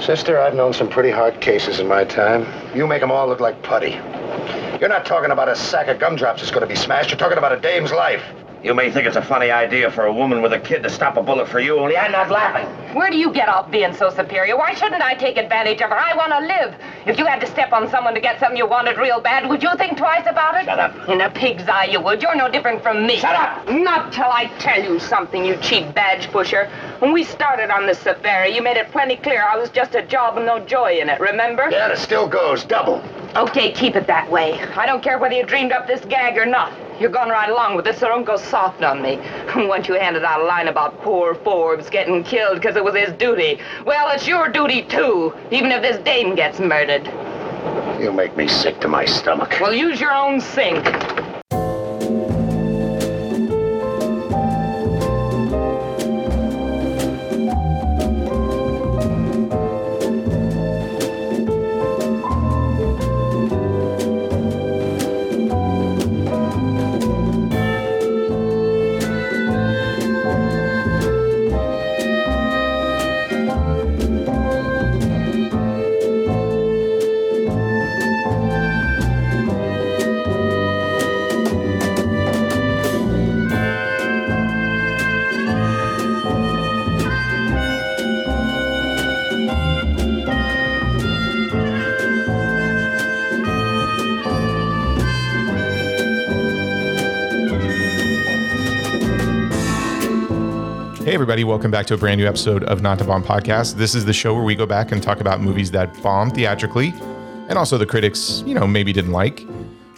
[0.00, 2.46] Sister, I've known some pretty hard cases in my time.
[2.76, 3.92] You make them all look like putty.
[4.78, 7.10] You're not talking about a sack of gumdrops that's going to be smashed.
[7.10, 8.22] You're talking about a dame's life.
[8.62, 11.16] You may think it's a funny idea for a woman with a kid to stop
[11.16, 12.85] a bullet for you, only I'm not laughing.
[12.96, 14.56] Where do you get off being so superior?
[14.56, 15.98] Why shouldn't I take advantage of her?
[15.98, 16.74] I want to live.
[17.04, 19.62] If you had to step on someone to get something you wanted real bad, would
[19.62, 20.64] you think twice about it?
[20.64, 21.06] Shut up.
[21.06, 22.22] In a pig's eye, you would.
[22.22, 23.18] You're no different from me.
[23.18, 23.68] Shut up.
[23.68, 26.70] Not till I tell you something, you cheap badge pusher.
[27.00, 30.00] When we started on this safari, you made it plenty clear I was just a
[30.00, 31.68] job and no joy in it, remember?
[31.70, 33.04] Yeah, it still goes double.
[33.36, 34.58] Okay, keep it that way.
[34.74, 36.72] I don't care whether you dreamed up this gag or not.
[36.98, 39.18] You're going right along with this, so don't go soft on me.
[39.68, 43.12] Once you handed out a line about poor Forbes getting killed because it was his
[43.18, 43.60] duty.
[43.84, 47.04] Well, it's your duty, too, even if this dame gets murdered.
[48.00, 49.58] You make me sick to my stomach.
[49.60, 50.86] Well, use your own sink.
[101.26, 103.74] Everybody, welcome back to a brand new episode of Not a Bomb Podcast.
[103.74, 106.94] This is the show where we go back and talk about movies that bombed theatrically
[107.48, 109.42] and also the critics, you know, maybe didn't like.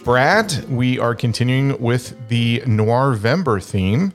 [0.03, 4.11] Brad, we are continuing with the Noirvember theme,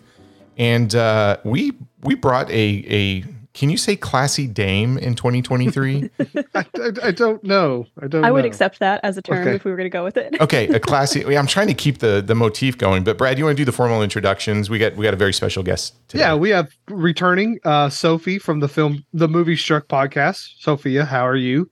[0.58, 3.24] and uh, we we brought a a
[3.54, 6.10] can you say classy dame in 2023?
[6.20, 6.64] I, I,
[7.04, 7.86] I don't know.
[8.02, 8.24] I don't.
[8.24, 8.48] I would know.
[8.48, 9.54] accept that as a term Okay.
[9.54, 10.38] if we were going to go with it.
[10.40, 11.24] okay, a classy.
[11.36, 13.72] I'm trying to keep the the motif going, but Brad, you want to do the
[13.72, 14.68] formal introductions?
[14.68, 15.94] We got we got a very special guest.
[16.08, 16.24] Today.
[16.24, 20.54] Yeah, we have returning uh, Sophie from the film The Moviestruck podcast.
[20.58, 21.70] Sophia, how are you?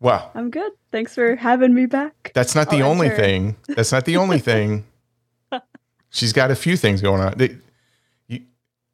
[0.00, 0.72] Wow, I'm good.
[0.92, 2.32] Thanks for having me back.
[2.34, 3.16] That's not the Oh, only enter.
[3.18, 3.56] thing.
[3.68, 4.84] That's not the only thing.
[6.10, 7.34] She's got a few things going on.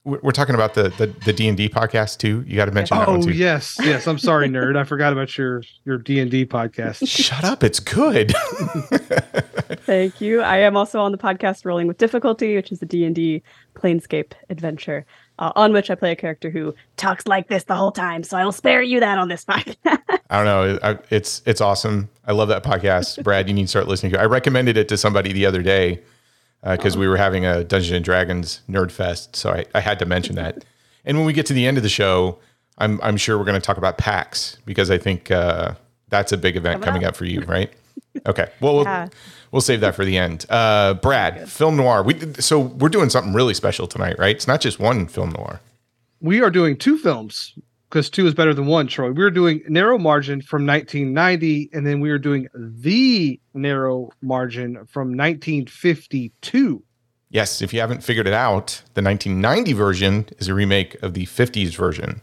[0.06, 2.44] They, you, we're we're talking about the the the D and D podcast too.
[2.47, 3.33] You got to mention that one Oh too.
[3.33, 4.06] yes, yes.
[4.06, 4.77] I'm sorry, nerd.
[4.77, 7.06] I forgot about your your D and D podcast.
[7.09, 7.62] Shut up!
[7.65, 8.33] It's good.
[9.84, 10.41] Thank you.
[10.43, 13.43] I am also on the podcast Rolling with Difficulty, which is a D&D
[13.75, 15.05] Planescape adventure,
[15.39, 18.22] uh, on which I play a character who talks like this the whole time.
[18.22, 19.77] So I will spare you that on this podcast.
[20.31, 20.78] I don't know.
[20.83, 22.09] I, it's it's awesome.
[22.27, 23.49] I love that podcast, Brad.
[23.49, 24.19] You need to start listening to.
[24.19, 24.22] it.
[24.22, 26.00] I recommended it to somebody the other day
[26.62, 30.06] because we were having a Dungeons and Dragons nerd fest, so I, I had to
[30.06, 30.65] mention that.
[31.05, 32.39] And when we get to the end of the show,
[32.78, 35.75] I'm I'm sure we're going to talk about PAX because I think uh,
[36.09, 37.16] that's a big event coming, Coming up.
[37.16, 37.72] for you, right?
[38.27, 38.49] Okay.
[38.61, 39.03] Well, Yeah.
[39.05, 39.11] we'll
[39.53, 40.45] we'll save that for the end.
[40.50, 42.03] Uh, Brad, film noir.
[42.03, 44.34] We so we're doing something really special tonight, right?
[44.34, 45.61] It's not just one film noir.
[46.21, 47.53] we are doing two films
[47.88, 48.86] because two is better than one.
[48.86, 54.10] Troy, we are doing Narrow Margin from 1990, and then we are doing The Narrow
[54.22, 56.82] Margin from 1952.
[57.30, 61.26] Yes, if you haven't figured it out, the 1990 version is a remake of the
[61.26, 62.20] 50s version.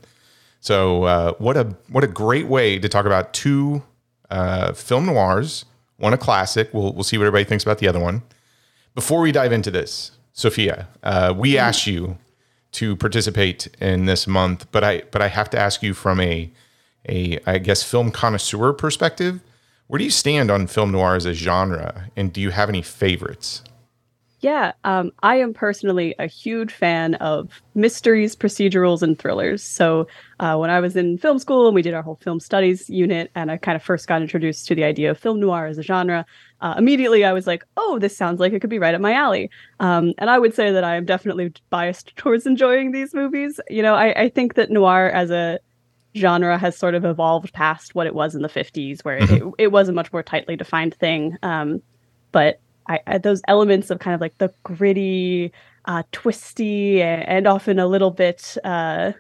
[0.60, 3.84] So uh, what a what a great way to talk about two
[4.30, 5.66] uh, film noirs.
[5.98, 6.74] One a classic.
[6.74, 8.24] We'll we'll see what everybody thinks about the other one.
[8.96, 12.18] Before we dive into this, Sophia, uh, we asked you
[12.74, 16.52] to participate in this month, but I but I have to ask you from a
[17.08, 19.42] a I guess film connoisseur perspective.
[19.88, 22.82] Where do you stand on film noir as a genre, and do you have any
[22.82, 23.64] favorites?
[24.44, 29.64] yeah, um, I am personally a huge fan of mysteries, procedurals, and thrillers.
[29.64, 30.08] So
[30.42, 33.32] uh, when I was in film school and we did our whole film studies unit,
[33.36, 35.82] and I kind of first got introduced to the idea of film noir as a
[35.82, 36.26] genre,
[36.64, 39.14] uh, immediately I was like, oh, this sounds like it could be right up my
[39.14, 39.50] alley.
[39.80, 43.60] Um, and I would say that I am definitely biased towards enjoying these movies.
[43.70, 45.60] You know, I, I think that noir as a
[46.16, 49.72] genre has sort of evolved past what it was in the 50s, where it, it
[49.72, 51.38] was a much more tightly defined thing.
[51.44, 51.82] Um,
[52.32, 55.52] but I, I, those elements of kind of like the gritty,
[55.86, 59.12] uh, twisty, a- and often a little bit uh,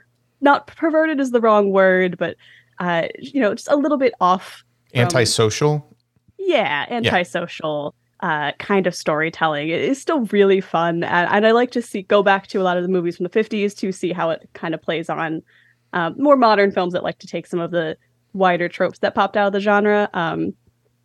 [0.41, 2.35] not perverted is the wrong word, but
[2.79, 4.63] uh, you know, just a little bit off.
[4.91, 5.92] from- Antisocial.
[6.45, 9.69] Yeah, antisocial uh, kind of storytelling.
[9.69, 12.63] It is still really fun, and, and I like to see go back to a
[12.63, 15.41] lot of the movies from the '50s to see how it kind of plays on
[15.93, 17.97] um, more modern films that like to take some of the
[18.33, 20.09] wider tropes that popped out of the genre.
[20.13, 20.53] Um,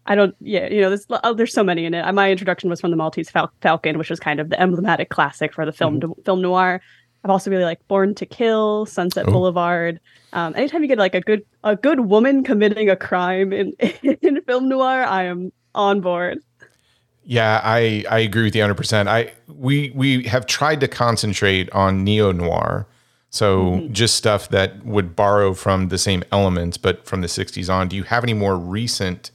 [0.07, 2.11] I don't, yeah, you know, there's oh, there's so many in it.
[2.13, 5.53] My introduction was from the Maltese Fal- Falcon, which was kind of the emblematic classic
[5.53, 6.81] for the film film noir.
[7.29, 9.33] I've also really like Born to Kill, Sunset Oh.
[9.33, 10.01] Boulevard.
[10.33, 13.73] Um, anytime you get like a good a good woman committing a crime in
[14.23, 16.39] in film noir, I am on board.
[17.25, 19.09] Yeah, I, I agree with you 100%.
[19.09, 22.87] I we we have tried to concentrate on neo noir.
[23.29, 27.89] So just stuff that would borrow from the same elements but from the 60s on.
[27.89, 29.31] Do you have any more recent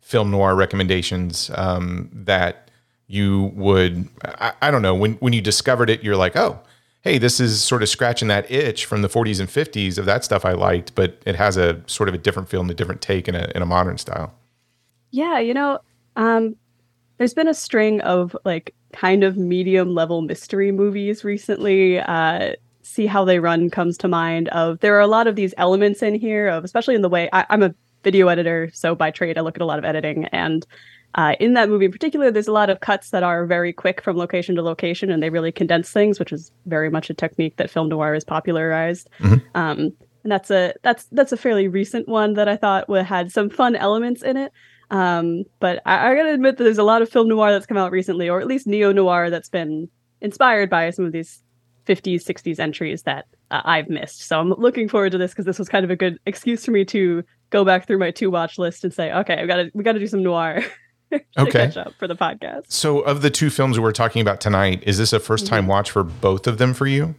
[0.00, 2.70] film noir recommendations um, that
[3.08, 6.60] you would I, I don't know, when when you discovered it you're like, "Oh,
[7.02, 10.24] hey, this is sort of scratching that itch from the 40s and 50s of that
[10.24, 13.00] stuff I liked, but it has a sort of a different feel and a different
[13.00, 14.32] take in a in a modern style."
[15.10, 15.80] Yeah, you know,
[16.16, 16.56] um,
[17.18, 21.98] there's been a string of like kind of medium level mystery movies recently.
[21.98, 24.48] Uh, See How They Run comes to mind.
[24.48, 27.28] Of there are a lot of these elements in here of, especially in the way
[27.32, 30.24] I, I'm a video editor, so by trade I look at a lot of editing,
[30.26, 30.66] and
[31.14, 34.00] uh, in that movie in particular, there's a lot of cuts that are very quick
[34.02, 37.56] from location to location, and they really condense things, which is very much a technique
[37.56, 39.10] that film noir has popularized.
[39.54, 39.92] Um,
[40.24, 43.76] and that's a that's that's a fairly recent one that I thought had some fun
[43.76, 44.52] elements in it.
[44.90, 47.76] Um, but I, I gotta admit that there's a lot of film noir that's come
[47.76, 49.88] out recently, or at least neo noir that's been
[50.20, 51.42] inspired by some of these
[51.86, 54.22] 50s, 60s entries that uh, I've missed.
[54.22, 56.70] So I'm looking forward to this because this was kind of a good excuse for
[56.70, 59.70] me to go back through my two watch list and say, okay, I've got to
[59.74, 60.62] we got to do some noir
[61.38, 61.66] Okay.
[61.66, 62.64] catch up for the podcast.
[62.68, 65.90] So, of the two films we're talking about tonight, is this a first time watch
[65.90, 67.14] for both of them for you?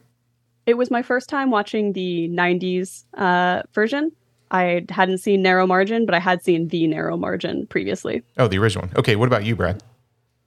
[0.66, 4.12] It was my first time watching the 90s uh, version.
[4.52, 8.24] I hadn't seen Narrow Margin, but I had seen The Narrow Margin previously.
[8.38, 8.96] Oh, the original one.
[8.98, 9.84] Okay, what about you, Brad?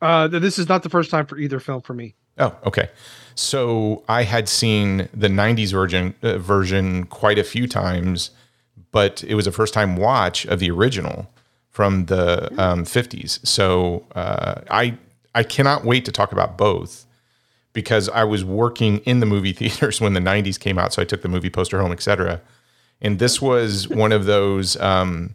[0.00, 2.14] Uh, this is not the first time for either film for me.
[2.38, 2.90] Oh, okay.
[3.34, 8.31] So I had seen the '90s version uh, version quite a few times,
[8.92, 11.31] but it was a first time watch of the original
[11.76, 13.46] from the um, '50s.
[13.46, 14.96] So uh, I
[15.34, 17.05] I cannot wait to talk about both
[17.75, 21.05] because I was working in the movie theaters when the '90s came out, so I
[21.05, 22.40] took the movie poster home, etc.
[23.02, 24.76] And this was one of those.
[24.81, 25.34] Um,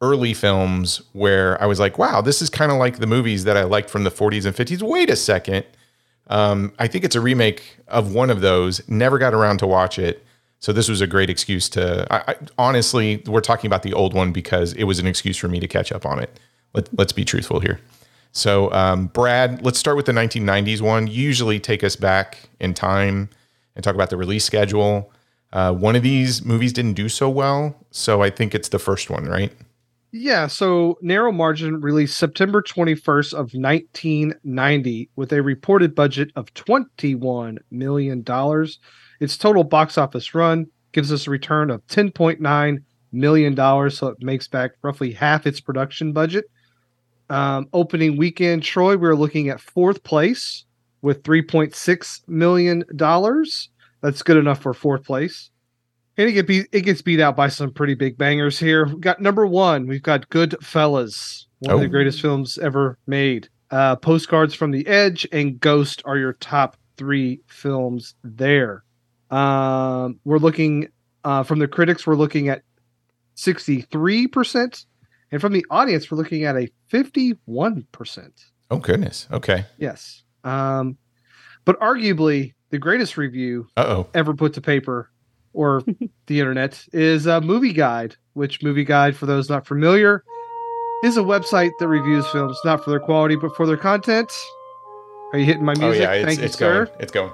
[0.00, 3.56] early films where I was like, wow, this is kind of like the movies that
[3.56, 4.80] I liked from the 40s and 50s.
[4.80, 5.66] Wait a second.
[6.28, 8.88] Um, I think it's a remake of one of those.
[8.88, 10.24] Never got around to watch it.
[10.60, 12.06] So this was a great excuse to.
[12.12, 15.48] I, I, honestly, we're talking about the old one because it was an excuse for
[15.48, 16.40] me to catch up on it.
[16.74, 17.80] Let, let's be truthful here.
[18.32, 21.06] So, um, Brad, let's start with the 1990s one.
[21.06, 23.30] Usually take us back in time
[23.74, 25.12] and talk about the release schedule.
[25.52, 29.08] Uh, one of these movies didn't do so well, so I think it's the first
[29.08, 29.52] one, right?
[30.10, 37.58] Yeah, so Narrow Margin released September 21st of 1990 with a reported budget of 21
[37.70, 38.78] million dollars.
[39.20, 42.78] Its total box office run gives us a return of 10.9
[43.12, 46.44] million dollars, so it makes back roughly half its production budget.
[47.30, 50.64] Um, opening weekend, Troy, we're looking at fourth place
[51.02, 53.68] with 3.6 million dollars.
[54.02, 55.50] That's good enough for fourth place.
[56.16, 58.86] And it, get beat, it gets beat out by some pretty big bangers here.
[58.86, 59.86] We've got number one.
[59.86, 61.90] We've got Goodfellas, one of the Oh.
[61.90, 63.48] greatest films ever made.
[63.70, 68.82] Uh, Postcards from the Edge and Ghost are your top three films there.
[69.30, 70.88] Um, we're looking
[71.24, 72.06] uh, from the critics.
[72.06, 72.62] We're looking at
[73.34, 74.86] sixty-three percent,
[75.30, 78.34] and from the audience, we're looking at a fifty-one percent.
[78.70, 79.28] Oh goodness.
[79.30, 79.64] Okay.
[79.78, 80.22] Yes.
[80.44, 80.96] Um,
[81.64, 84.08] but arguably the greatest review Uh oh.
[84.14, 85.10] ever put to paper
[85.52, 85.82] or
[86.26, 90.22] the internet is a movie guide which movie guide for those not familiar
[91.02, 94.30] is a website that reviews films not for their quality but for their content
[95.32, 95.84] are you hitting my music?
[95.84, 96.12] Oh music yeah.
[96.12, 97.00] It's, thank it's you sir going.
[97.00, 97.32] It's going.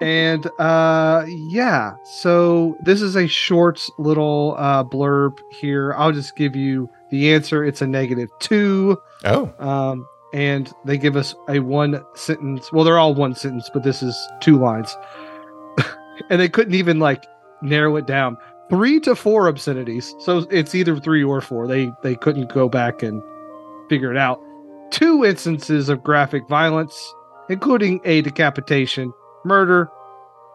[0.00, 6.56] And uh yeah so this is a short little uh blurb here i'll just give
[6.56, 9.52] you the answer it's a negative two Oh.
[9.58, 12.70] um, and they give us a one sentence.
[12.70, 14.94] Well, they're all one sentence, but this is two lines,
[16.30, 17.24] and they couldn't even like
[17.62, 18.36] narrow it down.
[18.68, 21.66] Three to four obscenities, so it's either three or four.
[21.66, 23.22] They they couldn't go back and
[23.88, 24.40] figure it out.
[24.90, 27.14] Two instances of graphic violence,
[27.48, 29.12] including a decapitation,
[29.46, 29.88] murder,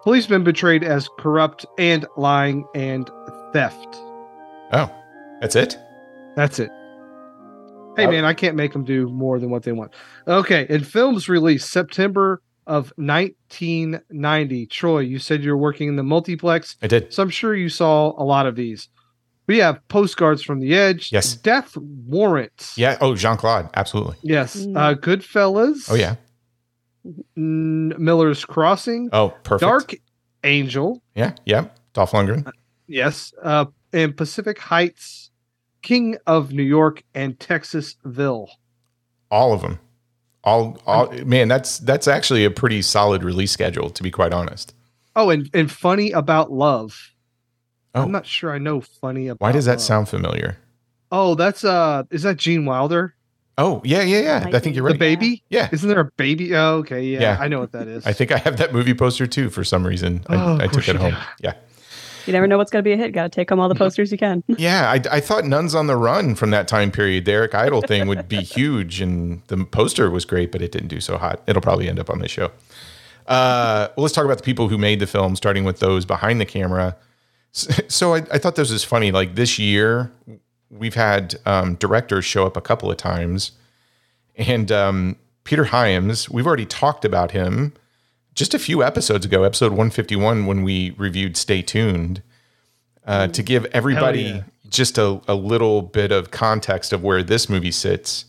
[0.04, 3.10] policemen betrayed as corrupt, and lying and
[3.54, 3.88] theft.
[4.74, 4.90] Oh.
[5.42, 5.78] That's it.
[6.36, 6.70] That's it.
[7.98, 8.12] Hey Oh.
[8.12, 9.92] man, I can't make them do more than what they want.
[10.28, 14.66] Okay, and films released September of 1990.
[14.68, 17.14] Troy, you said you were working in the multiplex, I did.
[17.14, 18.88] so I'm sure you saw a lot of these.
[19.48, 21.12] We have postcards from the edge.
[21.12, 21.36] Yes.
[21.36, 22.72] Death Warrant.
[22.78, 22.98] Yeah.
[23.02, 23.70] Oh, Jean Claude.
[23.76, 24.16] Absolutely.
[24.22, 24.56] Yes.
[24.58, 24.78] Mm.
[24.78, 25.92] Uh, Goodfellas.
[25.92, 26.16] Oh yeah.
[27.06, 29.10] N- Miller's Crossing.
[29.12, 29.62] Oh, perfect.
[29.68, 29.96] Dark
[30.44, 31.02] Angel.
[31.16, 31.34] Yeah.
[31.46, 31.68] Yeah.
[31.94, 32.50] Dolph Lundgren.
[32.88, 33.34] Yes.
[33.42, 35.32] Uh, and Pacific Heights,
[35.82, 38.48] King of New York, and Texasville.
[39.30, 39.80] All of them.
[40.44, 40.78] All.
[40.86, 41.12] All.
[41.26, 43.90] Man, that's that's actually a pretty solid release schedule.
[43.92, 44.74] To be quite honest.
[45.16, 47.12] Oh, and and funny about love.
[47.94, 48.04] Oh.
[48.04, 49.42] I'm not sure I know funny about.
[49.46, 49.82] Why does that Love.
[49.82, 50.58] sound familiar?
[51.12, 53.14] Oh, that's uh, is that Gene Wilder?
[53.58, 54.44] Oh, yeah, yeah, yeah.
[54.46, 55.00] Might I think you're The right.
[55.00, 55.44] baby?
[55.50, 55.70] Yeah.
[55.72, 56.56] Isn't there a baby?
[56.56, 57.38] Oh, okay, yeah, Yeah.
[57.40, 58.06] I know what that is.
[58.08, 60.24] I think I have that movie poster too for some reason.
[60.30, 61.12] I, Oh, of I took it home.
[61.12, 61.18] do.
[61.42, 61.54] Yeah.
[62.28, 63.14] You never know what's going to be a hit.
[63.14, 64.44] Got to take home all the posters you can.
[64.58, 67.82] Yeah, I, I thought Nuns on the Run from that time period, the Eric Idle
[67.82, 71.42] thing would be huge, and the poster was great, but it didn't do so hot.
[71.48, 72.52] It'll probably end up on this show.
[73.28, 76.40] Uh, well, let's talk about the people who made the film, starting with those behind
[76.40, 76.96] the camera.
[77.56, 79.12] S- So I, I thought this was funny.
[79.12, 80.12] Like this year,
[80.72, 83.52] we've had um, directors show up a couple of times,
[84.36, 87.74] and um, Peter Hyams, we've already talked about him
[88.34, 92.22] just a few episodes ago, episode 151, when we reviewed Stay Tuned,
[93.06, 94.44] uh, to give everybody yeah.
[94.70, 98.26] just a, a little bit of context of where this movie sits.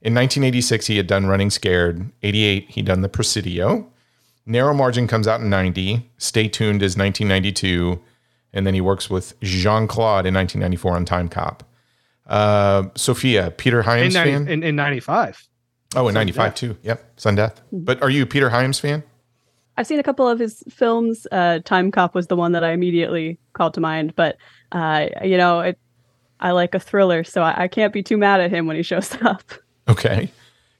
[0.00, 2.10] In 1986, he had done Running Scared.
[2.22, 3.90] 88, he done The Presidio.
[4.46, 6.10] Narrow Margin comes out in 90.
[6.18, 8.00] Stay Tuned is 1992.
[8.52, 11.64] And then he works with Jean Claude in 1994 on Time Cop.
[12.26, 14.48] Uh, Sophia, Peter in, Hyams 90, fan?
[14.48, 15.46] in, in 95.
[15.96, 16.76] oh, in 95 too.
[16.82, 17.60] Yep, Sudden Death.
[17.72, 19.02] But are you a Peter Hyams fan?
[19.76, 21.26] I've seen a couple of his films.
[21.32, 24.36] Uh, Time Cop was the one that I immediately called to mind, but
[24.72, 25.78] uh, you know, it,
[26.40, 28.82] I like a thriller, so I, I can't be too mad at him when he
[28.82, 29.42] shows up.
[29.88, 30.30] Okay.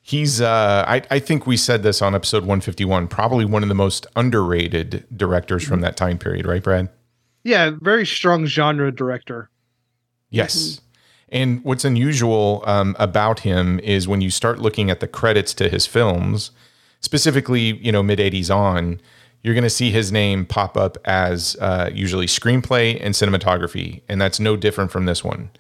[0.03, 3.75] He's, uh, I, I think we said this on episode 151, probably one of the
[3.75, 6.91] most underrated directors from that time period, right, Brad?
[7.43, 9.49] Yeah, very strong genre director.
[10.29, 10.83] Yes.
[11.35, 15.69] And what's unusual um, about him is when you start looking at the credits to
[15.69, 16.53] his films,
[17.01, 19.01] specifically, you know, mid 80s on,
[19.43, 24.03] you're going to see his name pop up as uh, usually screenplay and cinematography.
[24.09, 25.51] And that's no different from this one.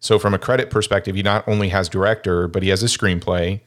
[0.00, 3.60] So, from a credit perspective, he not only has director, but he has a screenplay.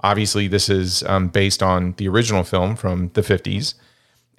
[0.00, 3.74] Obviously, this is um, based on the original film from the 50s.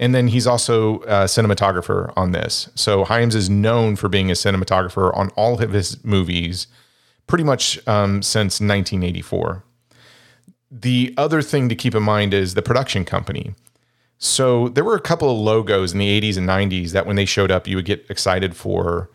[0.01, 2.69] And then he's also a cinematographer on this.
[2.73, 6.65] So Hyams is known for being a cinematographer on all of his movies
[7.27, 9.63] pretty much um, since 1984.
[10.71, 13.53] The other thing to keep in mind is the production company.
[14.17, 17.25] So there were a couple of logos in the 80s and 90s that when they
[17.25, 19.09] showed up, you would get excited for.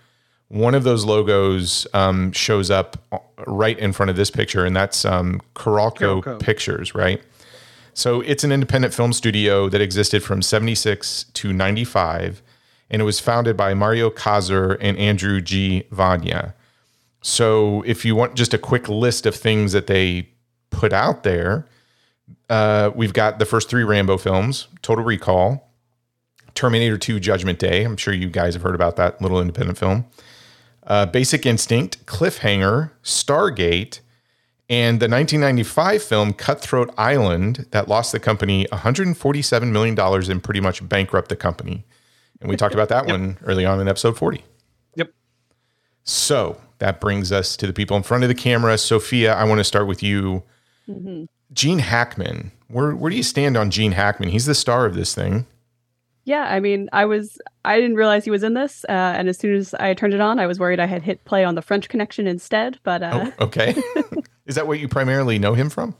[0.48, 2.96] One of those logos um, shows up
[3.46, 5.42] right in front of this picture, and that's um.
[6.38, 7.20] Pictures, right?
[7.96, 12.42] So it's an independent film studio that existed from 76 to 95,
[12.90, 15.84] and it was founded by Mario Kassar and Andrew G.
[15.90, 16.52] Vajna.
[17.22, 20.28] So if you want just a quick list of things that they
[20.68, 21.66] put out there,
[22.50, 25.72] uh, we've got the first three Rambo films, Total Recall,
[26.54, 27.82] Terminator 2 Judgment Day.
[27.82, 30.04] I'm sure you guys have heard about that little independent film.
[30.86, 34.00] Uh, Basic Instinct, Cliffhanger, Stargate,
[34.68, 40.60] and the 1995 film Cutthroat Island that lost the company 147 million dollars and pretty
[40.60, 41.84] much bankrupt the company.
[42.40, 44.44] And we talked about that one early on in episode 40.
[44.96, 45.10] Yep.
[46.04, 48.76] So that brings us to the people in front of the camera.
[48.76, 50.42] Sophia, I want to start with you.
[51.52, 52.52] Gene Hackman.
[52.68, 54.28] Where where do you stand on Gene Hackman?
[54.28, 55.46] He's the star of this thing.
[56.24, 59.38] Yeah, I mean, I was I didn't realize he was in this, uh, and as
[59.38, 61.62] soon as I turned it on, I was worried I had hit play on the
[61.62, 62.78] French Connection instead.
[62.82, 63.76] But uh, Oh, okay.
[64.46, 65.94] Is that what you primarily know him from?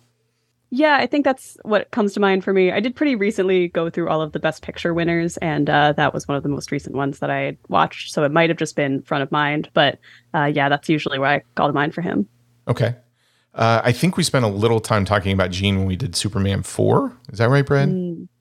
[0.71, 2.73] yeah, I think that's what comes to mind for me.
[2.73, 6.13] I did pretty recently go through all of the Best Picture winners, and uh, that
[6.13, 8.13] was one of the most recent ones that I had watched.
[8.13, 9.99] So it might have just been front of mind, but
[10.35, 12.29] uh, yeah, that's usually where I call to mind for him.
[12.67, 12.97] Okay.
[13.55, 16.63] Uh, I think we spent a little time talking about Gene when we did Superman
[16.63, 17.17] 4.
[17.33, 17.89] Is that right, Brad?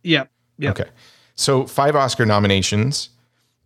[0.04, 0.30] Yep.
[0.58, 0.80] Yep.
[0.80, 0.90] Okay.
[1.36, 3.10] So five Oscar nominations.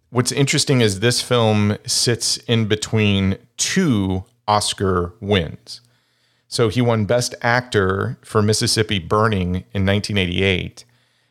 [0.09, 5.81] What's interesting is this film sits in between two Oscar wins.
[6.49, 10.83] So he won Best Actor for Mississippi Burning in 1988,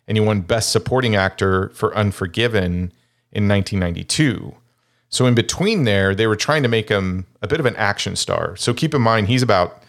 [0.06, 2.92] and he won Best Supporting Actor for Unforgiven
[3.32, 4.54] in 1992.
[5.10, 8.14] So in between there, they were trying to make him a bit of an action
[8.14, 8.54] star.
[8.54, 9.82] So keep in mind, he's about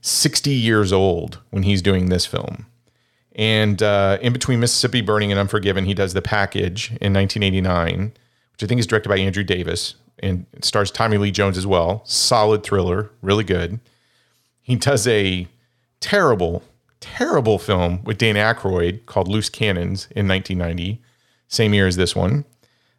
[0.00, 2.66] 60 years old when he's doing this film.
[3.36, 8.14] And uh, in between Mississippi Burning and Unforgiven, he does The Package in 1989,
[8.52, 12.02] which I think is directed by Andrew Davis and stars Tommy Lee Jones as well.
[12.04, 13.78] Solid thriller, really good.
[14.66, 15.46] He does a
[16.00, 16.62] terrible,
[16.98, 21.00] terrible film with Dan Aykroyd called Loose Cannons in 1990,
[21.46, 22.44] same year as this one.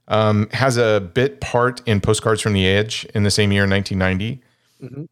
[0.08, 4.42] Um, has a bit part in Postcards from the Edge in the same year, 1990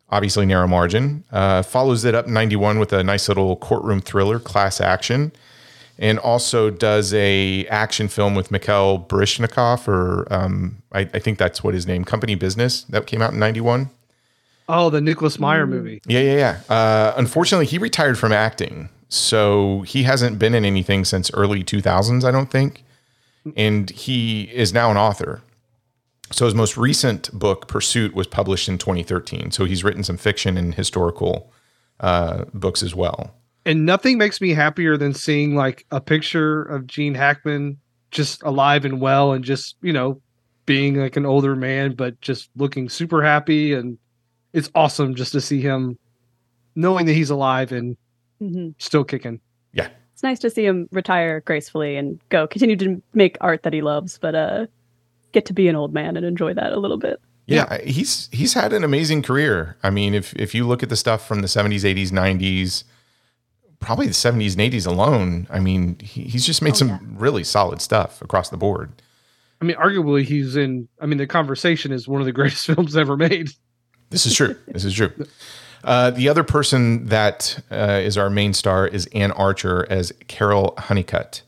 [0.09, 1.23] obviously narrow margin.
[1.31, 5.31] Uh, follows it up 91 with a nice little courtroom thriller, class action,
[5.97, 11.63] and also does a action film with Mikhail Baryshnikov, or um, I, I think that's
[11.63, 13.89] what his name, Company Business, that came out in 91.
[14.67, 16.01] Oh, the Nicholas Meyer movie.
[16.07, 16.75] Yeah, yeah, yeah.
[16.75, 22.23] Uh, unfortunately, he retired from acting, so he hasn't been in anything since early 2000s,
[22.23, 22.83] I don't think.
[23.55, 25.41] and he is now an author.
[26.31, 29.51] So his most recent book, Pursuit, was published in 2013.
[29.51, 31.51] So he's written some fiction and historical
[31.99, 33.35] uh, books as well.
[33.63, 37.77] And nothing makes me happier than seeing like a picture of Gene Hackman
[38.09, 40.19] just alive and well and just, you know,
[40.65, 43.73] being like an older man, but just looking super happy.
[43.73, 43.99] And
[44.55, 45.97] it's awesome just to see him
[46.75, 47.95] knowing that he's alive and
[48.39, 49.39] hmm still kicking.
[49.73, 49.89] Yeah.
[50.13, 53.81] It's nice to see him retire gracefully and go continue to make art that he
[53.81, 54.65] loves, but uh,
[55.33, 57.19] get to be an old man and enjoy that a little bit.
[57.47, 59.77] Yeah, he's he's had an amazing career.
[59.83, 62.83] I mean, if if you look at the stuff from the 70s, 80s, 90s,
[63.79, 66.99] probably the 70s and 80s alone, I mean, he, he's just made Oh, some yeah.
[67.13, 69.01] really solid stuff across the board.
[69.61, 70.87] I mean, arguably, he's in.
[70.99, 73.49] I mean, the conversation is one of the greatest films ever made.
[74.09, 74.55] This is true.
[74.67, 75.11] this is true.
[75.83, 80.73] Uh, the other person that uh, is our main star is Anne Archer as Carol
[80.77, 81.43] Honeycutt.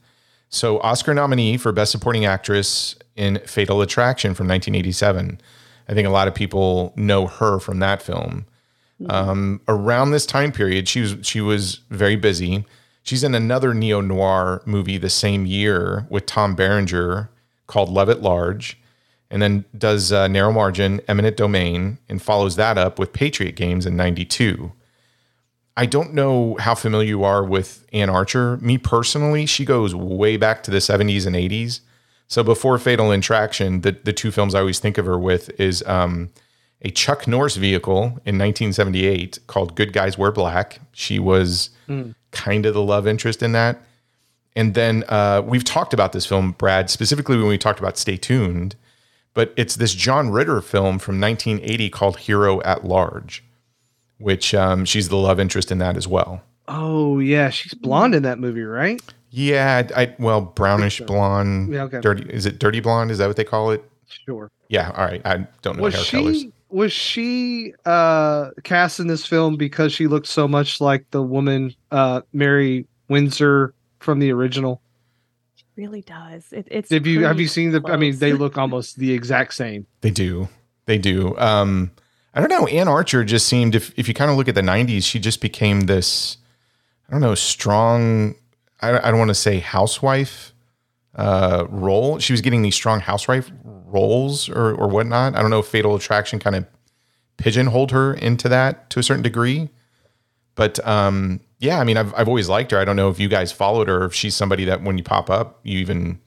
[0.50, 5.42] So, Oscar nominee for Best Supporting Actress in Fatal Attraction from 1987.
[5.90, 8.46] I think a lot of people know her from that film.
[9.10, 12.66] Um, around this time period, she was she was very busy.
[13.04, 17.30] She's in another neo noir movie the same year with Tom Berenger
[17.68, 18.78] called Love at Large,
[19.30, 23.86] and then does uh, Narrow Margin, Eminent Domain, and follows that up with Patriot Games
[23.86, 24.72] in '92.
[25.78, 28.58] I don't know how familiar you are with Anne Archer.
[28.58, 31.82] Me personally, she goes way back to the 70s and 80s.
[32.28, 35.84] So before Fatal Attraction, the, the two films I always think of her with is
[35.86, 36.32] um,
[36.82, 40.80] a Chuck Norris vehicle in 1978 called Good Guys Wear Black.
[40.94, 41.70] She was
[42.32, 43.80] kind of the love interest in that.
[44.56, 48.18] And then uh, we've talked about this film, Brad, specifically when we talked about Stay
[48.18, 48.76] Tuned,
[49.38, 53.44] but it's this John Ritter film from 1980 called Hero at Large,
[54.18, 56.42] which um, she's the love interest in that as well.
[56.68, 59.00] Oh yeah, she's blonde in that movie, right?
[59.30, 61.06] Yeah, I, I well, brownish so.
[61.06, 62.02] blonde, Yeah, okay.
[62.02, 62.28] dirty.
[62.34, 63.12] Is it dirty blonde?
[63.12, 63.84] Is that what they call it?
[64.08, 64.50] Sure.
[64.70, 64.92] Yeah.
[64.98, 65.22] All right.
[65.24, 66.46] I don't know Was hair she colors.
[66.70, 71.76] was she uh cast in this film because she looked so much like the woman
[71.92, 74.82] uh Marie Windsor from the original?
[75.78, 76.52] Really does.
[76.52, 77.82] It, it's Have you have you seen the?
[77.86, 79.86] I mean, they look almost the exact same.
[80.02, 80.50] They do.
[80.88, 81.38] They do.
[81.38, 81.92] Um,
[82.38, 82.68] I don't know.
[82.68, 85.42] Anne Archer just seemed, if, if you kind of look at the 90s, she just
[85.42, 86.38] became this,
[87.08, 88.36] I don't know, strong,
[88.80, 90.54] I, I don't want to say housewife
[91.16, 92.20] uh, role.
[92.20, 95.36] She was getting these strong housewife roles or, or whatnot.
[95.36, 96.68] I don't know if Fatal Attraction kind of
[97.38, 99.70] pigeonholed her into that to a certain degree.
[100.54, 102.78] But um, yeah, I mean, I've, I've always liked her.
[102.80, 105.30] I don't know if you guys followed her, if she's somebody that when you pop
[105.30, 106.20] up, you even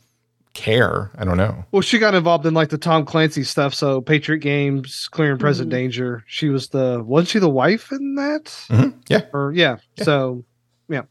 [0.55, 1.11] care.
[1.17, 1.65] I don't know.
[1.71, 3.73] Well, she got involved in like the Tom Clancy stuff.
[3.73, 5.73] So Patriot Games, Clear and Present Mhm.
[5.73, 6.25] Danger.
[6.27, 8.45] She was the wasn't she the wife in that?
[8.69, 8.95] Mhm.
[9.09, 9.23] Yeah.
[9.33, 9.77] Or yeah.
[9.97, 10.05] Yeah.
[10.05, 10.45] So
[10.89, 11.03] yeah.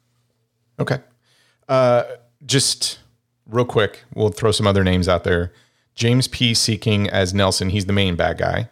[0.80, 1.00] Okay.
[1.70, 2.04] Uh,
[2.46, 3.00] just
[3.48, 5.54] real quick, we'll throw some other names out there.
[5.96, 6.52] James P.
[6.54, 8.70] Sikking as Nelson, he's the main bad guy.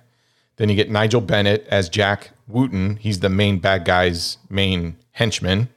[0.58, 5.70] Then you get Nigel Bennett as Jack Wootton, he's the main bad guy's main henchman.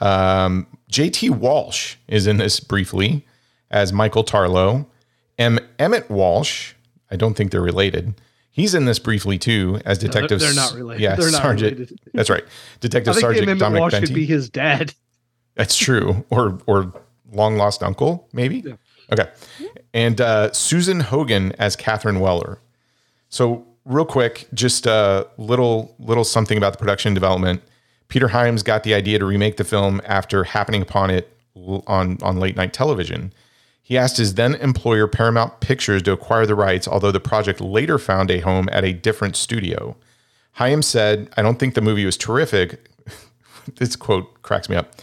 [0.00, 3.26] Um, JT Walsh is in this briefly
[3.70, 4.86] as Michael Tarlow.
[5.38, 5.58] M.
[5.78, 6.74] Emmett Walsh,
[7.10, 8.14] I don't think they're related.
[8.50, 10.38] He's in this briefly too as they're- Detective.
[10.40, 11.02] they're not related.
[11.02, 11.72] Yeah, They're not Sergeant.
[11.78, 11.98] related.
[12.12, 14.06] That's right, I Detective think Sergeant Emmett Dominic Walsh Benti.
[14.06, 14.94] could be his dad.
[15.56, 16.24] That's true.
[16.30, 16.92] Or or
[17.32, 18.62] long lost uncle, maybe.
[18.64, 18.74] Yeah.
[19.12, 19.28] Okay.
[19.92, 22.58] And uh, Susan Hogan as Catherine Weller.
[23.28, 27.62] So real quick, just a little little something about the production development.
[28.08, 31.36] Peter Hyams got the idea to remake the film after happening upon it
[31.86, 33.32] on on late night television.
[33.82, 37.98] He asked his then employer Paramount Pictures to acquire the rights, although the project later
[37.98, 39.94] found a home at a different studio.
[40.52, 42.88] Hyams said, I don't think the movie was terrific.
[43.76, 44.94] this quote cracks me up.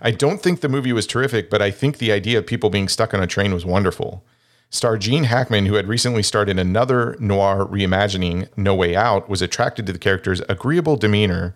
[0.00, 2.88] I don't think the movie was terrific, but I think the idea of people being
[2.88, 4.24] stuck on a train was wonderful.
[4.70, 9.40] Star Gene Hackman, who had recently starred in another noir reimagining, No Way Out, was
[9.40, 11.54] attracted to the character's agreeable demeanor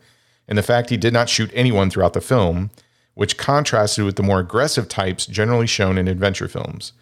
[0.49, 2.71] and the fact he did not shoot anyone throughout the film,
[3.15, 6.93] which contrasted with the more aggressive types generally shown in adventure films.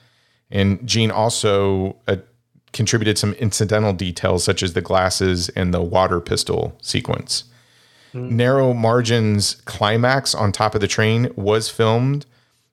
[0.51, 2.16] And Gene also uh,
[2.73, 7.44] contributed some incidental details, such as the glasses and the water pistol sequence.
[8.14, 12.27] Narrow Margins climax on top of the train was filmed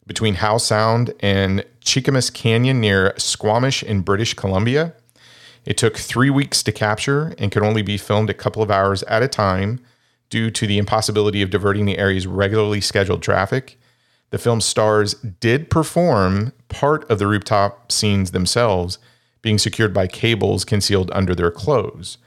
[0.08, 4.94] between Howe Sound and Cheakamus Canyon near Squamish in British Columbia.
[5.66, 9.04] It took three weeks to capture and could only be filmed a couple of hours
[9.04, 9.80] at a time
[10.30, 13.80] due to the impossibility of diverting the area's regularly scheduled traffic.
[14.30, 18.98] The film's stars did perform part of the rooftop scenes themselves,
[19.42, 22.18] being secured by cables concealed under their clothes.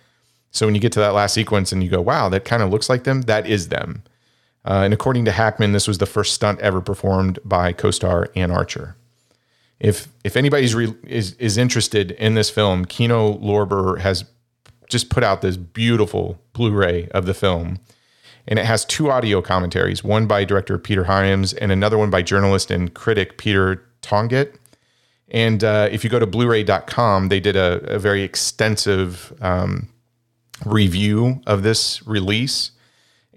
[0.51, 2.71] So when you get to that last sequence and you go, wow, that kind of
[2.71, 4.03] looks like them, that is them.
[4.65, 8.29] Uh, and according to Hackman, this was the first stunt ever performed by co star
[8.35, 8.97] Anne Archer.
[9.81, 14.25] if if anybody's re- is is interested in this film, Kino Lorber has
[14.89, 17.79] just put out this beautiful Blu-ray of the film,
[18.47, 22.23] and it has two audio commentaries, one by director Peter Hyams and another one by
[22.23, 24.55] journalist and critic Peter Tonguette.
[25.31, 29.91] And uh, if you go to Blu-ray.com, they did a, a very extensive um,
[30.65, 32.71] review of this release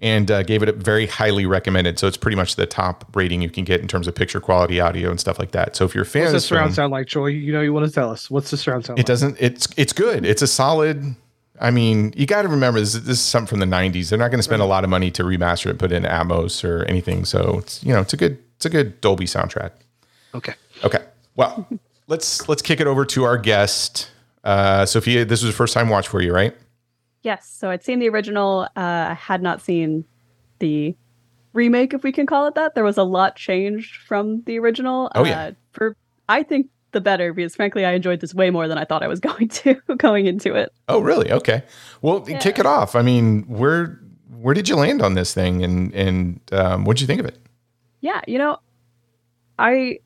[0.02, 1.98] and uh, gave it a very highly recommended.
[1.98, 4.80] So it's pretty much the top rating you can get in terms of picture quality,
[4.80, 5.76] audio, and stuff like that.
[5.76, 7.28] So if you're a fan What's of the surround film, sound like, Troy?
[7.28, 8.28] You know, you want to tell us.
[8.28, 9.06] What's the surround sound it like?
[9.06, 9.36] doesn't.
[9.38, 10.26] It's it's good.
[10.26, 11.14] It's a solid.
[11.60, 14.10] I mean, you got to remember this, this is something from the '90s.
[14.10, 16.68] They're not going to spend a lot of money to remaster it, put in Atmos
[16.68, 17.24] or anything.
[17.24, 19.70] So it's you know it's a good it's a good Dolby soundtrack.
[20.34, 20.54] Okay.
[20.82, 21.04] Okay.
[21.36, 21.68] Well,
[22.08, 24.10] let's let's kick it over to our guest.
[24.42, 26.56] Uh, Sophia, this was the first time watch for you, right?
[27.22, 27.48] Yes.
[27.48, 28.68] So I'd seen the original.
[28.76, 30.04] Uh, I had not seen
[30.58, 30.96] the
[31.52, 32.74] remake, if we can call it that.
[32.74, 35.10] There was a lot changed from the original.
[35.14, 35.44] Oh, yeah.
[35.44, 35.96] Uh, for
[36.28, 39.08] I think the better because frankly I enjoyed this way more than I thought I
[39.08, 40.72] was going to going into it.
[40.88, 41.30] Oh, really?
[41.32, 41.62] Okay.
[42.00, 42.94] Well, kick it off.
[42.94, 44.00] I mean, where
[44.42, 47.26] where did you land on this thing, and and um, what did you think of
[47.26, 47.38] it?
[48.00, 48.58] Yeah, you know,
[49.58, 50.00] I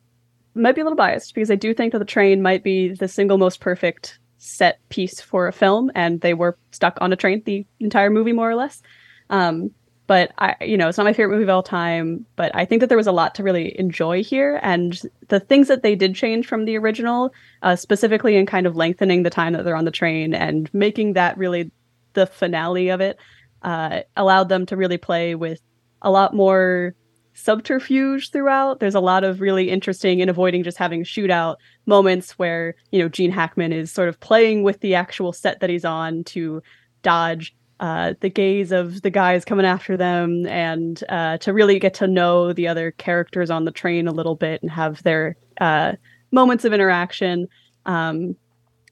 [0.55, 3.09] might be a little biased because I do think that the train might be the
[3.09, 7.43] single most perfect set piece for a film, and they were stuck on a train
[7.45, 8.83] the entire movie more or less.
[9.31, 9.71] Um,
[10.07, 12.25] but I, you know, it's not my favorite movie of all time.
[12.37, 15.69] But I think that there was a lot to really enjoy here, and the things
[15.69, 19.53] that they did change from the original, uh, specifically in kind of lengthening the time
[19.55, 21.71] that they're on the train and making that really
[22.13, 23.19] the finale of it,
[23.63, 25.61] uh, allowed them to really play with
[26.03, 26.95] a lot more
[27.37, 28.81] subterfuge throughout.
[28.81, 33.09] There's a lot of really interesting in avoiding just having shootout moments where, you know,
[33.09, 36.63] Gene Hackman is sort of playing with the actual set that he's on to
[37.03, 41.93] dodge uh, the gaze of the guys coming after them and uh, to really get
[41.95, 45.93] to know the other characters on the train a little bit and have their uh,
[46.31, 47.47] moments of interaction.
[47.85, 48.35] Um,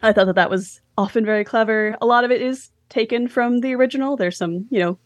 [0.03, 1.97] I thought that that was often very clever.
[2.03, 4.17] A lot of it is taken from the original.
[4.17, 4.99] There's some, you know,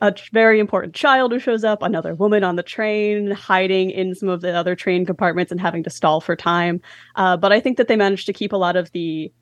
[0.00, 4.28] a very important child who shows up, another woman on the train, hiding in some
[4.28, 6.80] of the other train compartments and having to stall for time.
[7.16, 9.32] Uh, but I think that they managed to keep a lot of the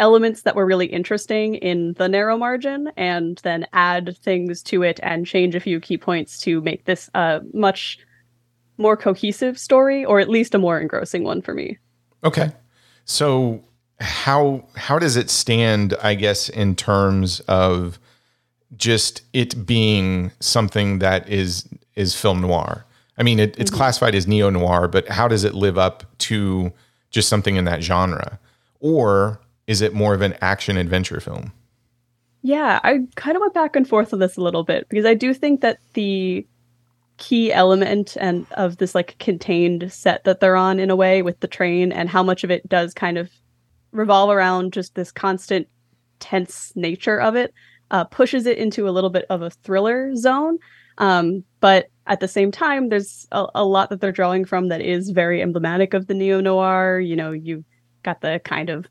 [0.00, 5.00] elements that were really interesting in the narrow margin and then add things to it
[5.02, 7.98] and change a few key points to make this a much
[8.76, 11.78] more cohesive story or at least a more engrossing one for me.
[12.22, 12.52] Okay.
[13.04, 13.64] So
[14.00, 17.98] how how does it stand, I guess, in terms of
[18.76, 22.84] just it being something that is is film noir?
[23.16, 23.76] I mean, it, it's mm-hmm.
[23.76, 26.72] classified as neo noir, but how does it live up to
[27.10, 28.38] just something in that genre?
[28.80, 31.52] Or is it more of an action adventure film?
[32.42, 35.14] Yeah, I kind of went back and forth on this a little bit because I
[35.14, 36.46] do think that the
[37.16, 41.40] key element and of this like contained set that they're on in a way with
[41.40, 43.28] the train and how much of it does kind of
[43.90, 45.66] revolve around just this constant
[46.20, 47.52] tense nature of it
[47.90, 50.58] uh, pushes it into a little bit of a thriller zone
[50.98, 54.80] um, but at the same time there's a, a lot that they're drawing from that
[54.80, 57.64] is very emblematic of the neo-noir you know you've
[58.02, 58.86] got the kind of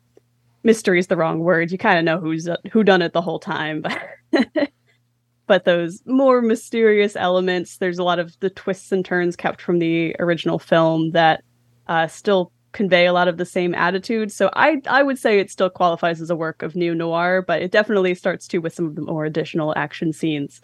[0.68, 1.70] mystery is the wrong word.
[1.70, 4.70] You kind of know who's who done it the whole time, but
[5.46, 7.78] but those more mysterious elements.
[7.78, 11.42] There's a lot of the twists and turns kept from the original film that
[11.86, 14.30] uh, still convey a lot of the same attitude.
[14.32, 17.62] So I I would say it still qualifies as a work of neo noir, but
[17.62, 20.60] it definitely starts to with some of the more additional action scenes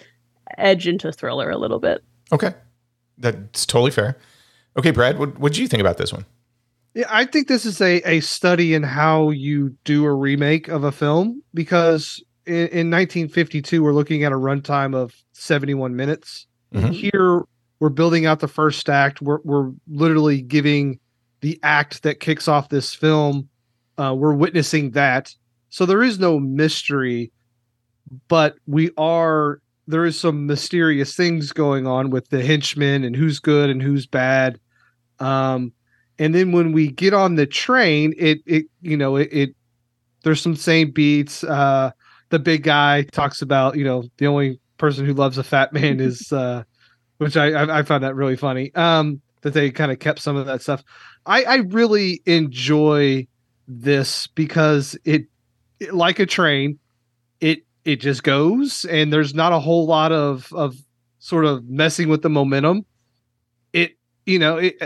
[0.58, 2.02] edge into thriller a little bit.
[2.32, 2.54] Okay.
[3.18, 4.16] That's totally fair.
[4.76, 6.24] Okay, Brad, what what did you think about this one?
[6.94, 10.84] Yeah, I think this is a, a study in how you do a remake of
[10.84, 16.46] a film because in, in 1952 we're looking at a runtime of 71 minutes.
[16.72, 16.92] Mhm.
[16.92, 17.42] Here
[17.80, 19.22] we're building out the first act.
[19.22, 20.98] We're we're literally giving
[21.44, 23.50] the act that kicks off this film.
[23.98, 25.34] Uh, we're witnessing that,
[25.68, 27.30] so there is no mystery,
[28.28, 29.60] but we are.
[29.86, 34.06] There is some mysterious things going on with the henchmen and who's good and who's
[34.06, 34.58] bad.
[35.18, 35.74] Um,
[36.18, 39.54] and then when we get on the train it it you know it, it
[40.22, 41.90] there's some same beats uh
[42.30, 46.00] the big guy talks about you know the only person who loves a fat man
[46.00, 46.62] is uh
[47.18, 50.36] which i i, I found that really funny um that they kind of kept some
[50.36, 50.82] of that stuff
[51.26, 53.26] i i really enjoy
[53.66, 55.26] this because it,
[55.80, 56.78] it like a train
[57.40, 60.74] it it just goes and there's not a whole lot of of
[61.24, 62.84] sort of messing with the momentum.
[63.72, 64.76] It you know it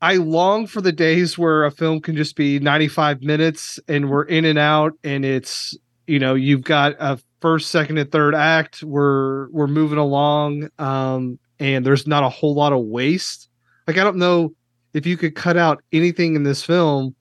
[0.00, 4.24] I long for the days where a film can just be 95 minutes and we're
[4.24, 8.82] in and out and it's you know you've got a first second and third act
[8.82, 13.50] we're we're moving along um and there's not a whole lot of waste.
[13.86, 14.54] Like I don't know
[14.94, 17.14] if you could cut out anything in this film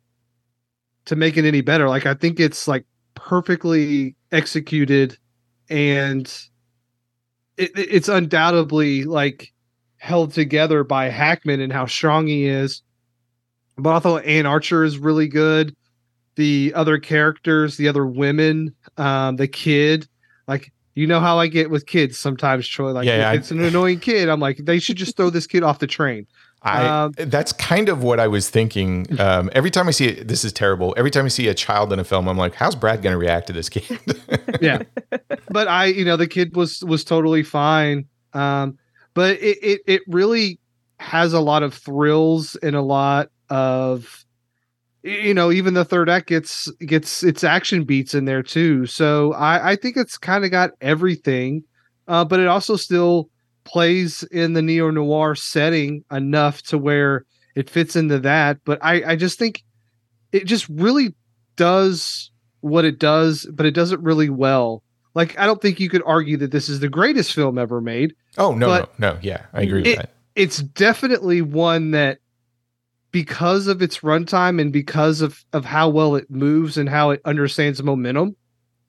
[1.05, 1.88] to make it any better.
[1.89, 5.17] Like I think it's like perfectly executed
[5.69, 6.25] and
[7.58, 9.51] it, it's undoubtedly like
[9.97, 12.82] held together by Hackman and how strong he is.
[13.77, 15.75] But I thought Anne Archer is really good.
[16.36, 20.08] The other characters, the other women, um, the kid,
[20.47, 22.91] like you know how I get with kids sometimes, Troy.
[22.91, 24.29] Like Yeah, yeah, it's an annoying kid.
[24.29, 26.27] I'm like, they should just throw this kid off the train.
[26.62, 29.08] I Um, that's kind of what I was thinking.
[29.19, 30.93] Um, every time I see it, this is terrible.
[30.98, 33.17] Every time I see a child in a film, I'm like, how's Brad going to
[33.17, 34.00] react to this kid?
[34.62, 34.82] yeah
[35.50, 38.78] but i you know the kid was was totally fine um
[39.13, 40.60] but it, it it really
[41.00, 44.26] has a lot of thrills and a lot of
[45.04, 49.34] you know even the third act gets gets its action beats in there too so
[49.34, 51.63] i i think it's kind of got everything
[52.08, 53.30] uh but it also still
[53.69, 59.12] plays in the neo noir setting enough to where it fits into that but i
[59.12, 59.63] i just think
[60.32, 61.13] it just really
[61.55, 64.84] does what it does but it does it really well
[65.15, 68.13] like I don't think you could argue that this is the greatest film ever made.
[68.38, 70.12] oh no, no, no, yeah, I agree with It- that.
[70.36, 72.19] It's definitely one that
[73.12, 77.21] because of its runtime and because of of how well it moves and how it
[77.25, 78.36] understands momentum,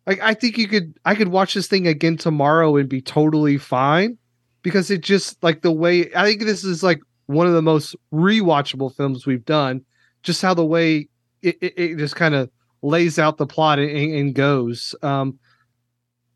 [0.07, 3.57] like I think you could I could watch this thing again tomorrow and be totally
[3.57, 4.19] fine
[4.63, 7.95] because it just like the way I think this is like one of the most
[8.13, 9.85] rewatchable films we've done.
[10.23, 11.09] Just how the way
[11.43, 12.51] it, it, it just kind of
[12.83, 14.95] lays out the plot and, and goes.
[15.03, 15.39] Um,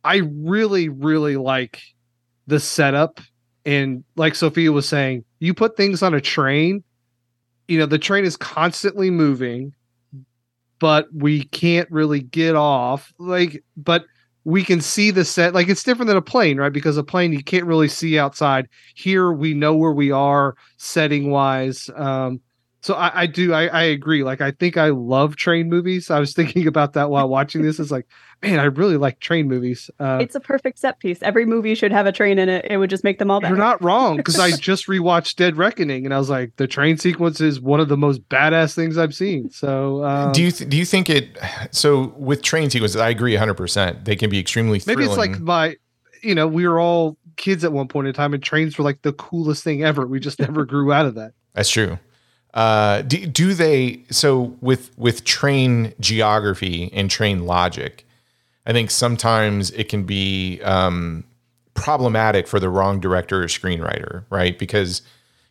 [0.02, 1.80] I really, really like
[2.46, 3.20] the setup.
[3.66, 6.84] And like Sophia was saying, you put things on a train,
[7.66, 9.72] you know, the train is constantly moving,
[10.78, 13.12] but we can't really get off.
[13.18, 14.04] Like, but
[14.44, 15.54] we can see the set.
[15.54, 16.72] Like, it's different than a plane, right?
[16.72, 18.68] Because a plane, you can't really see outside.
[18.94, 21.90] Here, we know where we are setting wise.
[21.96, 22.40] Um,
[22.84, 24.22] so I, I do I, I agree.
[24.24, 26.10] Like I think I love train movies.
[26.10, 27.80] I was thinking about that while watching this.
[27.80, 28.06] It's like,
[28.42, 29.90] man, I really like train movies.
[29.98, 31.22] Uh, it's a perfect set piece.
[31.22, 32.66] Every movie should have a train in it.
[32.68, 33.54] It would just make them all better.
[33.54, 36.98] you're not wrong because I just rewatched Dead Reckoning and I was like, the train
[36.98, 39.48] sequence is one of the most badass things I've seen.
[39.50, 41.38] So um, do you th- do you think it?
[41.70, 43.54] So with train sequences, I agree 100.
[43.54, 44.98] percent They can be extremely thrilling.
[45.00, 45.76] maybe it's like my,
[46.22, 49.00] you know, we were all kids at one point in time, and trains were like
[49.00, 50.06] the coolest thing ever.
[50.06, 51.32] We just never grew out of that.
[51.54, 51.98] That's true.
[52.54, 58.06] Uh, do, do they so with with train geography and train logic?
[58.64, 61.24] I think sometimes it can be um,
[61.74, 64.58] problematic for the wrong director or screenwriter, right?
[64.58, 65.02] Because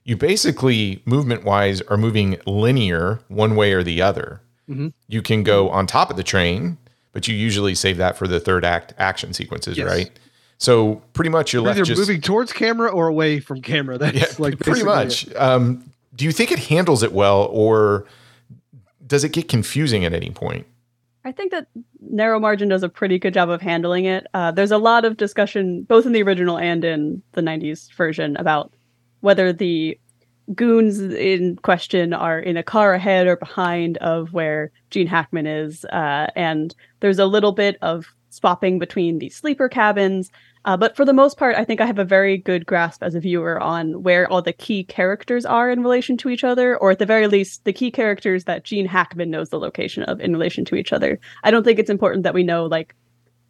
[0.05, 4.41] you basically movement wise are moving linear one way or the other.
[4.69, 4.93] Mhm.
[5.07, 6.77] You can go on top of the train,
[7.11, 9.87] but you usually save that for the third act action sequences, Yes.
[9.87, 10.09] right?
[10.57, 13.97] So pretty much you're You're left either just moving towards camera or away from camera.
[13.99, 15.27] That's yeah, like pretty much.
[15.35, 15.83] Um,
[16.15, 18.05] do you think it handles it well, or
[19.05, 20.67] does it get confusing at any point?
[21.25, 21.67] I think that
[22.01, 24.27] Narrow Margin does a pretty good job of handling it.
[24.33, 28.35] Uh, there's a lot of discussion, both in the original and in the 90s version,
[28.37, 28.73] about
[29.21, 29.97] whether the
[30.53, 35.85] goons in question are in a car ahead or behind of where Gene Hackman is.
[35.85, 40.29] Uh, and there's a little bit of swapping between the sleeper cabins.
[40.65, 43.15] Uh, but for the most part, I think I have a very good grasp as
[43.15, 46.91] a viewer on where all the key characters are in relation to each other, or
[46.91, 50.31] at the very least, the key characters that Gene Hackman knows the location of in
[50.31, 51.19] relation to each other.
[51.43, 52.95] I don't think it's important that we know like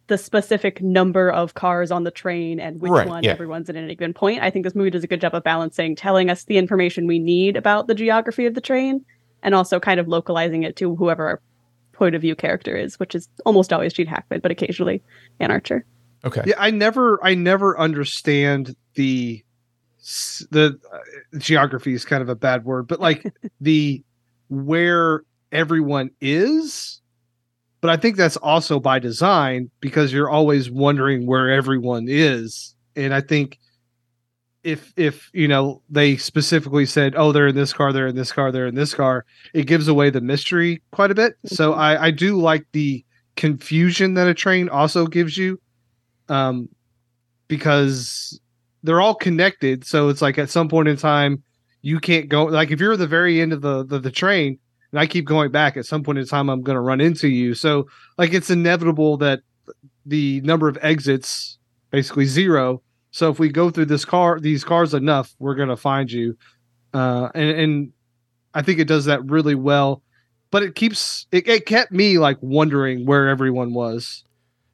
[0.08, 3.30] the specific number of cars on the train and which Right, one yeah.
[3.30, 4.42] everyone's in at any given point.
[4.42, 7.18] I think this movie does a good job of balancing, telling us the information we
[7.18, 9.04] need about the geography of the train,
[9.42, 11.40] and also kind of localizing it to whoever our
[11.92, 15.00] point of view character is, which is almost always Gene Hackman, but occasionally
[15.38, 15.86] Anne Archer.
[16.24, 16.42] Okay.
[16.46, 19.42] Yeah, I never, I never understand the
[20.50, 20.98] the uh,
[21.38, 23.24] geography is kind of a bad word, but like
[23.60, 24.02] the
[24.48, 27.00] where everyone is.
[27.80, 33.14] But I think that's also by design because you're always wondering where everyone is, and
[33.14, 33.58] I think
[34.62, 38.32] if if you know they specifically said, oh, they're in this car, they're in this
[38.32, 41.34] car, they're in this car, it gives away the mystery quite a bit.
[41.44, 41.78] So Mhm.
[41.78, 43.04] I I do like the
[43.36, 45.60] confusion that a train also gives you
[46.28, 46.68] um
[47.48, 48.40] because
[48.82, 49.84] they're all connected.
[49.84, 51.42] So it's like at some point in time
[51.82, 54.58] you can't go like if you're at the very end of the the, the train
[54.90, 57.28] and i keep going back at some point in time i'm going to run into
[57.28, 57.54] you.
[57.54, 59.40] So like it's inevitable that
[60.06, 61.58] the number of exits
[61.90, 62.82] basically zero.
[63.10, 66.36] So if we go through this car these cars enough we're going to find you.
[66.92, 67.92] Uh and and
[68.54, 70.02] i think it does that really well
[70.54, 74.22] but it keeps it, it kept me like wondering where everyone was.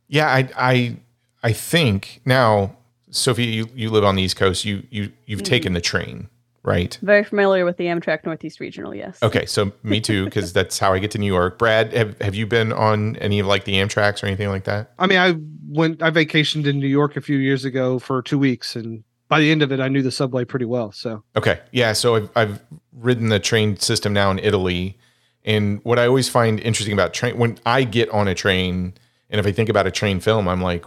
[0.09, 0.97] Yeah, I I
[1.43, 2.77] I think now,
[3.11, 4.65] Sophie, you, you live on the East Coast.
[4.65, 5.45] You you you've Mhm.
[5.45, 6.29] taken the train
[6.63, 6.99] right?
[7.03, 9.19] Very familiar with the Amtrak Northeast Regional, yes.
[9.23, 11.59] Okay, so me too, because that's how I get to New York.
[11.59, 14.93] Brad, have, have you been on any of like the Amtrak's or anything like that?
[14.99, 15.37] I mean, I
[15.69, 19.41] went, I vacationed in New York a few years ago for two weeks, and by
[19.41, 20.93] the end of it, I knew the subway pretty well.
[20.93, 21.93] So, Okay, yeah.
[21.95, 22.61] So I've, I've
[22.93, 24.99] ridden the train system now in Italy,
[25.45, 28.93] and what I always find interesting about train when I get on a train,
[29.31, 30.85] and if I think about a train film, I'm like,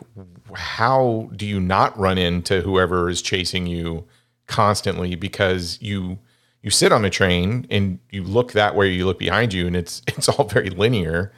[0.56, 4.06] how do you not run into whoever is chasing you
[4.47, 6.19] constantly because you
[6.62, 9.75] you sit on a train and you look that way, you look behind you, and
[9.75, 11.32] it's it's all very linear.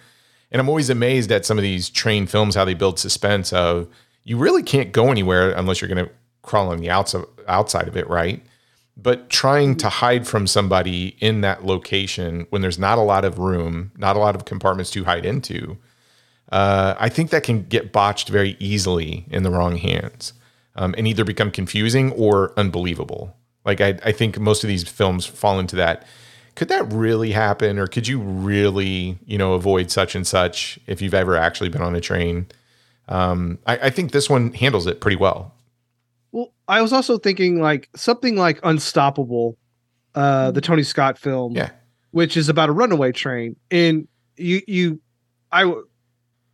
[0.52, 3.88] And I'm always amazed at some of these train films how they build suspense of
[4.24, 6.12] you really can't go anywhere unless you're going to
[6.44, 8.44] crawl on the outside outside of it, right?
[8.98, 13.40] But trying to hide from somebody in that location when there's not a lot of
[13.40, 15.78] room, not a lot of compartments to hide into,
[16.52, 20.34] uh, I think that can get botched very easily in the wrong hands
[20.76, 23.36] um, and either become confusing or unbelievable.
[23.66, 26.06] Like I, I think most of these films fall into that.
[26.56, 31.02] Could that really happen, or could you really, you know, avoid such and such if
[31.02, 32.46] you've ever actually been on a train?
[33.10, 35.54] Um, I, I think this one handles it pretty well.
[36.32, 39.58] well, I was also thinking like something like Unstoppable,
[40.16, 41.72] uh, the Tony Scott film, Yeah.
[42.12, 45.02] which is about a runaway train, and you, you,
[45.52, 45.74] I,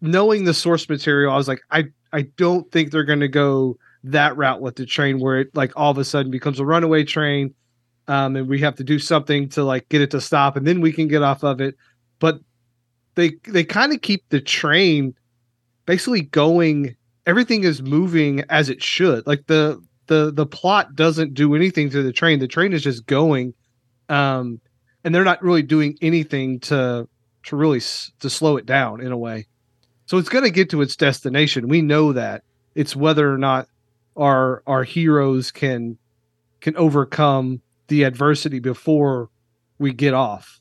[0.02, 3.78] knowing the source material, I was like, I, I don't think they're going to go
[4.04, 7.04] that route with the train where it like all of a sudden becomes a runaway
[7.04, 7.54] train
[8.08, 10.82] um, and we have to do something to like get it to stop and then
[10.82, 11.76] we can get off of it.
[12.20, 12.40] But
[13.16, 15.14] they they kind of keep the train
[15.86, 16.96] basically going
[17.28, 19.26] everything is moving as it should.
[19.28, 22.40] Like the the the plot doesn't do anything to the train.
[22.40, 23.54] The train is just going
[24.10, 24.60] um
[25.04, 27.08] and they're not really doing anything to
[27.44, 29.48] to really s- to slow it down in a way
[30.12, 32.44] so it's going to get to its destination we know that
[32.76, 33.68] it's whether or not
[34.18, 35.98] our our heroes can
[36.60, 39.30] can overcome the adversity before
[39.80, 40.60] we get off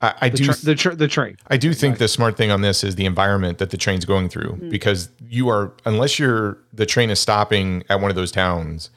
[0.00, 1.36] I, I the do tra- the, tra- the train.
[1.48, 4.28] I do think the smart thing on this is the environment that the train's going
[4.28, 8.90] through because you are unless you're the train is stopping at one of those towns,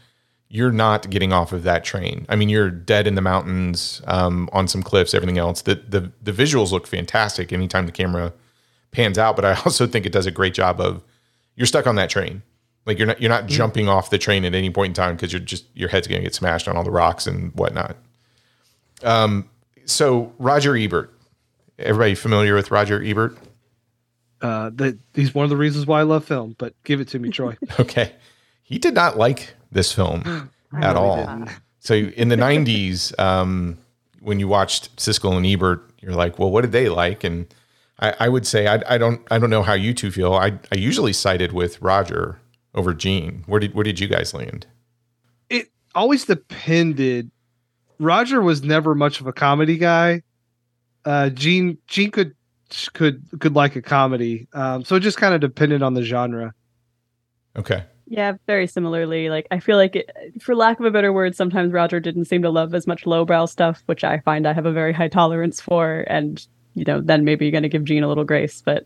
[0.49, 2.25] you're not getting off of that train.
[2.27, 5.61] I mean, you're dead in the mountains, um, on some cliffs, everything else.
[5.61, 8.33] The the the visuals look fantastic anytime the camera
[8.91, 11.03] pans out, but I also think it does a great job of
[11.55, 12.41] you're stuck on that train.
[12.85, 15.31] Like you're not you're not jumping off the train at any point in time because
[15.31, 17.97] you're just your head's gonna get smashed on all the rocks and whatnot.
[19.03, 19.49] Um,
[19.85, 21.13] so Roger Ebert,
[21.77, 23.37] everybody familiar with Roger Ebert?
[24.41, 26.55] Uh, that he's one of the reasons why I love film.
[26.57, 27.57] But give it to me, Troy.
[27.79, 28.13] Okay.
[28.63, 31.45] He did not like this film at all.
[31.79, 33.79] So in the 90s, um,
[34.19, 37.23] when you watched Siskel and Ebert, you're like, well, what did they like?
[37.23, 37.47] And
[37.99, 40.33] I, I would say, I, I don't, I don't know how you two feel.
[40.33, 42.39] I, I usually sided with Roger
[42.73, 43.43] over Gene.
[43.45, 44.67] Where did, where did you guys land?
[45.49, 47.31] it always depended.
[47.99, 50.21] Roger was never much of a comedy guy.
[51.05, 52.35] Uh, Gene Gene could
[52.93, 54.47] could could like a comedy.
[54.53, 56.53] Um, so it just kind of depended on the genre.
[57.57, 57.83] Okay.
[58.07, 59.29] Yeah, very similarly.
[59.29, 60.09] Like I feel like, it,
[60.41, 63.45] for lack of a better word, sometimes Roger didn't seem to love as much lowbrow
[63.45, 66.05] stuff, which I find I have a very high tolerance for.
[66.07, 68.85] And you know, then maybe you're going to give Gene a little grace, but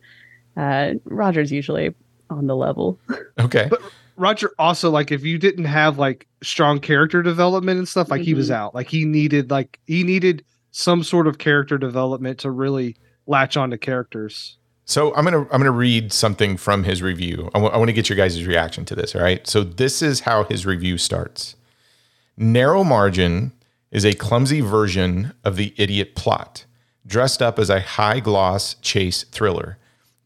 [0.58, 1.94] uh, Roger's usually
[2.30, 3.00] on the level.
[3.40, 3.66] Okay.
[3.68, 3.82] But
[4.16, 8.36] Roger also like if you didn't have like strong character development and stuff, like he
[8.36, 8.76] was out.
[8.76, 13.72] Like he needed like he needed some sort of character development to really latch on
[13.72, 14.58] to characters.
[14.86, 17.50] So I'm gonna I'm gonna read something from his review.
[17.56, 19.16] I want to get your guys' reaction to this.
[19.16, 19.46] All right.
[19.48, 21.56] So this is how his review starts.
[22.38, 23.52] Narrow margin
[23.92, 26.66] is a clumsy version of the idiot plot,
[27.06, 29.78] dressed up as a high gloss chase thriller.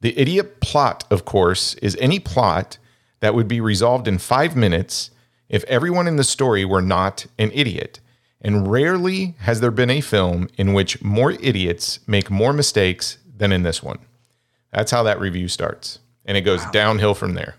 [0.02, 2.78] The idiot plot, of course, is any plot
[3.20, 5.10] that would be resolved in five minutes
[5.50, 8.00] if everyone in the story were not an idiot.
[8.42, 13.52] And rarely has there been a film in which more idiots make more mistakes than
[13.52, 14.00] in this one.
[14.72, 16.00] That's how that review starts.
[16.26, 17.56] And it goes downhill from there.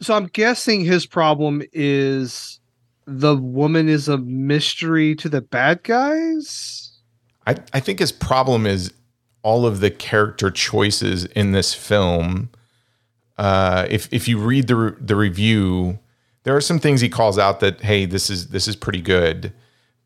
[0.00, 2.58] So I'm guessing his problem is
[3.06, 6.79] the woman is a mystery to the bad guys.
[7.50, 8.92] I, I think his problem is
[9.42, 12.50] all of the character choices in this film.
[13.36, 15.98] Uh, if if you read the re- the review,
[16.44, 19.52] there are some things he calls out that hey, this is this is pretty good,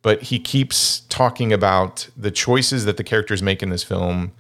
[0.01, 4.33] but he keeps talking about the choices that the characters make in this film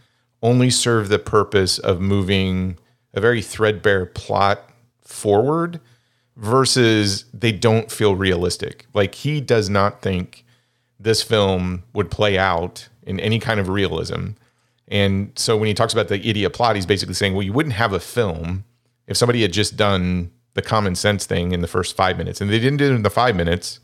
[0.43, 2.79] only serve the purpose of moving
[3.13, 4.71] a very threadbare plot
[5.03, 5.79] forward
[6.37, 8.87] versus they don't feel realistic.
[8.95, 10.45] Like he does not think
[10.99, 14.31] this film would play out in any kind of realism.
[14.89, 17.75] And so when he talks about the idiot plot, he's basically saying, well, you wouldn't
[17.75, 18.65] have a film
[19.07, 22.41] if somebody had just done the common sense thing in the first five minutes.
[22.41, 23.81] And they didn't do it in the five minutes.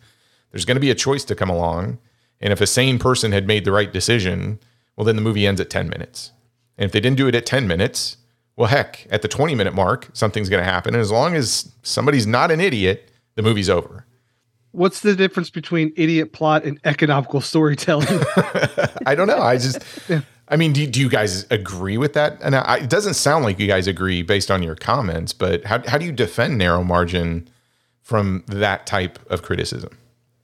[0.50, 1.98] There's going to be a choice to come along.
[2.40, 4.60] And if a sane person had made the right decision,
[4.96, 6.32] well, then the movie ends at 10 minutes.
[6.78, 8.16] And if they didn't do it at 10 minutes,
[8.56, 10.94] well, heck, at the 20 minute mark, something's going to happen.
[10.94, 14.06] And as long as somebody's not an idiot, the movie's over.
[14.72, 18.06] What's the difference between idiot plot and economical storytelling?
[19.06, 19.40] I don't know.
[19.40, 19.82] I just,
[20.48, 22.38] I mean, do, do you guys agree with that?
[22.40, 25.82] And I, it doesn't sound like you guys agree based on your comments, but how,
[25.88, 27.48] how do you defend narrow margin
[28.00, 29.96] from that type of criticism?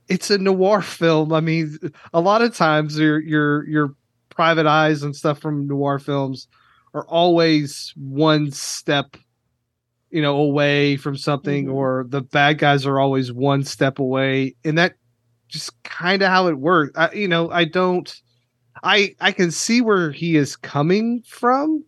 [0.08, 1.32] it's a noir film.
[1.32, 1.78] I mean,
[2.12, 3.94] a lot of times your your your
[4.30, 6.48] private eyes and stuff from noir films
[6.94, 9.16] are always one step
[10.10, 11.72] you know away from something Mhm.
[11.74, 14.54] or the bad guys are always one step away.
[14.64, 14.94] And that
[15.48, 18.12] just kind of how it works I, you know i don't
[18.82, 21.84] i i can see where he is coming from.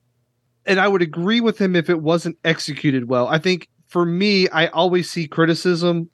[0.67, 3.29] And i would agree with him if it wasn't executed well.
[3.29, 6.11] I think for me i always see criticism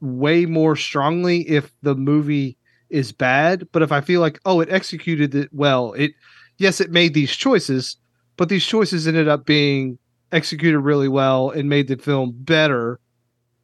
[0.00, 2.56] way more strongly if the movie
[2.90, 3.66] is bad.
[3.72, 6.12] But if i feel like oh it executed it well it
[6.58, 7.96] yes it made these choices
[8.36, 9.98] but these choices ended up being
[10.34, 12.98] executed really well and made the film better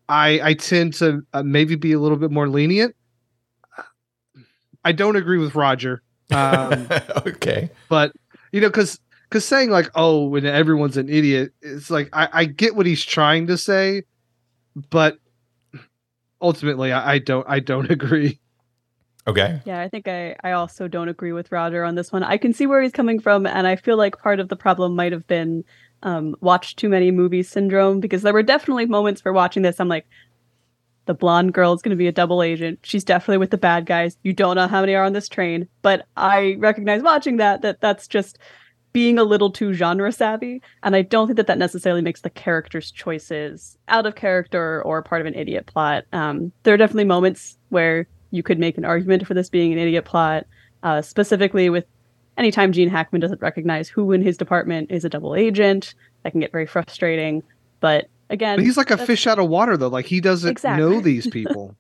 [0.09, 2.95] i i tend to uh, maybe be a little bit more lenient
[4.85, 6.03] i don't agree with roger
[6.33, 6.87] um,
[7.27, 7.69] okay.
[7.89, 8.13] but
[8.53, 12.45] you know because because saying like oh when everyone's an idiot it's like I, I
[12.45, 14.05] get what he's trying to say
[14.91, 15.19] but
[16.41, 18.39] ultimately I, I don't i don't agree
[19.27, 19.61] Okay.
[19.65, 22.23] Yeah, I think I, I also don't agree with Roger on this one.
[22.23, 24.97] I can see where he's coming from, and I feel like part of the problem
[24.97, 25.63] might have been
[26.03, 29.81] um, watch too many movies syndrome because there were definitely moments for watching this.
[29.81, 30.07] I'm like,
[31.07, 32.79] the blonde girl is going to be a double agent.
[32.83, 34.17] She's definitely with the bad guys.
[34.23, 37.81] You don't know how many are on this train, but I recognize watching that that
[37.81, 38.39] that's just
[38.93, 42.31] being a little too genre savvy, and I don't think that that necessarily makes the
[42.31, 46.05] characters' choices out of character or part of an idiot plot.
[46.13, 49.79] Um, there are definitely moments where you could make an argument for this being an
[49.79, 50.47] idiot plot,
[50.83, 51.85] uh, specifically with
[52.37, 55.95] anytime Gene Hackman doesn't recognize who in his department is a double agent.
[56.23, 57.43] That can get very frustrating.
[57.81, 60.83] But again, but he's like a fish out of water though like he doesn't Exactly.
[60.83, 61.77] know these people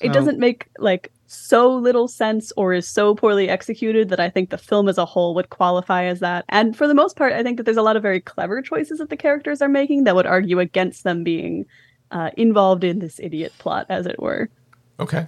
[0.00, 4.50] it doesn't make like so little sense or is so poorly executed that I think
[4.50, 6.44] the film as a whole would qualify as that.
[6.48, 8.98] And for the most part, I think that there's a lot of very clever choices
[8.98, 11.66] that the characters are making that would argue against them being
[12.10, 14.48] uh, involved in this idiot plot, as it were.
[15.00, 15.26] Okay.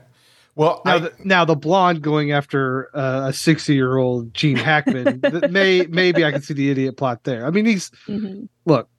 [0.61, 4.57] Well, now, I, the, now the blonde going after uh, a 60 year old Gene
[4.59, 7.47] Hackman, may maybe I can see the idiot plot there.
[7.47, 8.47] I mean, he's Mhm.
[8.67, 8.91] look,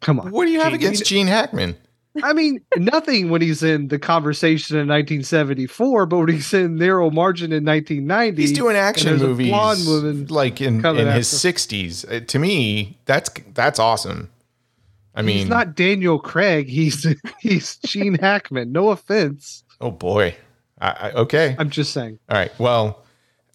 [0.00, 0.30] come on.
[0.30, 1.76] what do you have against Gene Hackman?
[2.22, 7.10] I mean, nothing when he's in the conversation in 1974, but when he's in Narrow
[7.10, 11.48] Margin in 1990, He's doing action movies blonde woman like in, in his after.
[11.48, 12.04] 60s.
[12.10, 14.30] Uh, to me, that's that's awesome.
[15.16, 16.68] I mean, he's not Daniel Craig.
[16.68, 17.04] He's
[17.40, 18.70] he's Gene Hackman.
[18.70, 19.64] No offense.
[19.80, 20.36] oh boy.
[20.80, 21.56] I, I, okay.
[21.58, 22.18] I'm just saying.
[22.28, 22.52] All right.
[22.58, 23.04] Well,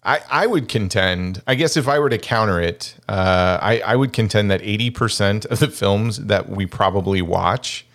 [0.04, 3.96] I, I would contend, I guess if I were to counter it, uh, I, I
[3.96, 7.86] would contend that 80% of the films that we probably watch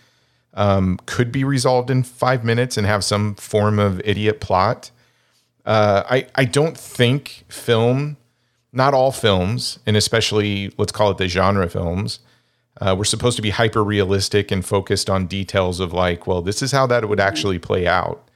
[0.56, 4.90] um, could be resolved in five minutes and have some form of idiot plot.
[5.66, 8.18] Uh, I, I don't think film,
[8.74, 12.20] not all films, and especially let's call it the genre films,
[12.82, 16.62] uh, we're supposed to be hyper realistic and focused on details of like, well, this
[16.62, 18.29] is how that would actually play out.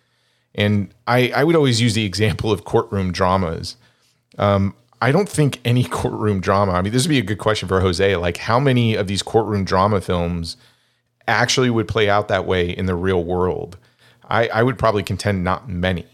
[0.56, 3.76] And I, I would always use the example of courtroom dramas.
[4.38, 7.68] Um, I don't think any courtroom drama, I mean, this would be a good question
[7.68, 8.16] for Jose.
[8.16, 10.58] Like, how many of these courtroom drama films
[11.28, 13.78] actually would play out that way in the real world?
[14.30, 16.08] I, I would probably contend not many.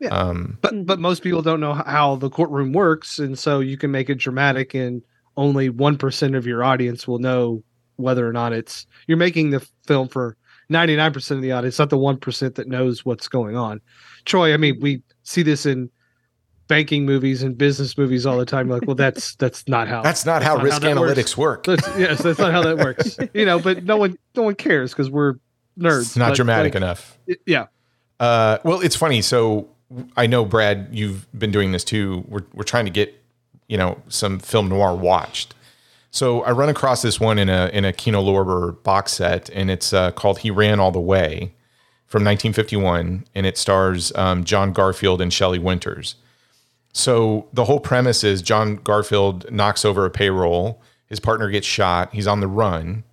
[0.00, 0.32] Yeah.
[0.60, 4.08] But but most people don't know how the courtroom works, and so you can make
[4.08, 5.02] it dramatic, and
[5.36, 7.64] only one percent of your audience will know
[7.96, 10.36] whether or not it's you're making the film for
[10.68, 13.80] ninety nine percent of the audience, not the one percent that knows what's going on.
[14.24, 15.90] Troy, I mean, we see this in
[16.68, 18.68] banking movies and business movies all the time.
[18.68, 21.18] Like, well, that's that's not how That's not how risk that works.
[21.18, 21.64] analytics work.
[21.64, 23.18] That's, yes, that's not how that works.
[23.34, 25.34] You know, but no one no one cares because we're
[25.78, 26.00] nerds.
[26.02, 27.18] It's not But, dramatic like, enough.
[27.46, 27.66] Yeah.
[28.20, 29.22] Uh, well, it's funny.
[29.22, 29.68] So
[30.16, 32.24] I know Brad, you've been doing this too.
[32.28, 33.14] We're we're trying to get
[33.68, 35.54] you know some film noir watched.
[36.10, 39.70] So I run across this one in a in a Kino Lorber box set, and
[39.70, 41.54] it's uh, called "He Ran All the Way"
[42.06, 46.14] from 1951, and it stars um, John Garfield and Shelley Winters.
[46.94, 50.80] So the whole premise is John Garfield knocks over a payroll.
[51.06, 52.12] His partner gets shot.
[52.12, 53.04] He's on the run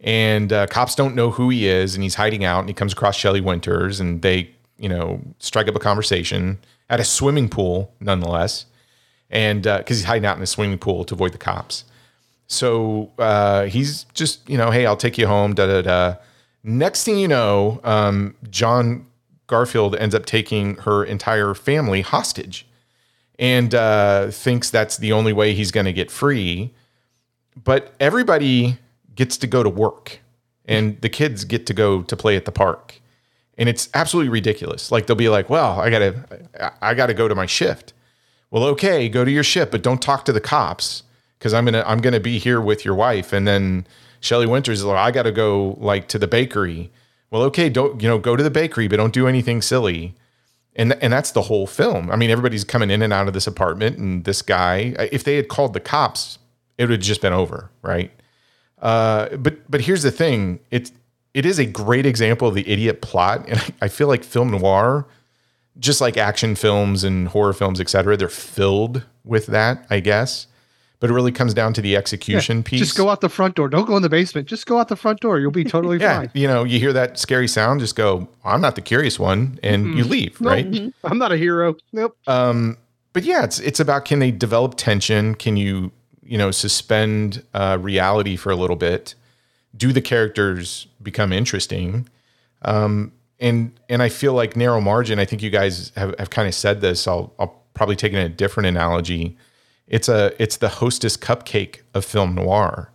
[0.00, 2.92] and uh, cops don't know who he is and he's hiding out and he comes
[2.92, 6.58] across Shelley Winters and they you know strike up a conversation
[6.88, 8.66] at a swimming pool nonetheless
[9.30, 11.84] and because he's hiding out in a swimming pool to avoid the cops
[12.48, 16.16] so uh, he's just you know hey I'll take you home da da da
[16.64, 19.06] next thing you know um, John
[19.46, 22.66] Garfield ends up taking her entire family hostage
[23.38, 26.72] and uh, thinks that's the only way he's going to get free.
[27.62, 28.78] But everybody
[29.14, 30.20] gets to go to work,
[30.64, 33.00] and the kids get to go to play at the park,
[33.56, 34.92] and it's absolutely ridiculous.
[34.92, 37.94] Like they'll be like, "Well, I gotta, I gotta go to my shift."
[38.50, 41.02] Well, okay, go to your shift, but don't talk to the cops
[41.38, 43.86] because I'm gonna, I'm gonna be here with your wife, and then
[44.20, 46.90] Shelley Winters is like, "I gotta go like to the bakery."
[47.30, 50.14] Well, okay, don't you know, go to the bakery, but don't do anything silly
[50.78, 52.10] and and that's the whole film.
[52.10, 54.94] I mean, everybody's coming in and out of this apartment, and this guy.
[55.12, 56.38] If they had called the cops,
[56.78, 58.12] it would have just been over, right?
[58.80, 60.92] Uh, but but here's the thing: it's
[61.34, 65.06] it is a great example of the idiot plot, and I feel like film noir,
[65.78, 70.46] just like action films and horror films, etc., they're filled with that, I guess
[71.00, 72.80] but it really comes down to the execution Yeah, piece.
[72.80, 73.68] Just go out the front door.
[73.68, 74.48] Don't go in the basement.
[74.48, 75.38] Just go out the front door.
[75.38, 76.30] You'll be totally yeah, fine.
[76.34, 79.96] you know, you hear that scary sound, just go, I'm not the curious one, and
[79.96, 80.50] you leave, Nope.
[80.52, 80.92] right?
[81.04, 81.76] I'm not a hero.
[81.92, 82.16] Nope.
[82.26, 82.76] Um,
[83.12, 85.34] but yeah, it's it's about can they develop tension?
[85.34, 85.90] Can you
[86.22, 89.14] you know suspend uh, reality for a little bit?
[89.76, 92.08] Do the characters become interesting?
[92.62, 95.18] Um, and and I feel like narrow margin.
[95.18, 97.06] I think you guys have, have kind of said this.
[97.08, 99.36] I'll I'll probably take in a different analogy.
[99.88, 102.90] It's a it's the hostess cupcake of film noir.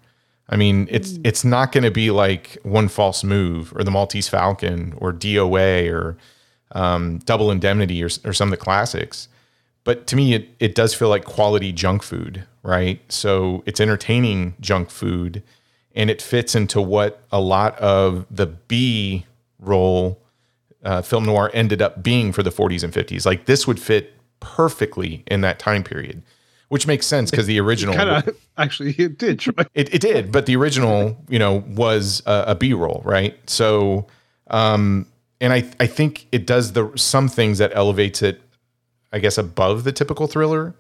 [0.49, 4.27] I mean, it's it's not going to be like One False Move or The Maltese
[4.27, 6.17] Falcon or DOA or
[6.73, 9.27] um, Double Indemnity or, or some of the classics.
[9.83, 13.01] But to me, it, it does feel like quality junk food, right?
[13.11, 15.43] So it's entertaining junk food
[15.95, 19.25] and it fits into what a lot of the B
[19.59, 20.19] role
[20.83, 23.25] uh, film noir ended up being for the 40s and 50s.
[23.25, 26.21] Like this would fit perfectly in that time period,
[26.73, 28.35] which makes sense because the original Kind of.
[28.57, 29.37] Actually, it did.
[29.39, 29.63] Troy.
[29.75, 33.37] it, it did, but the original, you know, was a, a B roll, right?
[33.47, 34.07] So,
[34.47, 35.05] um,
[35.39, 38.41] and I I think it does the some things that elevates it,
[39.11, 40.73] I guess, above the typical thriller.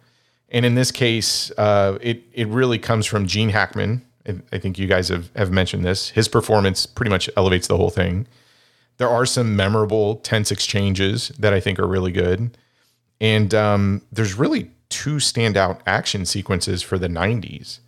[0.49, 4.03] And in this case, uh, it it really comes from Gene Hackman.
[4.27, 6.09] I, I think you guys have have mentioned this.
[6.09, 8.25] His performance pretty much elevates the whole thing.
[8.97, 12.57] There are some memorable tense exchanges that I think are really good,
[13.21, 17.79] and um, there's really two standout action sequences for the '90s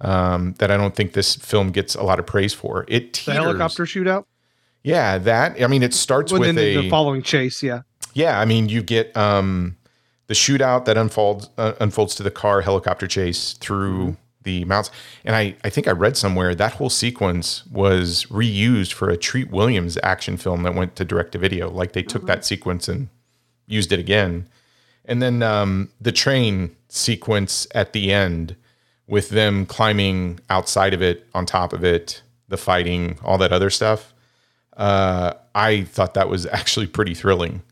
[0.00, 2.86] um, that I don't think this film gets a lot of praise for.
[2.88, 4.24] It The helicopter shootout.
[4.82, 5.62] yeah, that.
[5.62, 7.62] I mean, it starts Well, with a the following chase.
[7.62, 7.82] Yeah.
[8.14, 8.40] yeah.
[8.40, 9.76] I mean, you get um,
[10.28, 14.94] the shootout that unfolds uh, unfolds to the car helicopter chase through the mountains,
[15.24, 19.50] and I I think I read somewhere that whole sequence was reused for a Treat
[19.50, 21.68] Williams action film that went to direct to video.
[21.68, 23.08] Like they took that sequence and
[23.66, 24.48] used it again.
[25.06, 28.56] And then um, the train sequence at the end
[29.06, 33.70] with them climbing outside of it, on top of it, the fighting, all that other
[33.70, 34.12] stuff.
[34.76, 37.62] Uh, I thought that was actually pretty thrilling.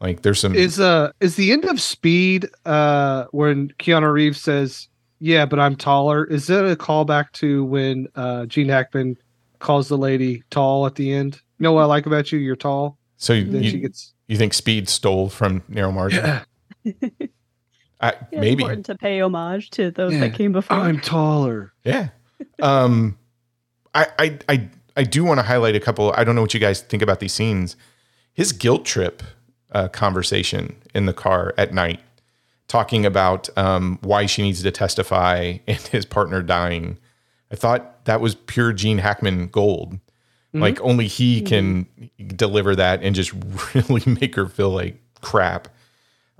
[0.00, 4.88] Like there's some Is uh is the end of Speed uh when Keanu Reeves says,
[5.20, 9.16] "Yeah, but I'm taller." Is that a callback to when uh Gene Hackman
[9.60, 11.36] calls the lady tall at the end?
[11.58, 12.40] You know what I like about you?
[12.40, 12.98] You're tall.
[13.16, 16.24] so you, Then she you, gets you think Speed stole from Narrow Margin?
[16.24, 16.42] yeah.
[16.84, 16.90] I,
[18.32, 18.62] Yeah, maybe.
[18.62, 20.20] important to pay homage to those Yeah.
[20.20, 20.76] that came before.
[20.76, 21.72] I'm taller.
[21.84, 22.08] Yeah.
[22.60, 23.18] Um,
[23.94, 26.12] I, I, I, I do want to highlight a couple.
[26.16, 27.76] I don't know what you guys think about these scenes.
[28.32, 29.22] His guilt trip
[29.72, 32.00] uh, conversation in the car at night,
[32.68, 36.98] talking about um, why she needs to testify and his partner dying.
[37.50, 39.98] I thought that was pure Gene Hackman gold.
[40.54, 41.86] Like only he can
[42.36, 43.32] deliver that and just
[43.74, 45.68] really make her feel like crap.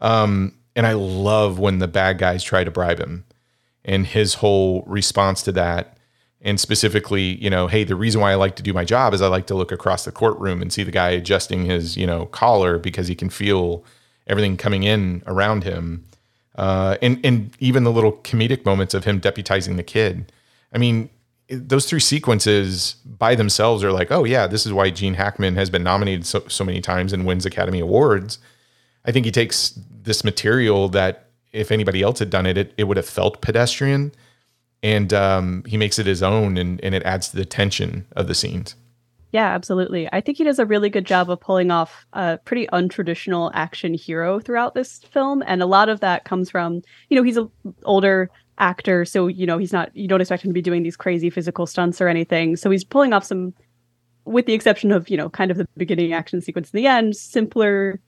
[0.02, 3.24] Um, and I love when the bad guys try to bribe him.
[3.84, 5.96] And his whole response to that
[6.44, 9.22] and specifically you know hey the reason why i like to do my job is
[9.22, 12.26] i like to look across the courtroom and see the guy adjusting his you know
[12.26, 13.84] collar because he can feel
[14.26, 16.04] everything coming in around him.
[16.56, 20.30] Uh, and and even the little comedic moments of him deputizing the kid.
[20.72, 21.08] I mean
[21.48, 25.68] those three sequences by themselves are like oh yeah this is why gene hackman has
[25.68, 28.38] been nominated so, so many times and wins academy awards
[29.04, 32.84] I think he takes this material that if anybody else had done it, it, it
[32.84, 34.12] would have felt pedestrian,
[34.82, 38.26] and um, he makes it his own, and, and it adds to the tension of
[38.26, 38.74] the scenes.
[39.32, 40.08] Yeah, absolutely.
[40.12, 43.94] I think he does a really good job of pulling off a pretty untraditional action
[43.94, 47.50] hero throughout this film, and a lot of that comes from you know he's an
[47.84, 50.96] older actor, so you know he's not you don't expect him to be doing these
[50.96, 52.56] crazy physical stunts or anything.
[52.56, 53.54] So he's pulling off some,
[54.26, 57.16] with the exception of you know kind of the beginning action sequence in the end,
[57.16, 58.00] simpler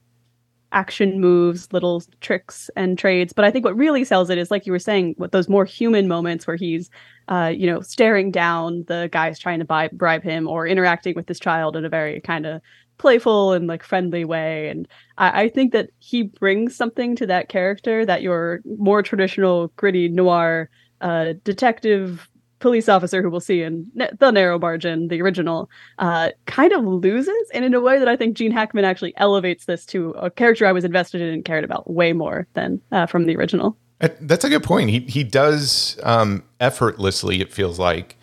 [0.71, 3.33] action moves, little tricks and trades.
[3.33, 5.65] But I think what really sells it is, like you were saying, what those more
[5.65, 6.89] human moments where he's,
[7.27, 11.27] uh, you know, staring down the guys trying to buy, bribe him or interacting with
[11.27, 12.61] this child in a very kind of
[12.97, 14.69] playful and like friendly way.
[14.69, 14.87] And
[15.17, 20.07] I, I think that he brings something to that character that your more traditional gritty
[20.07, 20.69] noir
[21.01, 26.71] uh, detective police officer who we'll see in the narrow margin the original uh, kind
[26.71, 30.11] of loses and in a way that i think gene hackman actually elevates this to
[30.11, 33.35] a character i was invested in and cared about way more than uh, from the
[33.35, 33.77] original.
[33.99, 34.89] That's a good point.
[34.89, 38.17] He, he does um, effortlessly it feels like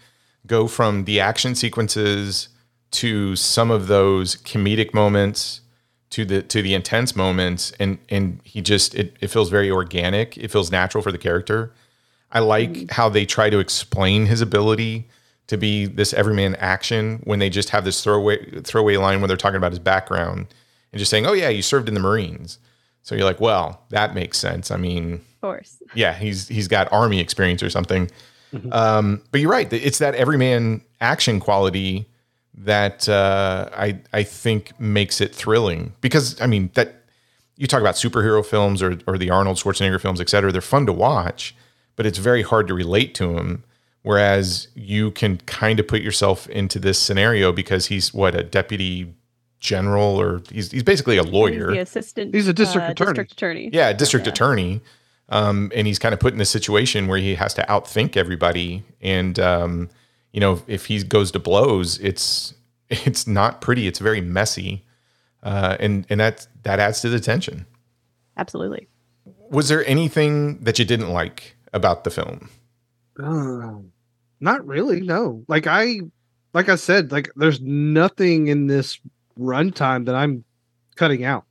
[0.47, 2.49] go from the action sequences
[2.93, 5.61] to some of those comedic moments
[6.11, 10.37] to the to the intense moments and and he just it, it feels very organic.
[10.37, 11.73] It feels natural for the character
[12.33, 12.87] i like mm-hmm.
[12.91, 15.09] how they try to explain his ability
[15.47, 19.37] to be this everyman action when they just have this throwaway throwaway line when they're
[19.37, 20.47] talking about his background
[20.93, 22.59] and just saying oh yeah you served in the marines
[23.03, 26.91] so you're like well that makes sense i mean of course yeah he's he's got
[26.93, 28.11] army experience or something
[28.53, 28.73] mm-hmm.
[28.73, 32.07] um, but you're right it's that everyman action quality
[32.55, 36.97] that uh, I I think makes it thrilling because I mean that
[37.57, 40.53] you talk about superhero films or or the Arnold Schwarzenegger films, et cetera.
[40.53, 41.55] They're fun to watch,
[41.97, 43.65] but it's very hard to relate to him.
[44.03, 49.15] Whereas you can kind of put yourself into this scenario because he's what a deputy
[49.61, 51.69] general or he's he's basically a lawyer.
[51.69, 52.35] He's the assistant.
[52.35, 53.11] He's a district uh, attorney.
[53.11, 53.71] District attorney.
[53.73, 54.33] Yeah, district yeah.
[54.33, 54.81] attorney.
[55.29, 58.83] Um, and he's kind of put in a situation where he has to outthink everybody
[59.01, 59.89] and um,
[60.33, 62.55] you know, if he goes to blows, it's
[62.91, 63.87] it's not pretty.
[63.87, 64.85] It's very messy,
[65.43, 67.67] uh, and and that that adds to the tension.
[68.37, 68.89] Absolutely.
[69.51, 72.51] Was there anything that you didn't like about the film?
[73.23, 73.75] Uh,
[74.41, 75.01] not really.
[75.01, 75.45] No.
[75.49, 76.01] Like I,
[76.55, 78.99] like I said, like there's nothing in this
[79.39, 80.45] runtime that I'm
[80.97, 81.45] cutting out.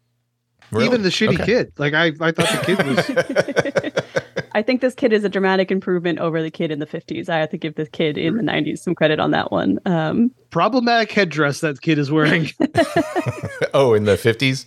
[0.72, 0.86] Really?
[0.86, 1.46] Even the shitty okay.
[1.46, 1.74] kid.
[1.78, 4.04] Like I, I thought the kid was.
[4.54, 7.30] I think this kid is a dramatic improvement over the kid in the 50s.
[7.30, 9.80] I have to give this kid in the 90s some credit on that one.
[9.86, 12.50] Um, Problematic headdress that kid is wearing.
[13.74, 14.66] oh, in the 50s?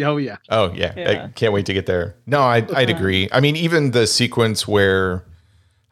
[0.00, 0.36] Oh yeah.
[0.48, 0.92] Oh yeah.
[0.96, 1.24] yeah.
[1.24, 2.16] I can't wait to get there.
[2.26, 3.28] No, I, I'd agree.
[3.32, 5.24] I mean, even the sequence where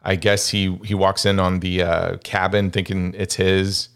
[0.03, 3.89] I guess he he walks in on the uh, cabin thinking it's his,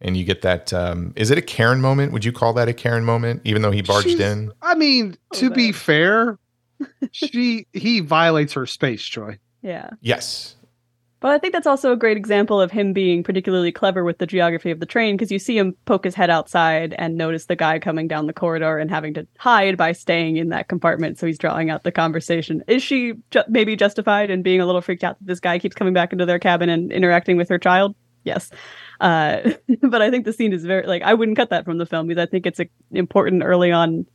[0.00, 0.72] and you get that.
[0.72, 2.12] Um, is it a Karen moment?
[2.12, 3.42] Would you call that a Karen moment?
[3.44, 4.52] Even though he barged She's, in.
[4.62, 6.38] I mean, to be fair,
[7.12, 9.38] she he violates her space, Troy.
[9.62, 9.90] Yeah.
[10.00, 10.54] Yes.
[11.20, 14.26] But I think that's also a great example of him being particularly clever with the
[14.26, 17.56] geography of the train because you see him poke his head outside and notice the
[17.56, 21.18] guy coming down the corridor and having to hide by staying in that compartment.
[21.18, 22.62] So he's drawing out the conversation.
[22.68, 25.74] Is she ju- maybe justified in being a little freaked out that this guy keeps
[25.74, 27.96] coming back into their cabin and interacting with her child?
[28.22, 28.50] Yes.
[29.00, 29.50] Uh,
[29.82, 32.06] but I think the scene is very, like, I wouldn't cut that from the film
[32.06, 34.06] because I think it's a, important early on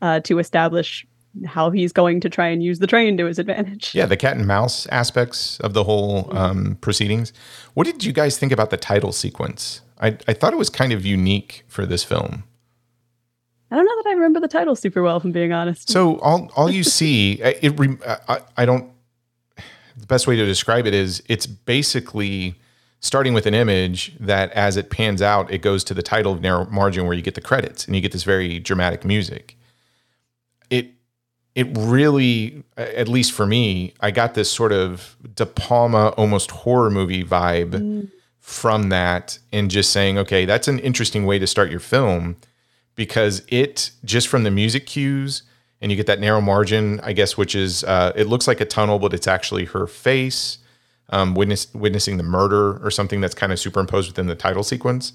[0.00, 1.06] uh, to establish
[1.44, 3.94] how he's going to try and use the train to his advantage.
[3.94, 7.32] Yeah, the cat and mouse aspects of the whole um, proceedings.
[7.74, 9.82] What did you guys think about the title sequence?
[10.00, 12.44] I, I thought it was kind of unique for this film.
[13.70, 15.90] I don't know that I remember the title super well, if I'm being honest.
[15.90, 17.74] So all all you see, it
[18.28, 18.92] I, I don't.
[19.98, 22.54] The best way to describe it is it's basically
[23.00, 26.40] starting with an image that, as it pans out, it goes to the title of
[26.40, 29.55] narrow margin where you get the credits and you get this very dramatic music.
[31.56, 36.90] It really, at least for me, I got this sort of De Palma almost horror
[36.90, 38.10] movie vibe mm.
[38.40, 42.36] from that, and just saying, okay, that's an interesting way to start your film
[42.94, 45.42] because it just from the music cues
[45.80, 48.66] and you get that narrow margin, I guess, which is uh, it looks like a
[48.66, 50.58] tunnel, but it's actually her face
[51.10, 55.14] um, witness, witnessing the murder or something that's kind of superimposed within the title sequence.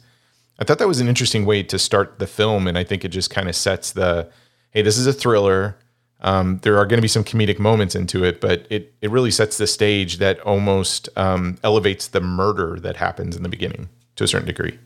[0.59, 3.09] I thought that was an interesting way to start the film, and I think it
[3.09, 4.29] just kind of sets the
[4.71, 5.75] hey, this is a thriller
[6.21, 9.31] um, there are going to be some comedic moments into it, but it it really
[9.31, 14.23] sets the stage that almost um, elevates the murder that happens in the beginning to
[14.23, 14.77] a certain degree.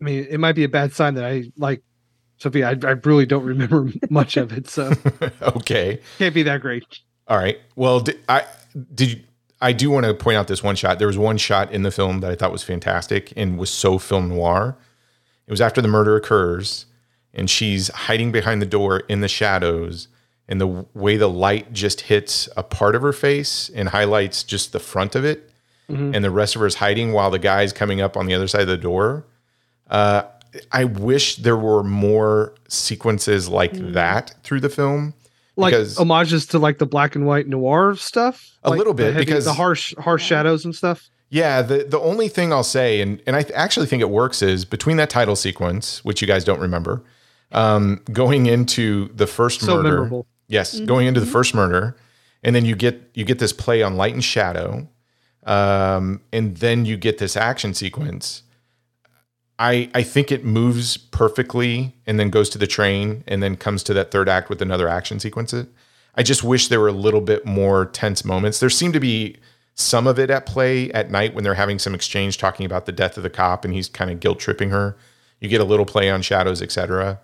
[0.00, 1.82] I mean, it might be a bad sign that I like
[2.36, 2.68] Sophia.
[2.68, 4.92] I, I really don't remember much of it, so
[5.42, 6.84] okay, can't be that great.
[7.26, 7.58] All right.
[7.76, 8.44] Well, did, I
[8.94, 9.10] did.
[9.10, 9.20] You,
[9.62, 10.98] I do want to point out this one shot.
[10.98, 13.98] There was one shot in the film that I thought was fantastic and was so
[13.98, 14.76] film noir.
[15.46, 16.86] It was after the murder occurs
[17.34, 20.08] and she's hiding behind the door in the shadows.
[20.48, 24.72] And the way the light just hits a part of her face and highlights just
[24.72, 25.50] the front of it
[25.88, 26.14] mm-hmm.
[26.14, 28.48] and the rest of her is hiding while the guy's coming up on the other
[28.48, 29.26] side of the door.
[29.88, 30.22] Uh,
[30.72, 33.92] i wish there were more sequences like mm.
[33.92, 35.14] that through the film
[35.56, 38.58] like homages to like the black and white noir stuff?
[38.64, 41.08] A like little bit heavy, because the harsh harsh shadows and stuff?
[41.28, 44.42] Yeah, the the only thing I'll say, and and I th- actually think it works,
[44.42, 47.02] is between that title sequence, which you guys don't remember,
[47.52, 50.26] Um, going into the first So murder, memorable.
[50.48, 51.96] yes, going into the first murder,
[52.44, 54.88] and then you get you get this play on light and shadow,
[55.44, 58.42] um, and then you get this action sequence.
[59.58, 63.82] I I think it moves perfectly, and then goes to the train, and then comes
[63.84, 65.52] to that third act with another action sequence.
[66.14, 68.60] I just wish there were a little bit more tense moments.
[68.60, 69.36] There seemed to be
[69.74, 72.92] some of it at play at night when they're having some exchange talking about the
[72.92, 74.96] death of the cop and he's kind of guilt tripping her.
[75.40, 77.20] You get a little play on shadows, etc.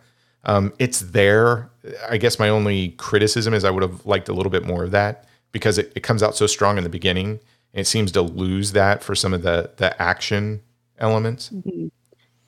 [0.47, 1.69] Um, it's there.
[2.09, 4.93] I guess my only criticism is I would have liked a little bit more of
[4.93, 7.41] that because it, it comes out so strong in the beginning
[7.75, 10.63] and it seems to lose that for some of the the action
[10.99, 11.53] elements.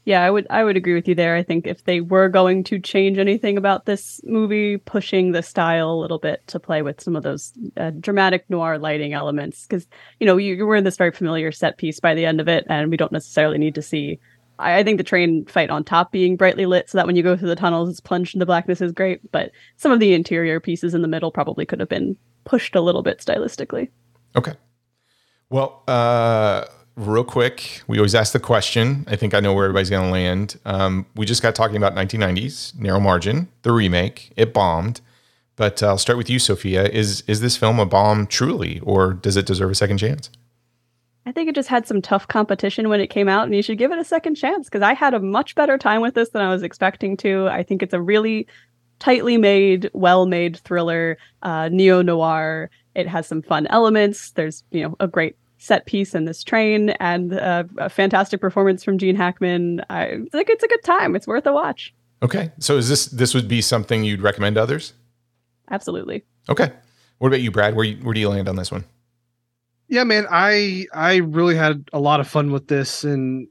[0.05, 1.37] Yeah, I would I would agree with you there.
[1.37, 5.91] I think if they were going to change anything about this movie, pushing the style
[5.91, 9.87] a little bit to play with some of those uh, dramatic noir lighting elements, because
[10.19, 12.65] you know you, you're in this very familiar set piece by the end of it,
[12.71, 14.19] and we don't necessarily need to see.
[14.59, 17.37] I, think the train fight on top being brightly lit, so that when you go
[17.37, 19.31] through the tunnels, it's plunged into blackness is great.
[19.31, 22.81] But some of the interior pieces in the middle probably could have been pushed a
[22.81, 23.89] little bit stylistically.
[24.37, 24.55] Okay.
[25.51, 26.65] Well, uh,
[26.97, 29.05] real quick, we always ask the question.
[29.07, 30.59] I think I know where everybody's going to land.
[30.65, 34.33] Um, we just got talking about 1990s, Narrow Margin, the remake.
[34.37, 35.01] It bombed.
[35.57, 36.85] But uh, I'll start with you, Sophia.
[36.85, 40.31] Is is this film a bomb truly, or does it deserve a second chance?
[41.29, 43.77] I think it just had some tough competition when it came out, and you should
[43.77, 46.41] give it a second chance because I had a much better time with this than
[46.41, 47.49] I was expecting to.
[47.49, 48.47] I think it's a really
[48.99, 52.71] tightly made, well made thriller, uh, neo noir.
[52.95, 54.31] It has some fun elements.
[54.31, 58.83] There's, you know, a great set piece in this train and uh, a fantastic performance
[58.83, 59.83] from Gene Hackman.
[59.91, 61.15] I think it's a good time.
[61.15, 61.93] It's worth a watch.
[62.23, 62.53] Okay.
[62.59, 64.95] So is this this would be something you'd recommend to others?
[65.71, 66.25] Absolutely.
[66.49, 66.73] Okay.
[67.19, 67.77] What about you, Brad?
[67.77, 68.85] Where you, where do you land on this one?
[69.89, 73.49] Yeah, man, I I really had a lot of fun with this, and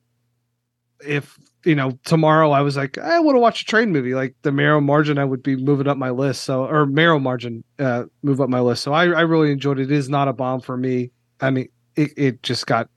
[1.06, 4.36] if you know tomorrow I was like I want to watch a train movie, like
[4.44, 6.44] the Marrow Margin, I would be moving up my list.
[6.44, 8.84] So or Marrow Margin, uh, move up my list.
[8.84, 9.92] So I I really enjoyed it.
[9.92, 11.12] It is not a bomb for me.
[11.42, 12.90] I mean, it it just got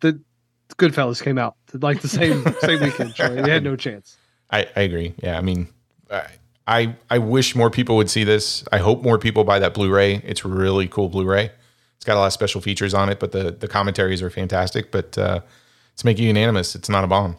[0.00, 0.20] the
[0.76, 3.14] Goodfellas came out like the same same weekend.
[3.14, 3.36] Troy.
[3.36, 4.16] It had no chance.
[4.50, 5.14] I, I agree.
[5.22, 5.68] Yeah, I mean,
[6.10, 6.26] I,
[6.66, 8.64] I I wish more people would see this.
[8.72, 10.22] I hope more people buy that Blu-ray.
[10.24, 11.50] It's really cool Blu-ray.
[12.00, 14.90] It's got a lot of special features on it, but the the commentaries are fantastic.
[14.90, 15.40] But uh,
[15.96, 17.36] to make you unanimous, it's not a bomb.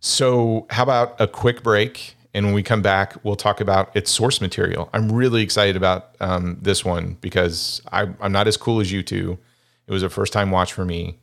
[0.00, 2.14] So how about a quick break?
[2.34, 4.90] And when we come back, we'll talk about its source material.
[4.92, 9.02] I'm really excited about um, this one because I, I'm not as cool as you
[9.02, 9.38] two.
[9.86, 11.16] It was a first time watch for me.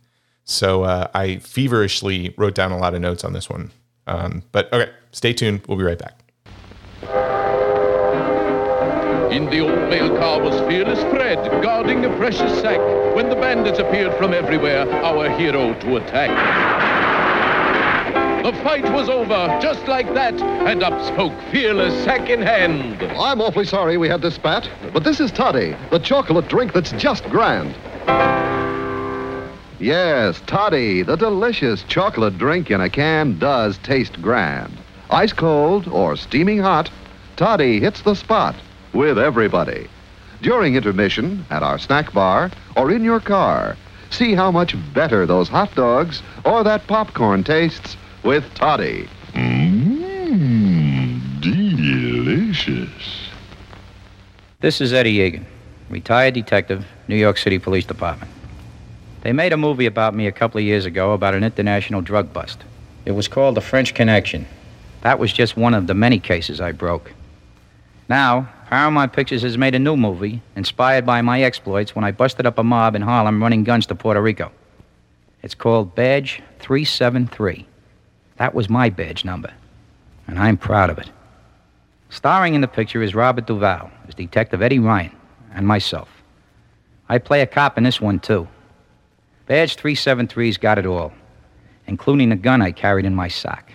[0.44, 3.72] So uh, I feverishly wrote down a lot of notes on this one.
[4.08, 5.62] Um, but okay, stay tuned.
[5.68, 6.25] We'll be right back.
[9.36, 12.80] In the old mail car was fearless Fred, guarding a precious sack.
[13.14, 16.32] When the bandits appeared from everywhere, our hero to attack.
[18.46, 23.04] The fight was over, just like that, and up spoke fearless sack in hand.
[23.04, 26.94] I'm awfully sorry we had this spat, but this is Toddy, the chocolate drink that's
[26.94, 27.76] just grand.
[29.82, 34.78] Yes, Toddy, the delicious chocolate drink in a can does taste grand.
[35.10, 36.90] Ice cold or steaming hot,
[37.36, 38.56] Toddy hits the spot
[38.96, 39.88] with everybody.
[40.42, 43.76] During intermission, at our snack bar, or in your car,
[44.10, 49.08] see how much better those hot dogs or that popcorn tastes with Toddy.
[49.34, 52.90] Mmm, delicious.
[54.62, 55.46] This is Eddie Egan,
[55.90, 58.32] retired detective, New York City Police Department.
[59.22, 62.32] They made a movie about me a couple of years ago about an international drug
[62.32, 62.64] bust.
[63.04, 64.48] It was called The French Connection.
[65.02, 67.12] That was just one of the many cases I broke.
[68.08, 72.48] Now, Paramount Pictures has made a new movie inspired by my exploits when I busted
[72.48, 74.52] up a mob in Harlem running guns to Puerto Rico.
[75.44, 77.68] It's called Badge 373.
[78.38, 79.54] That was my badge number,
[80.28, 81.12] and I'm proud of it.
[82.10, 85.16] Starring in the picture is Robert Duvall as Detective Eddie Ryan
[85.54, 86.10] and myself.
[87.08, 88.48] I play a cop in this one, too.
[89.46, 91.14] Badge 373's got it all,
[91.86, 93.72] including the gun I carried in my sock,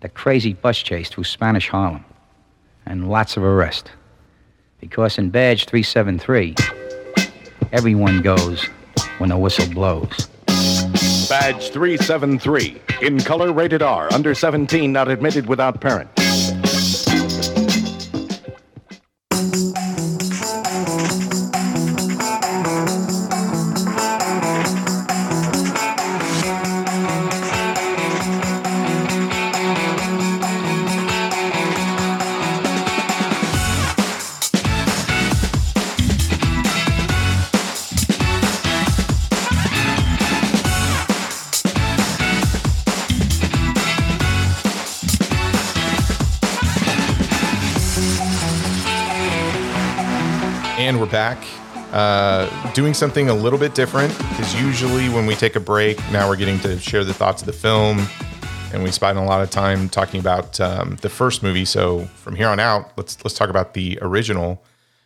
[0.00, 2.04] the crazy bus chase through Spanish Harlem,
[2.86, 3.90] and lots of arrest.
[4.88, 6.54] Because in Badge 373,
[7.72, 8.66] everyone goes
[9.18, 10.28] when the whistle blows.
[11.28, 12.80] Badge 373.
[13.02, 14.12] In color rated R.
[14.12, 16.08] Under 17, not admitted without parent.
[51.96, 56.28] Uh, doing something a little bit different because usually when we take a break, now
[56.28, 58.06] we're getting to share the thoughts of the film.
[58.74, 61.64] And we spend a lot of time talking about um, the first movie.
[61.64, 64.62] So from here on out, let's let's talk about the original.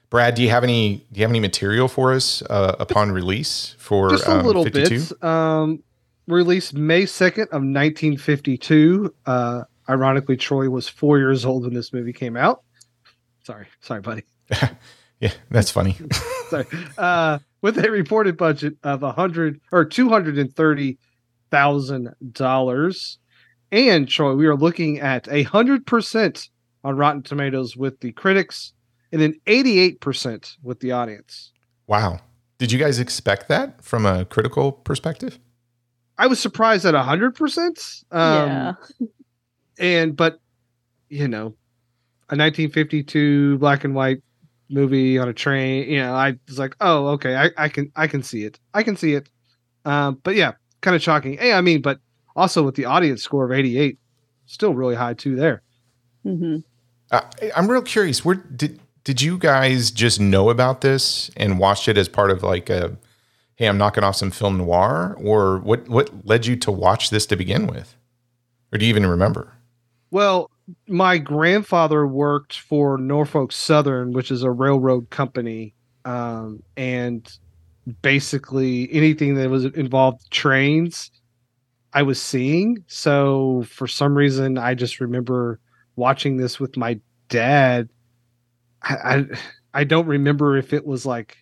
[0.09, 3.76] Brad, do you have any do you have any material for us uh, upon release
[3.78, 5.14] for Just a um, little 52?
[5.14, 5.22] bit.
[5.22, 5.84] Um,
[6.26, 9.14] released May 2nd of 1952.
[9.26, 12.64] Uh, ironically, Troy was four years old when this movie came out.
[13.45, 13.68] Sorry.
[13.80, 14.24] Sorry, buddy.
[15.20, 15.96] Yeah, that's funny.
[16.48, 16.66] Sorry.
[16.98, 20.98] Uh, with a reported budget of a hundred or two hundred and thirty
[21.50, 23.18] thousand dollars.
[23.72, 26.48] And Troy, we are looking at a hundred percent
[26.82, 28.72] on Rotten Tomatoes with the critics,
[29.12, 31.52] and then eighty-eight percent with the audience.
[31.86, 32.18] wow.
[32.58, 35.38] Did you guys expect that from a critical perspective?
[36.18, 38.02] I was surprised at a hundred percent.
[38.10, 38.72] Um, yeah.
[39.78, 40.40] and but
[41.08, 41.54] you know,
[42.28, 44.22] a 1952 black and white
[44.70, 45.90] movie on a train.
[45.90, 48.58] You know, I was like, oh, okay, I, I can I can see it.
[48.72, 49.28] I can see it.
[49.84, 51.36] Um, but yeah, kind of shocking.
[51.38, 52.00] Hey, I mean, but
[52.36, 53.98] also with the audience score of 88,
[54.46, 55.36] still really high too.
[55.36, 55.62] There.
[56.22, 56.58] hmm
[57.10, 57.22] Uh,
[57.56, 58.24] I'm real curious.
[58.24, 62.42] Where did did you guys just know about this and watched it as part of
[62.42, 62.96] like a,
[63.56, 65.88] hey, I'm knocking off some film noir, or what?
[65.88, 67.96] What led you to watch this to begin with,
[68.72, 69.54] or do you even remember?
[70.10, 70.50] Well,
[70.88, 77.30] my grandfather worked for Norfolk Southern, which is a railroad company, um, and
[78.02, 81.10] basically anything that was involved trains,
[81.92, 82.84] I was seeing.
[82.86, 85.60] So for some reason, I just remember
[85.96, 87.88] watching this with my dad.
[88.82, 89.24] I I,
[89.72, 91.36] I don't remember if it was like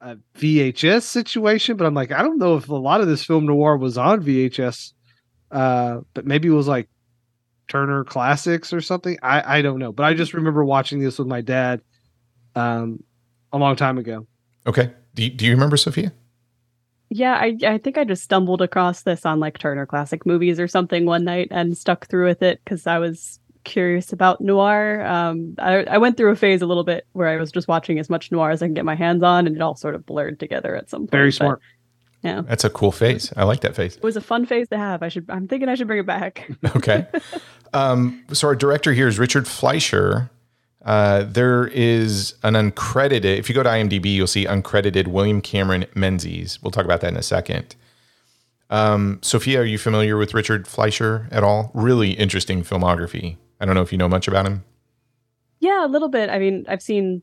[0.00, 3.46] a VHS situation, but I'm like, I don't know if a lot of this film
[3.46, 4.92] noir was on VHS,
[5.50, 6.88] uh, but maybe it was like
[7.68, 9.18] Turner Classics or something.
[9.22, 11.80] I I don't know, but I just remember watching this with my dad
[12.54, 13.02] um
[13.52, 14.26] a long time ago.
[14.66, 14.92] Okay.
[15.14, 16.12] Do you, do you remember Sophia?
[17.10, 20.66] Yeah, I, I think I just stumbled across this on like Turner Classic Movies or
[20.66, 25.04] something one night and stuck through with it because I was curious about noir.
[25.04, 27.98] Um, I, I went through a phase a little bit where I was just watching
[27.98, 30.06] as much noir as I can get my hands on, and it all sort of
[30.06, 31.10] blurred together at some point.
[31.10, 31.60] Very but smart.
[32.22, 33.32] Yeah, That's a cool face.
[33.36, 33.96] I like that face.
[33.96, 35.02] it was a fun phase to have.
[35.02, 35.26] I should.
[35.28, 36.48] I'm thinking I should bring it back.
[36.76, 37.06] Okay.
[37.72, 40.30] um, so our director here is Richard Fleischer.
[40.84, 43.38] Uh, there is an uncredited.
[43.38, 46.60] If you go to IMDb, you'll see uncredited William Cameron Menzies.
[46.62, 47.74] We'll talk about that in a second.
[48.70, 51.70] Um, Sophia, are you familiar with Richard Fleischer at all?
[51.74, 53.36] Really interesting filmography.
[53.60, 54.64] I don't know if you know much about him.
[55.60, 56.30] Yeah, a little bit.
[56.30, 57.22] I mean, I've seen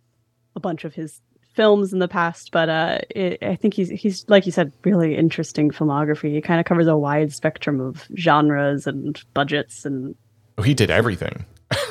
[0.56, 1.22] a bunch of his
[1.60, 5.18] films in the past, but uh, it, I think he's he's like you said, really
[5.18, 6.34] interesting filmography.
[6.34, 10.16] He kind of covers a wide spectrum of genres and budgets, and
[10.58, 11.46] Oh, he did everything.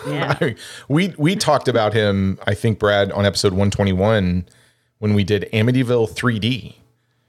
[0.07, 0.39] yeah,
[0.89, 2.39] we we talked about him.
[2.47, 4.49] I think Brad on episode one twenty one
[5.01, 6.75] when we did Amityville 3D.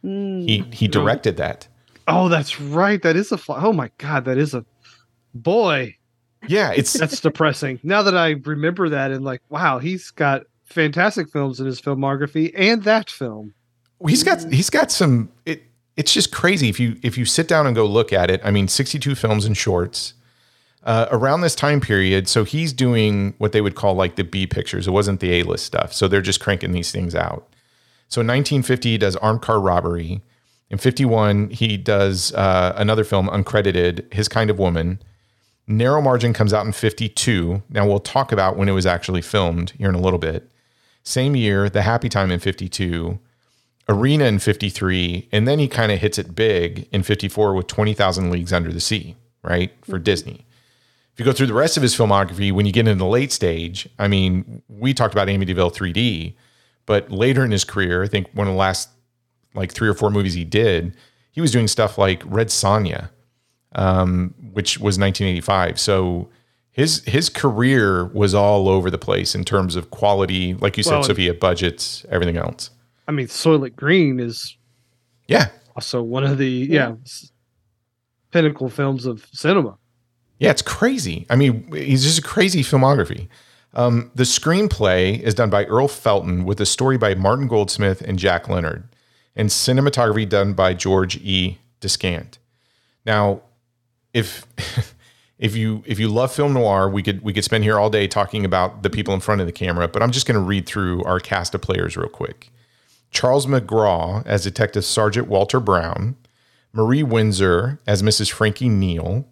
[0.01, 1.67] He he directed that.
[2.07, 3.01] Oh, that's right.
[3.01, 4.63] That is a fl- oh my god, that is a
[5.35, 5.97] boy.
[6.47, 7.81] Yeah, it's That's depressing.
[7.83, 12.51] Now that I remember that and like, wow, he's got fantastic films in his filmography
[12.55, 13.53] and that film.
[14.07, 15.63] he's got he's got some it
[15.97, 18.39] it's just crazy if you if you sit down and go look at it.
[18.43, 20.13] I mean 62 films and shorts
[20.83, 22.27] uh, around this time period.
[22.27, 24.87] So he's doing what they would call like the b pictures.
[24.87, 25.91] It wasn't the a-list stuff.
[25.93, 27.53] So they're just cranking these things out.
[28.07, 30.21] So in 1950 he does armored car robbery.
[30.69, 35.01] In 51 he does uh, another film uncredited his kind of woman.
[35.67, 39.71] Narrow margin comes out in 52 now we'll talk about when it was actually filmed
[39.71, 40.49] here in a little bit
[41.03, 43.19] same year the happy time in 52
[43.89, 48.29] Arena in 53, and then he kind of hits it big in 54 with 20,000
[48.29, 49.73] Leagues Under the Sea, right?
[49.83, 50.45] For Disney.
[51.11, 53.31] If you go through the rest of his filmography, when you get into the late
[53.31, 56.35] stage, I mean, we talked about Amityville 3D,
[56.85, 58.89] but later in his career, I think one of the last
[59.55, 60.95] like three or four movies he did,
[61.31, 63.09] he was doing stuff like Red Sonja,
[63.73, 65.79] um, which was 1985.
[65.79, 66.29] So
[66.79, 70.93] his his career was all over the place in terms of quality, like you said,
[70.93, 72.69] Well, Sophia, budgets, everything else.
[73.07, 74.55] I mean, Soylent Green is
[75.27, 77.31] Yeah, also one of the yeah, s-
[78.31, 79.77] pinnacle films of cinema.
[80.39, 81.25] Yeah, it's crazy.
[81.29, 83.27] I mean, he's just a crazy filmography.
[83.73, 88.17] Um, the screenplay is done by Earl Felton with a story by Martin Goldsmith and
[88.17, 88.83] Jack Leonard,
[89.35, 91.57] and cinematography done by George E.
[91.81, 92.37] Diskant.
[93.05, 93.41] Now,
[94.13, 94.45] if
[95.39, 98.07] if you if you love film noir, we could we could spend here all day
[98.07, 100.65] talking about the people in front of the camera, but I'm just going to read
[100.65, 102.51] through our cast of players real quick.
[103.09, 106.17] Charles McGraw as Detective Sergeant Walter Brown,
[106.73, 108.29] Marie Windsor as Mrs.
[108.31, 109.25] Frankie Neal,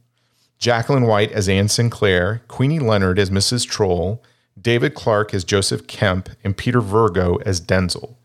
[0.57, 3.67] Jacqueline White as Anne Sinclair, Queenie Leonard as Mrs.
[3.67, 4.23] Troll,
[4.59, 8.15] David Clark as Joseph Kemp, and Peter Virgo as Densel.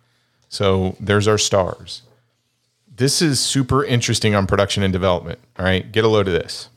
[0.49, 2.03] So there's our stars.
[2.95, 5.41] This is super interesting on production and development.
[5.59, 6.69] All right, get a load of this.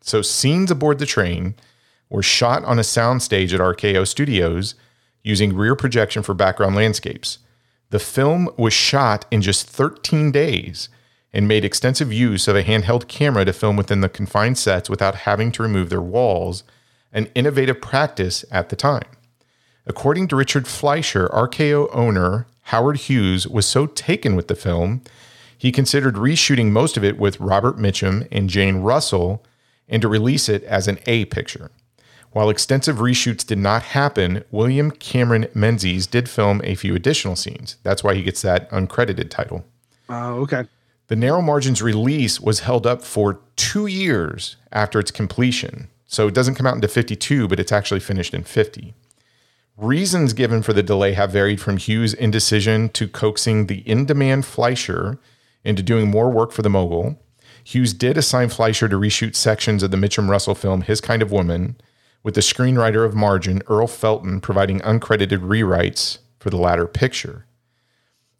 [0.00, 1.54] So scenes aboard the train
[2.08, 4.74] were shot on a soundstage at RKO Studios
[5.22, 7.38] using rear projection for background landscapes.
[7.90, 10.88] The film was shot in just 13 days
[11.32, 15.14] and made extensive use of a handheld camera to film within the confined sets without
[15.14, 16.64] having to remove their walls,
[17.12, 19.06] an innovative practice at the time.
[19.86, 25.02] According to Richard Fleischer, RKO owner Howard Hughes was so taken with the film,
[25.56, 29.44] he considered reshooting most of it with Robert Mitchum and Jane Russell
[29.90, 31.70] and to release it as an A picture.
[32.32, 37.76] While extensive reshoots did not happen, William Cameron Menzies did film a few additional scenes.
[37.82, 39.64] That's why he gets that uncredited title.
[40.08, 40.64] Oh, okay.
[41.08, 45.88] The Narrow Margins release was held up for two years after its completion.
[46.06, 48.94] So it doesn't come out into 52, but it's actually finished in 50.
[49.76, 54.44] Reasons given for the delay have varied from Hughes' indecision to coaxing the in demand
[54.44, 55.18] Fleischer
[55.64, 57.20] into doing more work for the mogul.
[57.64, 61.32] Hughes did assign Fleischer to reshoot sections of the Mitchum Russell film His Kind of
[61.32, 61.76] Woman,
[62.22, 67.46] with the screenwriter of Margin, Earl Felton, providing uncredited rewrites for the latter picture.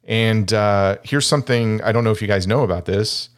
[0.05, 3.31] And uh, here's something I don't know if you guys know about this.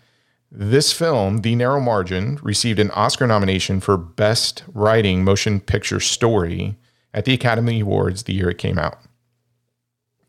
[0.50, 6.76] This film, The Narrow Margin, received an Oscar nomination for Best Writing Motion Picture Story
[7.14, 8.98] at the Academy Awards the year it came out.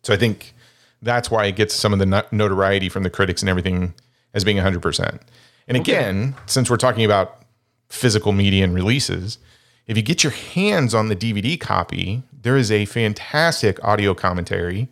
[0.03, 0.53] So I think
[1.01, 3.93] that's why it gets some of the notoriety from the critics and everything
[4.33, 5.19] as being 100%.
[5.67, 7.43] And again, since we're talking about
[7.89, 9.37] physical media and releases,
[9.87, 14.89] if you get your hands on the DVD copy, there is a fantastic audio commentary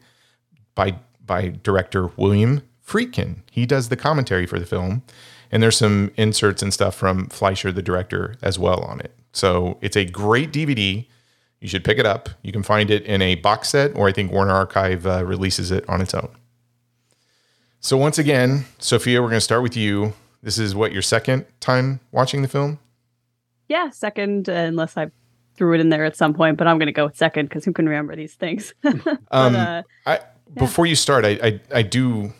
[0.76, 0.96] by
[1.26, 3.38] by director William Friedkin.
[3.52, 5.04] He does the commentary for the film,
[5.52, 9.16] and there's some inserts and stuff from Fleischer, the director, as well on it.
[9.32, 11.06] So it's a great DVD.
[11.60, 12.30] You should pick it up.
[12.42, 15.72] You can find it in a box set, or I think Warner Archive uh, releases
[15.72, 16.30] it on its own.
[17.80, 20.14] So once again, Sophia, we're going to start with you.
[20.44, 22.80] This is what your second time watching the film.
[23.68, 25.12] Yeah, second, unless I
[25.56, 27.64] threw it in there at some point, but I'm going to go with second because
[27.66, 28.74] who can remember these things?
[28.82, 28.96] but,
[29.32, 30.20] Um, uh, I,
[30.56, 32.34] Before you start, I I, I do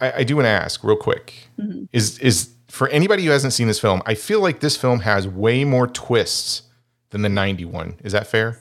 [0.00, 1.88] I, I do want to ask real quick Mhm.
[1.92, 5.28] is is for anybody who hasn't seen this film, I feel like this film has
[5.28, 6.62] way more twists
[7.10, 7.96] than the 91.
[8.02, 8.58] Is that fair?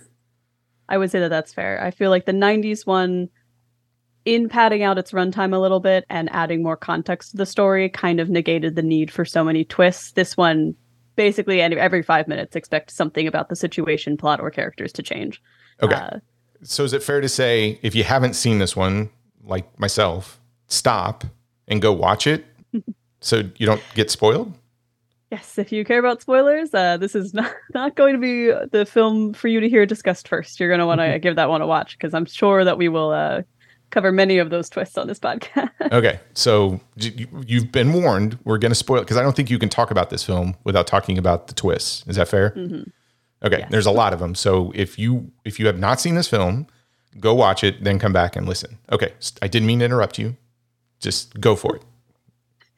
[0.88, 1.82] I would say that that's fair.
[1.84, 3.30] I feel like the 90s one,
[4.26, 7.90] in padding out its runtime a little bit and adding more context to the story,
[7.90, 10.12] kind of negated the need for so many twists.
[10.12, 10.76] This one,
[11.16, 15.42] basically, every five minutes, expect something about the situation, plot, or characters to change.
[15.82, 15.96] Okay.
[15.96, 16.20] Uh,
[16.64, 19.10] So is it fair to say if you haven't seen this one,
[19.44, 21.26] like myself, stop
[21.68, 22.46] and go watch it
[23.20, 24.54] so you don't get spoiled?
[25.34, 28.86] yes, if you care about spoilers, uh, this is not, not going to be the
[28.86, 30.60] film for you to hear discussed first.
[30.60, 32.88] You're going to want to give that one a watch because I'm sure that we
[32.88, 33.42] will uh,
[33.94, 35.70] cover many of those twists on this podcast.
[35.94, 38.38] Okay, so you- you've been warned.
[38.44, 40.56] We're going to spoil it because I don't think you can talk about this film
[40.64, 42.04] without talking about the twists.
[42.08, 42.52] Is that fair?
[42.52, 42.92] Mhm.
[43.46, 44.36] Okay, there's a lot of them.
[44.36, 46.66] So if you if you have not seen this film,
[47.20, 48.78] go watch it, then come back and listen.
[48.92, 50.36] Okay, I didn't mean to interrupt you.
[51.00, 51.80] Just go for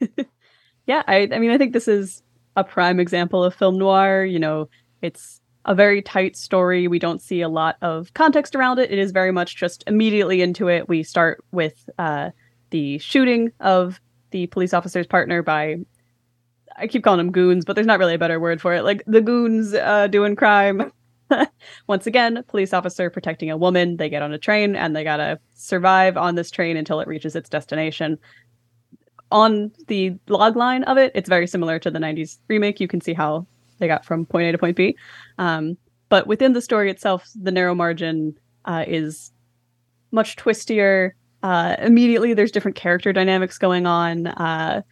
[0.00, 0.26] it.
[0.86, 2.22] yeah I, I mean i think this is
[2.54, 4.68] a prime example of film noir you know
[5.02, 6.88] it's a very tight story.
[6.88, 8.90] We don't see a lot of context around it.
[8.90, 10.88] It is very much just immediately into it.
[10.88, 12.30] We start with uh,
[12.70, 14.00] the shooting of
[14.30, 15.76] the police officer's partner by
[16.78, 18.84] i keep calling them goons but there's not really a better word for it.
[18.84, 20.92] Like the goons uh, doing crime.
[21.88, 23.96] Once again police officer protecting a woman.
[23.96, 27.34] They get on a train and they gotta survive on this train until it reaches
[27.34, 28.18] its destination.
[29.32, 32.78] On the log line of it, it's very similar to the 90s remake.
[32.78, 33.46] You can see how
[33.78, 34.96] they got from point A to point B.
[35.38, 35.76] Um,
[36.08, 39.32] but within the story itself, the narrow margin uh, is
[40.12, 41.12] much twistier.
[41.42, 44.28] Uh, immediately, there's different character dynamics going on.
[44.28, 44.82] Uh,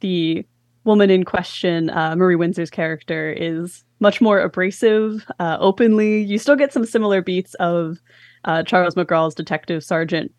[0.00, 0.44] the
[0.84, 6.22] woman in question, uh, Marie Windsor's character, is much more abrasive, uh, openly.
[6.22, 7.98] You still get some similar beats of
[8.44, 10.32] uh, Charles McGraw's detective sergeant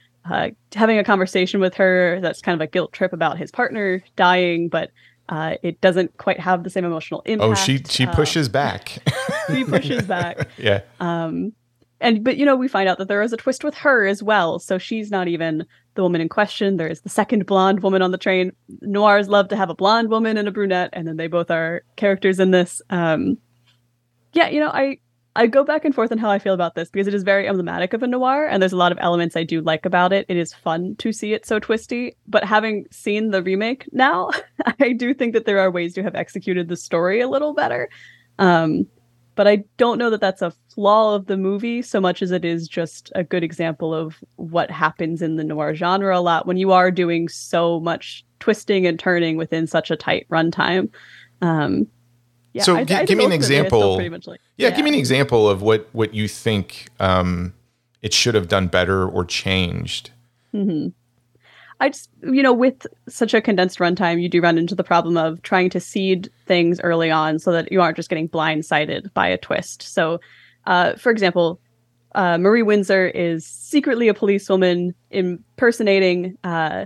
[0.73, 4.69] having a conversation with her that's kind of a guilt trip about his partner dying,
[4.69, 4.91] but
[5.31, 7.49] uh, it doesn't quite have the same emotional impact.
[7.51, 8.99] Oh, she she Uh, pushes back.
[9.47, 10.47] she pushes back.
[10.57, 10.81] yeah.
[10.99, 11.53] Um,
[11.99, 14.21] and but you know we find out that there is a twist with her as
[14.21, 14.59] well.
[14.59, 15.65] So she's not even
[15.95, 16.77] the woman in question.
[16.77, 18.51] There is the second blonde woman on the train.
[18.81, 21.83] Noirs love to have a blonde woman and a brunette, and then they both are
[21.95, 22.81] characters in this.
[22.89, 23.37] Um,
[24.33, 24.97] yeah, you know I
[25.35, 27.47] I go back and forth on how I feel about this because it is very
[27.47, 30.25] emblematic of a noir, and there's a lot of elements I do like about it.
[30.27, 34.31] It is fun to see it so twisty, but having seen the remake now,
[34.79, 37.89] I do think that there are ways to have executed the story a little better.
[38.39, 38.87] Um,
[39.35, 42.43] but I don't know that that's a flaw of the movie so much as it
[42.43, 46.57] is just a good example of what happens in the noir genre a lot when
[46.57, 50.89] you are doing so much twisting and turning within such a tight runtime.
[51.41, 51.87] Um,
[52.53, 54.31] yeah, so I- gi- I give me an ultimately I still example.
[54.31, 57.53] like- yeah, give me an example of what what you think um,
[58.01, 60.11] it should have done better or changed.
[60.53, 60.89] Mm-hmm.
[61.79, 65.17] I just, you know, with such a condensed runtime, you do run into the problem
[65.17, 69.27] of trying to seed things early on so that you aren't just getting blindsided by
[69.27, 69.81] a twist.
[69.81, 70.19] So,
[70.67, 71.59] uh, for example,
[72.13, 76.85] uh, Marie Windsor is secretly a policewoman impersonating uh,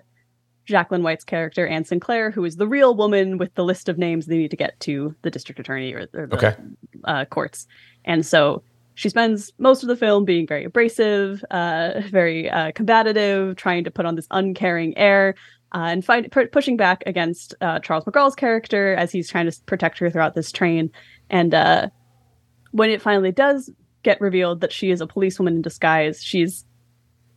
[0.66, 4.26] Jacqueline White's character, Anne Sinclair, who is the real woman with the list of names
[4.26, 6.56] they need to get to the district attorney or, or the Okay.
[7.04, 7.68] uh, courts.
[8.04, 8.64] And so
[8.96, 13.92] she spends most of the film being very abrasive, uh, very uh, combative, trying to
[13.92, 15.36] put on this uncaring air,
[15.74, 19.58] uh, and find, pu- pushing back against uh, Charles McGraw's character as he's trying to
[19.66, 20.90] protect her throughout this train.
[21.30, 21.90] And uh,
[22.72, 23.70] when it finally does
[24.04, 26.64] get revealed that she is a policewoman in disguise, she's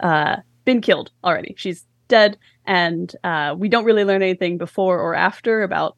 [0.00, 1.54] uh, been killed already.
[1.58, 5.96] She's dead, and uh, we don't really learn anything before or after about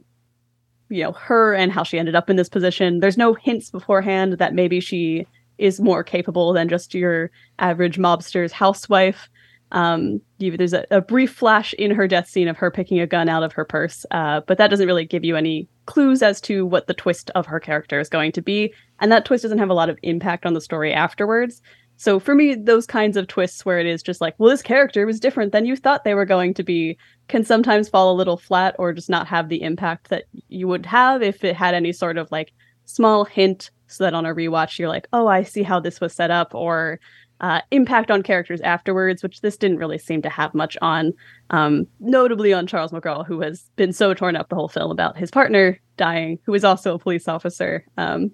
[0.89, 3.01] you know her and how she ended up in this position.
[3.01, 5.27] There's no hints beforehand that maybe she
[5.59, 9.29] is more capable than just your average mobster's housewife.
[9.73, 13.07] Um, you, there's a, a brief flash in her death scene of her picking a
[13.07, 16.41] gun out of her purse, uh, but that doesn't really give you any clues as
[16.43, 19.59] to what the twist of her character is going to be, and that twist doesn't
[19.59, 21.63] have a lot of impact on the story afterwards.
[22.01, 25.05] So for me, those kinds of twists where it is just like, well, this character
[25.05, 26.97] was different than you thought they were going to be,
[27.29, 30.87] can sometimes fall a little flat or just not have the impact that you would
[30.87, 32.55] have if it had any sort of like
[32.87, 36.15] small hint so that on a rewatch you're like, oh, I see how this was
[36.15, 37.01] set up, or
[37.43, 41.13] uh, impact on characters afterwards, which this didn't really seem to have much on.
[41.51, 45.19] Um, notably on Charles McGraw, who has been so torn up the whole film about
[45.19, 47.85] his partner dying, who is also a police officer.
[47.99, 48.31] Um,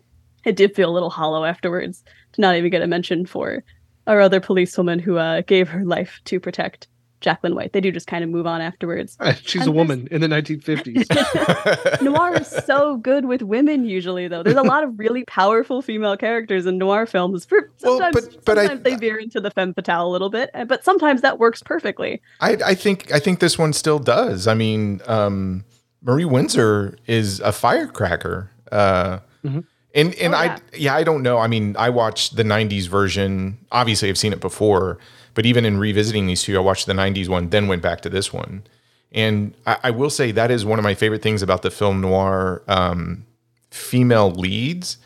[0.47, 3.63] it did feel a little hollow afterwards to not even get a mention for
[4.07, 6.87] our other policewoman who uh, gave her life to protect
[7.23, 7.73] Jacqueline White.
[7.73, 9.17] They do just kind of move on afterwards.
[9.43, 12.03] She's And a woman in the 1950s.
[12.03, 16.17] noir is so good with women usually though there's a lot of really powerful female
[16.17, 20.07] characters in noir films For- sometimes, but- but I- they veer into the femme fatale
[20.07, 23.73] a little bit but sometimes that works perfectly I, I think I think this one
[23.73, 24.47] still does.
[24.47, 25.65] I mean, um,
[26.03, 28.51] Marie Windsor is a firecracker.
[28.71, 29.61] Uh, Mm-hmm.
[29.97, 30.59] And and Oh, I yeah.
[30.77, 31.39] yeah I don't know.
[31.39, 33.59] I mean, I watched the '90s version.
[33.73, 34.99] Obviously, I've seen it before,
[35.35, 38.09] but even in revisiting these two, I watched the '90s one, then went back to
[38.09, 38.63] this one.
[39.11, 42.01] And I, I will say that is one of my favorite things about the film
[42.01, 43.25] noir um,
[43.71, 44.99] female leads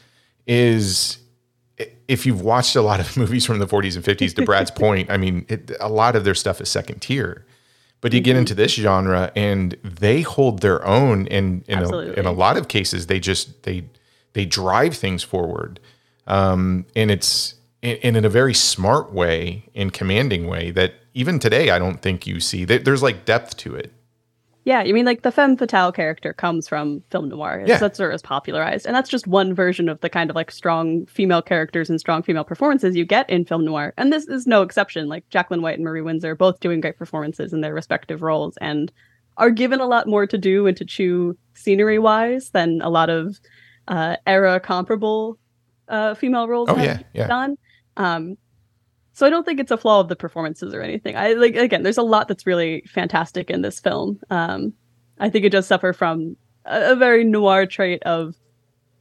[0.47, 1.19] is
[2.09, 5.11] if you've watched a lot of movies from the 40s and 50s, to Brad's point,
[5.11, 7.47] I mean, it, a lot of their stuff is second tier.
[8.01, 12.27] But you get into this genre, and they hold their own, and in a, in
[12.27, 13.85] a lot of cases, they just they
[14.33, 15.81] they drive things forward,
[16.27, 21.39] um, and it's and and in a very smart way, in commanding way that even
[21.39, 22.65] today I don't think you see.
[22.65, 23.93] There's like depth to it.
[24.65, 27.79] yeah you mean like the femme fatale character comes from film noir Yeah.
[27.79, 30.51] that's where it was popularized and that's just one version of the kind of like
[30.51, 34.47] strong female characters and strong female performances you get in film noir and this is
[34.47, 37.73] no exception like jacqueline white and marie windsor are both doing great performances in their
[37.75, 38.93] respective roles and
[39.39, 43.09] are given a lot more to do and to chew scenery wise than a lot
[43.09, 43.41] of
[43.91, 45.39] uh, era comparable
[45.89, 47.27] uh, female roles Oh, have yeah, yeah.
[47.27, 47.57] done.
[47.99, 48.37] Um,
[49.13, 51.17] so I don't think it's a flaw of the performances or anything.
[51.17, 54.19] I like again, there's a lot that's really fantastic in this film.
[54.31, 54.73] Um,
[55.19, 58.35] I think it does suffer from a, a very noir trait of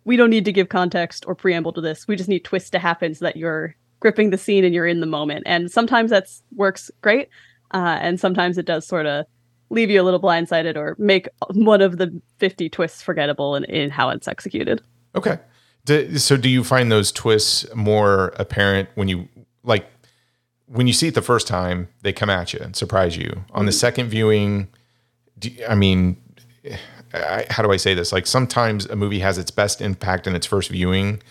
[0.03, 2.07] we don't need to give context or preamble to this.
[2.07, 5.01] We just need twists to happen so that you're gripping the scene and you're in
[5.01, 5.43] the moment.
[5.45, 7.29] And sometimes that's works great,
[7.74, 9.25] uh, and sometimes it does sort of
[9.70, 13.89] leave you a little blindsided or make one of the 50 twists forgettable in, in
[13.89, 14.82] how it's executed.
[15.16, 15.39] Okay.
[15.86, 19.28] Do, so do you find those twists more apparent when you
[19.63, 19.89] like
[20.70, 23.43] when you see it the first time, they come at you and surprise you.
[23.51, 23.78] On the mm-hmm.
[23.78, 24.67] second viewing,
[25.39, 26.17] do, I mean,
[27.13, 28.12] I, how do I say this?
[28.12, 31.21] Like sometimes a movie has its best impact in its first viewing,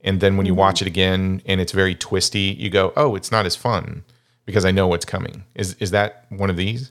[0.00, 0.60] and then when you mm-hmm.
[0.60, 4.02] watch it again and it's very twisty, you go, "Oh, it's not as fun
[4.44, 6.90] because I know what's coming." Is is that one of these?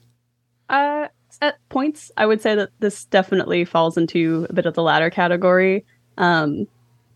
[1.41, 5.09] At points, I would say that this definitely falls into a bit of the latter
[5.09, 5.85] category.
[6.17, 6.67] Um,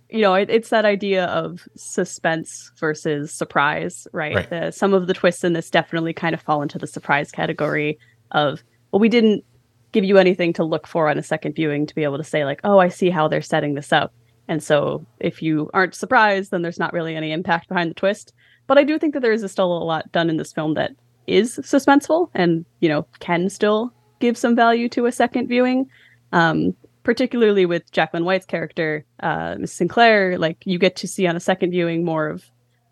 [0.09, 4.35] you know, it, it's that idea of suspense versus surprise, right?
[4.35, 4.49] Right.
[4.49, 7.97] The, some of the twists in this definitely kind of fall into the surprise category
[8.31, 9.43] of, well, we didn't
[9.91, 12.45] give you anything to look for on a second viewing to be able to say,
[12.45, 14.13] like, oh, I see how they're setting this up.
[14.47, 18.33] And so if you aren't surprised, then there's not really any impact behind the twist.
[18.67, 20.91] But I do think that there is still a lot done in this film that
[21.27, 23.93] is suspenseful and, you know, can still
[24.23, 25.89] give some value to a second viewing.
[26.31, 26.73] Um,
[27.03, 31.39] particularly with Jacqueline White's character, uh, Miss Sinclair, like you get to see on a
[31.41, 32.45] second viewing more of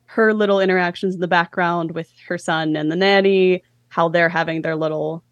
[0.07, 4.61] her little interactions in the background with her son and the nanny, how they're having
[4.61, 5.23] their little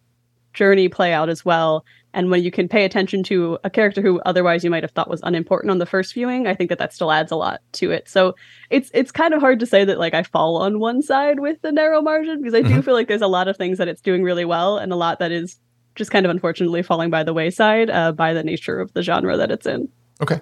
[0.54, 1.84] journey play out as well.
[2.14, 5.10] And when you can pay attention to a character who otherwise you might have thought
[5.10, 7.92] was unimportant on the first viewing, I think that that still adds a lot to
[7.92, 8.08] it.
[8.08, 8.34] So
[8.70, 11.62] it's it's kind of hard to say that like I fall on one side with
[11.62, 12.86] the narrow margin because I do Mhm.
[12.86, 15.20] feel like there's a lot of things that it's doing really well and a lot
[15.20, 15.58] that is
[16.00, 19.38] just kind of unfortunately falling by the wayside uh, by the nature of the genre
[19.38, 19.88] that it's in.
[20.22, 20.40] Okay.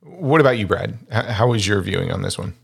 [0.00, 0.98] What about you, Brad?
[1.12, 2.54] H- how was your viewing on this one?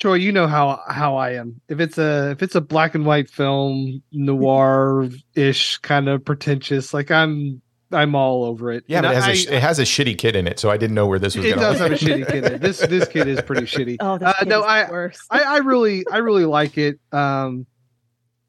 [0.00, 1.60] Troy, you know how how I am.
[1.68, 6.92] If it's a if it's a black and white film, noir ish, kind of pretentious,
[6.94, 7.60] like I'm
[7.92, 8.84] I'm all over it.
[8.88, 10.58] Yeah, And but it has, I- a, sh- it has a shitty kid in it,
[10.58, 11.60] so I didn't know where this was it going.
[11.60, 12.44] does have a shitty kid.
[12.44, 12.60] In it.
[12.60, 13.96] This this kid is pretty shitty.
[14.00, 16.98] Oh, this Uh, no, I- I, I really I really like it.
[17.12, 17.66] Um,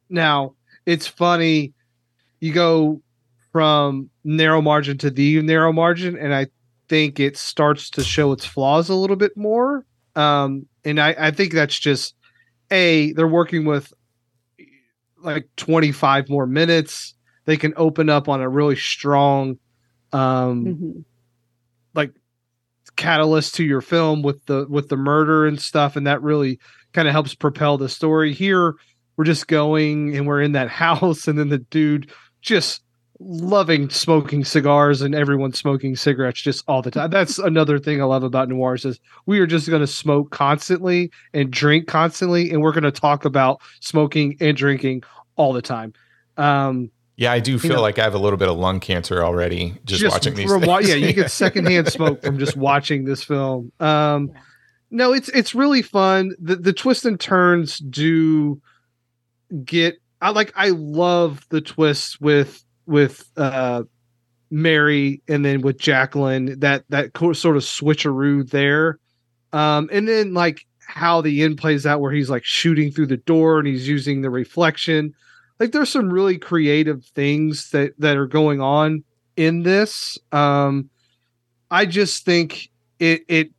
[0.09, 1.73] now it's funny.
[2.39, 3.01] You go
[3.55, 6.47] from narrow margin to the narrow margin, and I
[6.89, 9.85] think it starts to show its flaws a little bit more.
[10.13, 12.15] Um, and I, I think that's just
[12.69, 13.93] a they're working with
[15.23, 17.13] like 25 more minutes.
[17.45, 19.57] They can open up on a really strong
[20.11, 21.05] um Mhm.
[21.93, 22.11] like
[22.97, 26.59] catalyst to your film with the with the murder and stuff and that really
[26.91, 28.75] kind of helps propel the story here
[29.15, 32.11] we're just going and we're in that house and then the dude
[32.41, 32.81] just
[33.19, 38.03] loving smoking cigars and everyone smoking cigarettes just all the time that's another thing i
[38.03, 42.61] love about noirs is we are just going to smoke constantly and drink constantly and
[42.61, 45.01] we're going to talk about smoking and drinking
[45.37, 45.93] all the time
[46.35, 49.23] um Yeah, I do feel know- like I have a little bit of lung cancer
[49.23, 50.89] already just, watching these from things.
[50.89, 53.71] yeah, you get secondhand smoke from just watching this film.
[53.79, 54.33] Um,
[54.91, 56.35] no, it's it's really fun.
[56.41, 58.61] The the twists and turns do
[59.63, 59.95] get.
[60.21, 60.51] I like.
[60.57, 63.83] I love the twists with with uh,
[64.49, 66.59] Mary and then with Jacqueline.
[66.59, 68.99] That that co- sort of switcheroo there,
[69.53, 73.17] um, and then like how the end plays out, where he's like shooting through the
[73.17, 75.13] door and he's using the reflection
[75.59, 79.03] like there's some really creative things that that are going on
[79.35, 80.89] in this um
[81.71, 83.51] i just think it it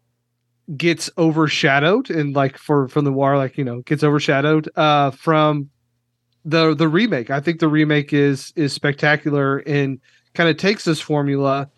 [0.77, 5.71] gets overshadowed and like for from the war like you know gets overshadowed uh from
[6.47, 7.29] the the remake.
[7.31, 10.01] I think the remake is is spectacular and
[10.33, 11.69] kind of takes this formula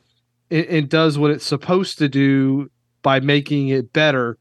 [0.51, 2.71] and, and does what it's supposed to do
[3.03, 4.37] by making it better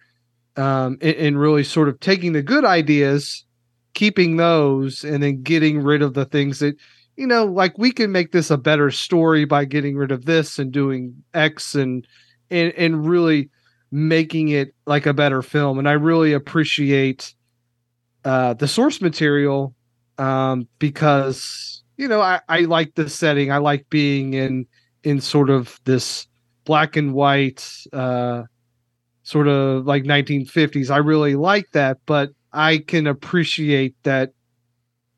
[0.57, 3.45] um and, and really sort of taking the good ideas
[3.93, 6.75] keeping those and then getting rid of the things that
[7.15, 10.59] you know like we can make this a better story by getting rid of this
[10.59, 12.05] and doing x and
[12.49, 13.49] and and really
[13.89, 15.79] making it like a better film.
[15.79, 17.33] And i really appreciate
[18.25, 19.73] uh the source material
[20.17, 24.65] um because you know i i like the setting i like being in
[25.03, 26.27] in sort of this
[26.65, 28.43] black and white uh
[29.23, 34.31] sort of like 1950s i really like that but I can appreciate that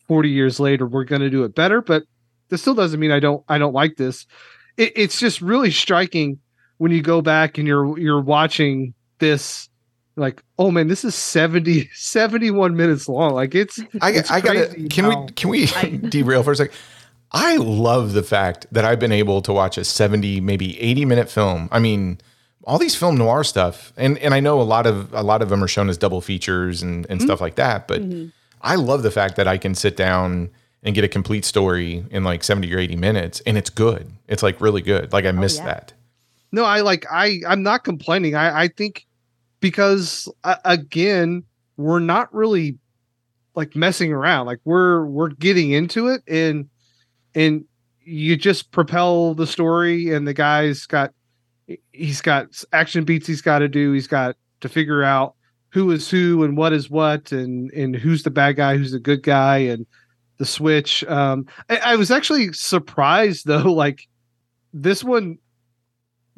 [0.08, 2.04] 40 years later we're going to do it better, but
[2.50, 4.26] this still doesn't mean I don't I don't like this.
[4.76, 6.40] It, it's just really striking
[6.80, 9.70] when you go back and you're you're watching this
[10.20, 14.68] like oh man this is 70 71 minutes long like it's I, it's I gotta.
[14.90, 15.66] Can how- we can we
[16.10, 16.76] derail for a second?
[17.32, 21.30] I love the fact that I've been able to watch a seventy, maybe eighty minute
[21.30, 21.70] film.
[21.72, 22.20] I mean,
[22.64, 25.50] all these film noir stuff, and and I know a lot of a lot of
[25.50, 27.28] them are shown as double features and and mm-hmm.
[27.28, 27.88] stuff like that.
[27.88, 28.30] But mm-hmm.
[28.62, 30.50] I love the fact that I can sit down
[30.82, 34.12] and get a complete story in like seventy or eighty minutes, and it's good.
[34.28, 35.14] It's like really good.
[35.14, 35.66] Like I oh, missed yeah.
[35.66, 35.94] that.
[36.52, 38.34] No, I like I I'm not complaining.
[38.34, 39.06] I I think
[39.60, 40.28] because
[40.66, 41.44] again,
[41.78, 42.78] we're not really
[43.56, 44.46] like messing around.
[44.46, 46.70] Like we're we're getting into it and
[47.36, 47.66] and
[48.02, 51.12] you just propel the story and the guy's got
[51.92, 53.92] he's got action beats he's got to do.
[53.92, 55.36] He's got to figure out
[55.70, 59.00] who is who and what is what and and who's the bad guy, who's the
[59.00, 59.86] good guy and
[60.38, 61.04] the switch.
[61.06, 64.08] Um I, I was actually surprised though like
[64.74, 65.38] this one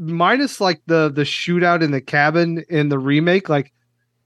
[0.02, 3.72] minus like the the shootout in the cabin in the remake like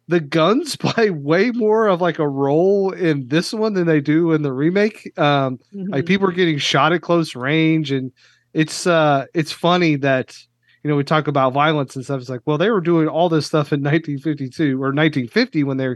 [0.08, 4.32] the guns play way more of like a role in this one than they do
[4.32, 5.12] in the remake.
[5.20, 8.12] Um like people are getting shot at close range and
[8.54, 10.38] it's uh it's funny that
[10.84, 12.22] you know we talk about violence and stuff.
[12.22, 15.96] It's like well they were doing all this stuff in 1952 or 1950 when they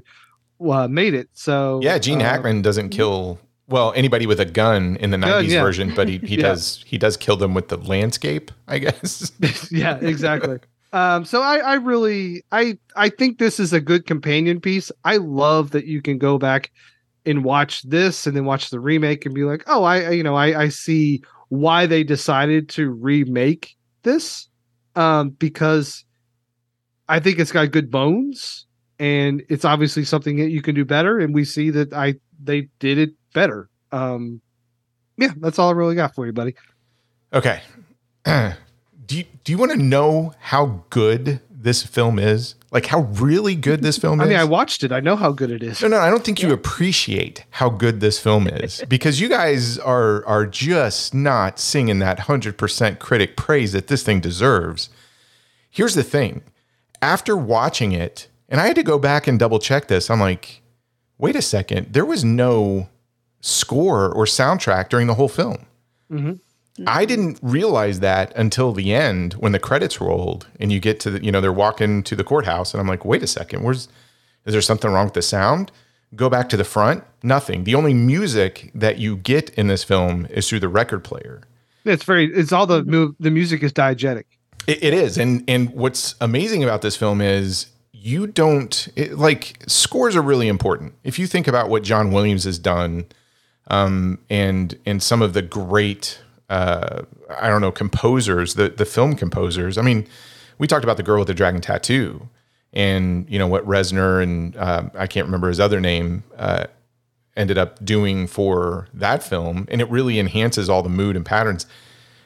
[0.69, 1.29] uh, made it.
[1.33, 3.39] So Yeah, Gene uh, Hackman doesn't kill
[3.69, 5.61] well anybody with a gun in the Gun, nineties yeah.
[5.63, 6.41] version, but he, he Yeah.
[6.43, 9.31] does he does kill them with the landscape, I guess.
[9.71, 10.59] yeah, exactly.
[10.93, 14.91] um, so I, I really, I, I think this is a good companion piece.
[15.05, 16.71] I love that you can go back
[17.25, 20.23] and watch this and then watch the remake and be like, oh, I, I- you
[20.23, 24.47] know, I, I see why they decided to remake this
[24.95, 26.05] um, because
[27.07, 28.65] I think it's got good bones
[28.99, 31.19] and it's obviously something that you can do better.
[31.19, 33.69] And we see that I they did it better.
[33.91, 34.41] Um,
[35.17, 36.55] yeah, that's all I really got for you, buddy.
[37.33, 37.61] Okay.
[38.25, 42.55] do you, do you want to know how good this film is?
[42.71, 44.27] Like how really good this film I is?
[44.29, 44.91] I mean, I watched it.
[44.91, 45.81] I know how good it is.
[45.81, 49.77] No, no, I don't think you appreciate how good this film is because you guys
[49.77, 54.89] are are just not singing that 100% critic praise that this thing deserves.
[55.69, 56.43] Here's the thing.
[57.01, 60.61] After watching it, and I had to go back and double check this, I'm like,
[61.17, 62.89] wait a second, there was no
[63.41, 65.65] score or soundtrack during the whole film.
[66.11, 66.33] Mm-hmm.
[66.87, 71.11] I didn't realize that until the end when the credits rolled and you get to
[71.11, 73.89] the, you know, they're walking to the courthouse and I'm like, wait a second, where's,
[74.45, 75.71] is there something wrong with the sound?
[76.15, 77.65] Go back to the front, nothing.
[77.65, 81.41] The only music that you get in this film is through the record player.
[81.85, 82.25] It's very.
[82.33, 84.25] It's all the mu- the music is diegetic.
[84.67, 89.63] It, it is, and and what's amazing about this film is you don't it, like
[89.67, 90.93] scores are really important.
[91.03, 93.05] If you think about what John Williams has done,
[93.69, 96.19] um, and and some of the great,
[96.49, 97.03] uh,
[97.39, 99.77] I don't know, composers, the the film composers.
[99.77, 100.07] I mean,
[100.57, 102.27] we talked about the girl with the dragon tattoo,
[102.73, 106.23] and you know what Reznor and um, I can't remember his other name.
[106.37, 106.65] Uh,
[107.37, 111.65] ended up doing for that film and it really enhances all the mood and patterns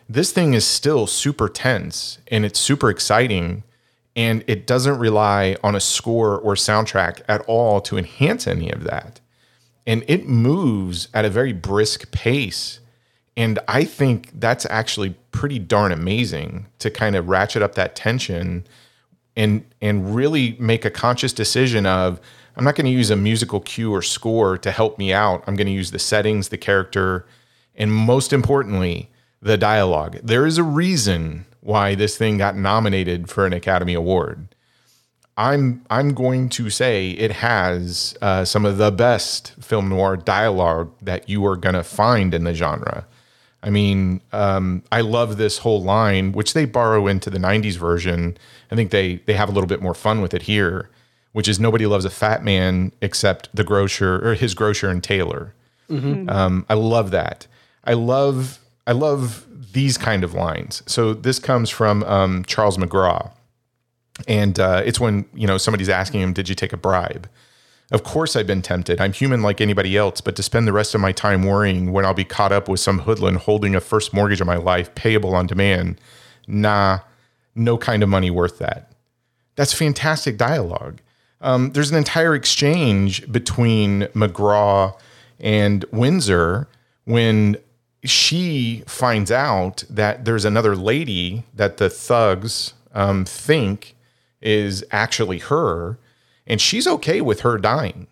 [0.09, 3.63] this thing is still super tense and it's super exciting
[4.15, 8.83] and it doesn't rely on a score or soundtrack at all to enhance any of
[8.83, 9.19] that
[9.85, 12.79] and it moves at a very brisk pace
[13.35, 18.65] and i think that's actually pretty darn amazing to kind of ratchet up that tension
[19.35, 22.19] and and really make a conscious decision of
[22.55, 25.43] I'm not going to use a musical cue or score to help me out.
[25.47, 27.25] I'm going to use the settings, the character,
[27.75, 29.09] and most importantly,
[29.41, 30.19] the dialogue.
[30.23, 34.47] There is a reason why this thing got nominated for an Academy Award.
[35.37, 40.91] I'm I'm going to say it has uh, some of the best film noir dialogue
[41.01, 43.05] that you are going to find in the genre.
[43.63, 48.37] I mean, um, I love this whole line, which they borrow into the '90s version.
[48.71, 50.89] I think they they have a little bit more fun with it here,
[51.31, 55.53] which is nobody loves a fat man except the grocer or his grocer and tailor.
[56.29, 57.47] Um, I love that.
[57.85, 60.83] I love I love these kind of lines.
[60.85, 63.31] So this comes from um, Charles McGraw,
[64.27, 67.29] and uh, it's when you know somebody's asking him, "Did you take a bribe?"
[67.91, 68.99] Of course, I've been tempted.
[68.99, 72.05] I'm human like anybody else, but to spend the rest of my time worrying when
[72.05, 75.35] I'll be caught up with some hoodlum holding a first mortgage of my life, payable
[75.35, 75.99] on demand,
[76.47, 76.99] nah,
[77.55, 78.91] no kind of money worth that.
[79.55, 81.01] That's fantastic dialogue.
[81.41, 84.97] Um, there's an entire exchange between McGraw
[85.39, 86.67] and Windsor
[87.03, 87.57] when
[88.03, 93.95] she finds out that there's another lady that the thugs um, think
[94.43, 95.97] is actually her,
[96.45, 98.05] and she's okay with her dying.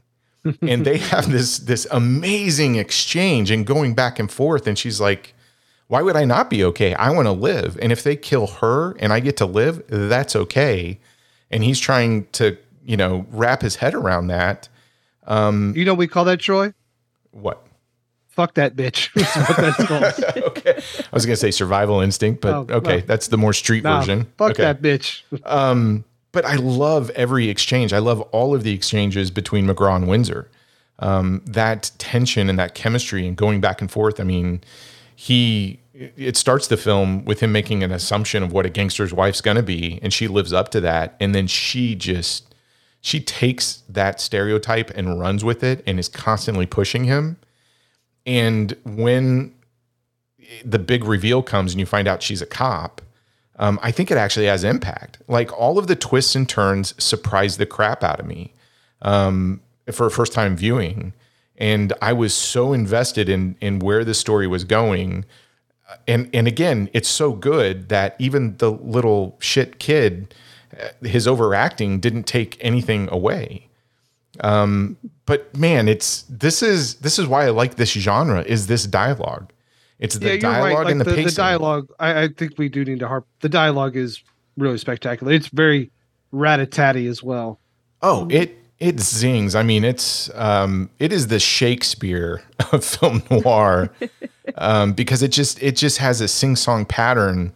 [0.62, 5.36] and they have this this amazing exchange and going back and forth, and she's like,
[5.88, 6.96] "Why would I not be okay?
[6.96, 10.36] I want to live, and if they kill her and I get to live, that's
[10.36, 11.00] okay."
[11.52, 14.70] And he's trying to, you know, wrap his head around that.
[15.28, 16.74] Um, you know what we call that, Troy?
[17.32, 17.62] What?
[18.30, 19.12] Fuck that bitch.
[19.14, 20.44] That's what that's called.
[20.58, 20.82] okay.
[21.00, 24.32] I was gonna say survival instinct, but Oh, okay, that's the more street Nah, version.
[24.38, 24.64] fuck okay.
[24.64, 25.24] that bitch.
[25.46, 27.94] Um, But I love every exchange.
[27.94, 30.50] I love all of the exchanges between McGraw and Windsor.
[31.00, 34.20] Um, that tension and that chemistry and going back and forth.
[34.20, 34.62] I mean,
[35.16, 39.42] he it starts the film with him making an assumption of what a gangster's wife's
[39.42, 42.56] gonna be, and she lives up to that, and then she just
[43.02, 47.38] she takes that stereotype and runs with it and is constantly pushing him.
[48.26, 49.56] And when
[50.64, 53.01] the big reveal comes and you find out she's a cop,
[53.62, 55.20] um, I think it actually has impact.
[55.30, 58.54] Like all of the twists and turns surprised the crap out of me
[59.04, 59.62] um,
[59.94, 61.14] for a first time viewing.
[61.58, 65.26] And I was so invested in in where the story was going.
[66.08, 70.36] And and again, it's so good that even the little shit kid,
[70.80, 73.68] uh, his overacting didn't take anything away
[74.42, 78.86] Um, but man, it's this is this is why I like this genre is this
[78.88, 79.52] dialogue.
[80.02, 81.36] It's the dialogue and the, the, pacing.
[81.36, 81.88] dialogue.
[82.00, 83.28] I, I think we do need to harp.
[83.42, 84.22] The dialogue is
[84.58, 85.32] really spectacular.
[85.32, 85.92] It's very
[86.32, 87.60] rat-a-tatty as well.
[88.02, 89.54] Oh, it it zings.
[89.54, 92.42] I mean, it's um, it is the Shakespeare
[92.72, 93.92] of film noir
[94.56, 97.54] um, because it just it just has a sing song pattern,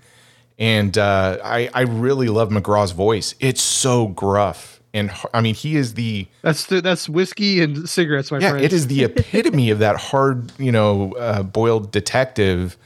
[0.59, 3.33] and uh, I I really love McGraw's voice.
[3.39, 8.31] It's so gruff, and I mean, he is the That's the, that's whiskey and cigarettes,
[8.31, 8.65] my yeah, friend.
[8.65, 12.77] it is the epitome of that hard, you know, uh, boiled detective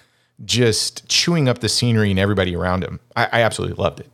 [0.46, 3.00] just chewing up the scenery and everybody around him.
[3.16, 4.10] I, I absolutely loved it.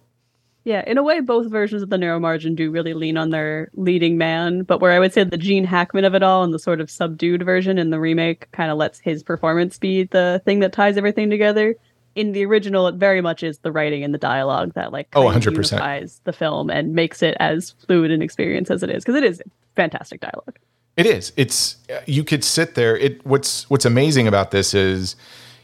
[0.64, 3.70] Yeah, in a way, both versions of the narrow margin do really lean on their
[3.76, 6.60] leading man, but where I would say the Gene Hackman of it all and the
[6.60, 10.62] sort of subdued version in the remake kind of lets his performance be the thing
[10.62, 11.76] that ties everything together.
[12.16, 15.26] In the original, it very much is the writing and the dialogue that like Oh,
[15.26, 15.52] 100%.
[15.52, 19.24] unifies the film and makes it as fluid an experience as it is because it
[19.24, 19.42] is
[19.76, 20.58] fantastic dialogue.
[20.96, 21.34] It is.
[21.36, 21.76] It's
[22.06, 22.96] you could sit there.
[22.96, 25.18] It what's what's amazing about this is,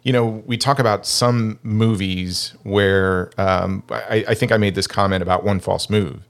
[0.03, 4.87] you know, we talk about some movies where um, I, I think I made this
[4.87, 6.27] comment about One False Move.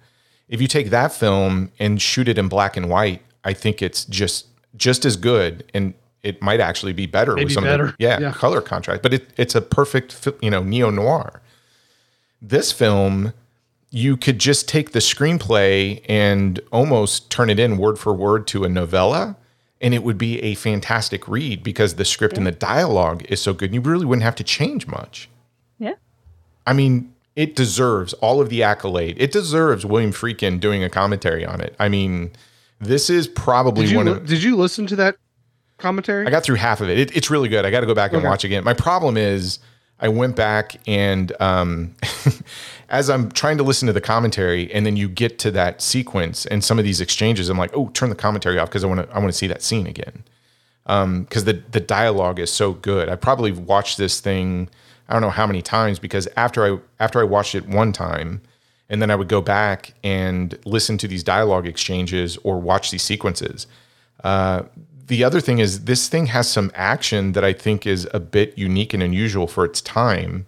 [0.50, 4.06] If you take that film and shoot it in black and white, I think it's
[4.06, 4.46] just
[4.78, 7.86] just as good, and it might actually be better Maybe with some of better.
[7.88, 8.32] the yeah, Yeah.
[8.32, 9.02] color contrast.
[9.02, 11.42] But it, it's a perfect you know neo noir.
[12.42, 13.34] This film
[13.94, 18.64] you could just take the screenplay and almost turn it in word for word to
[18.64, 19.36] a novella
[19.82, 23.54] and it would be a fantastic read because the script and the dialogue is so
[23.54, 25.28] good you really wouldn't have to change much
[25.78, 25.96] Yeah.
[26.66, 31.46] i mean it deserves all of the accolade it deserves william Friedkin doing a commentary
[31.46, 32.32] on it i mean
[32.80, 35.18] this is probably Did you one of did you listen to that
[35.82, 36.26] commentary?
[36.26, 36.98] I got through half of it.
[36.98, 37.66] it it's really good.
[37.66, 38.28] I got to go back and Okay.
[38.30, 38.64] watch again.
[38.64, 39.60] My problem is
[40.00, 41.96] I went back and um,
[42.90, 46.46] as I'm trying to listen to the commentary, and then you get to that sequence
[46.46, 49.08] and some of these exchanges, I'm like, oh, turn the commentary off because I want
[49.08, 50.24] to I want to see that scene again.
[50.86, 53.10] Because the the dialogue is so good.
[53.10, 54.70] I probably watched this thing
[55.10, 58.42] I don't know how many times because after I after I watched it one time.
[58.90, 63.04] And then I would go back and listen to these dialogue exchanges or watch these
[63.04, 63.66] sequences
[65.12, 68.58] the other thing is this thing has some action that I think is a bit
[68.58, 70.46] unique and unusual for its time.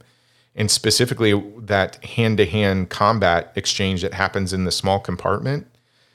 [0.56, 1.34] And specifically
[1.74, 5.68] that hand to hand combat exchange that happens in the small compartment.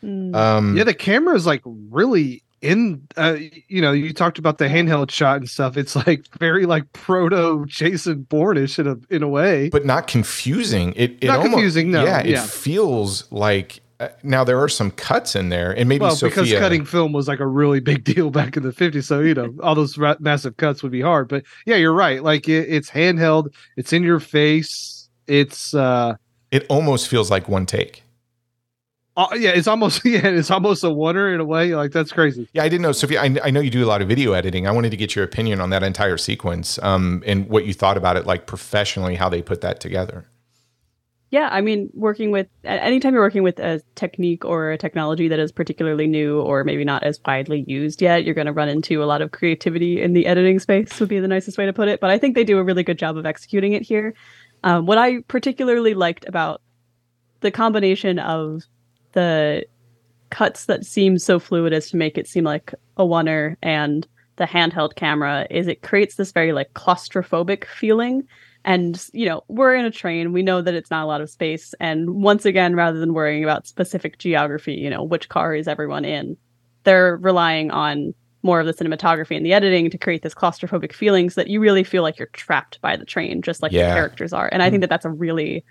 [0.03, 3.03] Um, yeah, the camera is like really in.
[3.17, 5.77] Uh, you know, you talked about the handheld shot and stuff.
[5.77, 9.69] It's like very like proto Jason Bourne-ish in a in a way.
[9.71, 10.93] but not confusing.
[10.97, 12.47] It, it Not almost, confusing, no, Yeah, it yeah.
[12.47, 16.45] feels like uh, now there are some cuts in there, and maybe well, Sophia.
[16.45, 19.05] because cutting film was like a really big deal back in the 50s.
[19.05, 21.29] So, you know, all those ra- massive cuts would be hard.
[21.29, 22.23] But yeah, you're right.
[22.23, 25.09] Like it, it's handheld, it's in your face.
[25.27, 26.15] It's, uh,
[26.51, 28.05] it almost feels like one take.
[29.17, 31.75] uh, yeah, it's almost, yeah, it's almost a wonder in a way.
[31.75, 32.49] Like that's crazy.
[32.53, 33.21] Yeah, I didn't know, Sophia.
[33.21, 34.69] I, I know you do a lot of video editing.
[34.69, 37.97] I wanted to get your opinion on that entire sequence um, and what you thought
[37.97, 40.25] about it, like professionally, how they put that together.
[41.31, 45.39] Yeah, I mean, working with anytime you're working with a technique or a technology that
[45.39, 49.03] is particularly new or maybe not as widely used yet, you're going to run into
[49.03, 51.89] a lot of creativity in the editing space, would be the nicest way to put
[51.89, 52.01] it.
[52.01, 54.15] But I think they do a really good job of executing it here.
[54.65, 56.63] Um, what I particularly liked about
[57.41, 58.63] the combination of
[59.13, 59.67] the
[60.31, 64.07] cuts that seem so fluid as to make it seem like a oneer and
[64.37, 68.27] the handheld camera is it creates this very like claustrophobic feeling
[68.69, 70.33] and you know we're in a train.
[70.33, 71.75] We know that it's not a lot of space.
[71.81, 76.05] And once again rather than worrying about specific geography you know which car is everyone
[76.05, 76.37] in
[76.85, 81.29] they're relying on more of the cinematography and the editing to create this claustrophobic feeling
[81.29, 83.89] so that you really feel like you're trapped by the train just like Yeah.
[83.89, 84.49] the characters are.
[84.53, 85.65] And i think that that's a really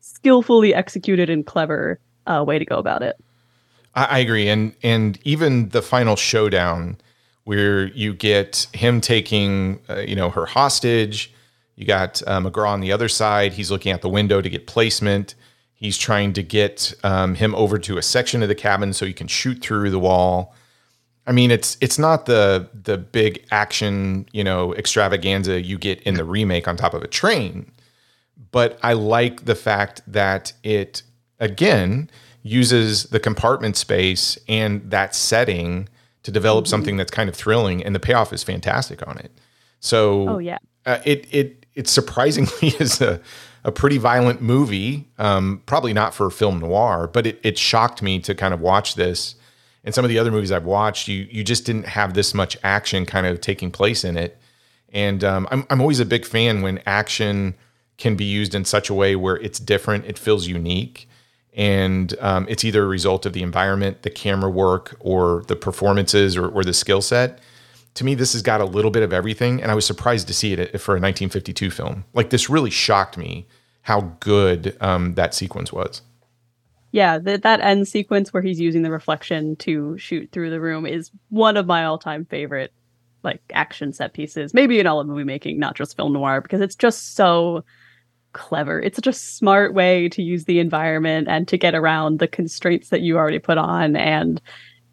[0.00, 3.16] skillfully executed and clever uh, way to go about it.
[3.94, 6.98] I, I agree, and and even the final showdown
[7.44, 11.32] where you get him taking, uh, you know, her hostage.
[11.76, 13.52] You got uh, McGraw on the other side.
[13.52, 15.34] He's looking out the window to get placement.
[15.74, 19.12] He's trying to get um, him over to a section of the cabin so he
[19.12, 20.54] can shoot through the wall.
[21.26, 26.14] I mean, it's it's not the the big action, you know, extravaganza you get in
[26.14, 27.70] the remake on top of a train,
[28.52, 31.02] but I like the fact that it
[31.40, 32.08] again
[32.42, 35.88] uses the compartment space and that setting
[36.22, 39.32] to develop something that's kind of thrilling, and the payoff is fantastic on it.
[39.80, 43.20] So, oh yeah uh, it it it surprisingly is a
[43.62, 45.08] a pretty violent movie.
[45.18, 48.94] Um, probably not for film noir, but it it shocked me to kind of watch
[48.94, 49.36] this.
[49.84, 52.56] And some of the other movies I've watched, you you just didn't have this much
[52.64, 54.38] action kind of taking place in it.
[54.92, 57.54] And um, I'm I'm always a big fan when action
[57.98, 61.08] can be used in such a way where it's different, it feels unique,
[61.54, 66.36] and um, it's either a result of the environment, the camera work, or the performances,
[66.36, 67.40] or, or the skill set
[67.96, 70.34] to me, this has got a little bit of everything, and I was surprised to
[70.34, 72.04] see it for a 1952 film.
[72.14, 73.46] Like this really shocked me
[73.82, 76.02] how good um, that sequence was.
[76.92, 80.86] yeah that that end sequence where he's using the reflection to shoot through the room
[80.86, 82.72] is one of my all-time favorite
[83.22, 86.60] like action set pieces maybe in all of movie making not just film noir because
[86.60, 87.64] it's just so
[88.32, 92.28] clever it's such a smart way to use the environment and to get around the
[92.28, 94.40] constraints that you already put on and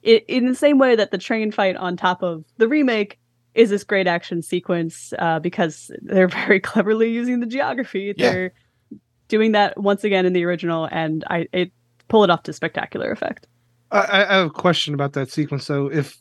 [0.04, 3.20] it, in the same way that the train fight on top of the remake
[3.56, 8.14] is this great action sequence uh, because they're very cleverly using the geography.
[8.18, 8.32] Yeah.
[8.32, 8.54] They're
[9.28, 11.72] doing that once again in the original, and I it
[12.08, 13.48] pull it off to spectacular effect.
[13.92, 15.66] I, I I have a question about that sequence.
[15.66, 16.18] So if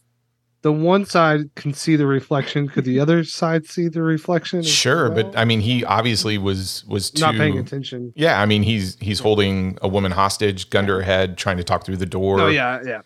[0.63, 4.63] the one side can see the reflection, could the other side see the reflection?
[4.63, 5.25] Sure, well?
[5.25, 8.13] but I mean, he obviously was was too, not paying attention.
[8.15, 11.65] Yeah, I mean, he's he's holding a woman hostage, gun to her head, trying to
[11.65, 12.41] talk through the door.
[12.41, 13.01] Oh yeah, yeah.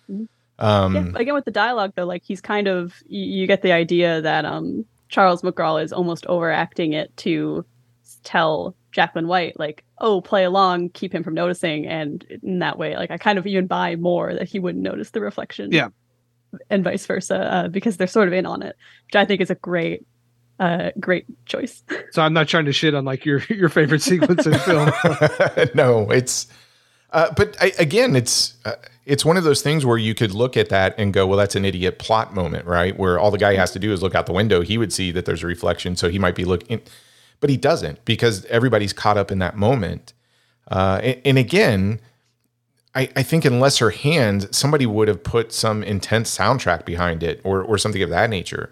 [0.58, 3.72] Um, yeah, again with the dialogue though, like he's kind of you, you get the
[3.72, 7.64] idea that um Charles McGraw is almost overacting it to
[8.24, 12.96] tell Jacqueline White like, oh, play along, keep him from noticing, and in that way,
[12.96, 15.70] like I kind of even buy more that he wouldn't notice the reflection.
[15.72, 15.88] Yeah.
[16.70, 18.76] and vice versa uh, because they're sort of in on it,
[19.06, 20.06] which I think is a great,
[20.58, 21.82] uh, great choice.
[22.12, 24.90] So I'm not trying to shit on like your your favorite sequence in film.
[25.74, 26.46] no, it's
[27.16, 28.74] uh, but I, again, it's uh,
[29.06, 31.56] it's one of those things where you could look at that and go, well, that's
[31.56, 32.94] an idiot plot moment, right?
[32.98, 34.60] Where all the guy has to do is look out the window.
[34.60, 36.82] He would see that there's a reflection, so he might be looking,
[37.40, 40.12] but he doesn't because everybody's caught up in that moment.
[40.70, 42.00] Uh, and, and again,
[42.94, 47.40] I, I think in lesser hands, somebody would have put some intense soundtrack behind it
[47.44, 48.68] or or something of that nature.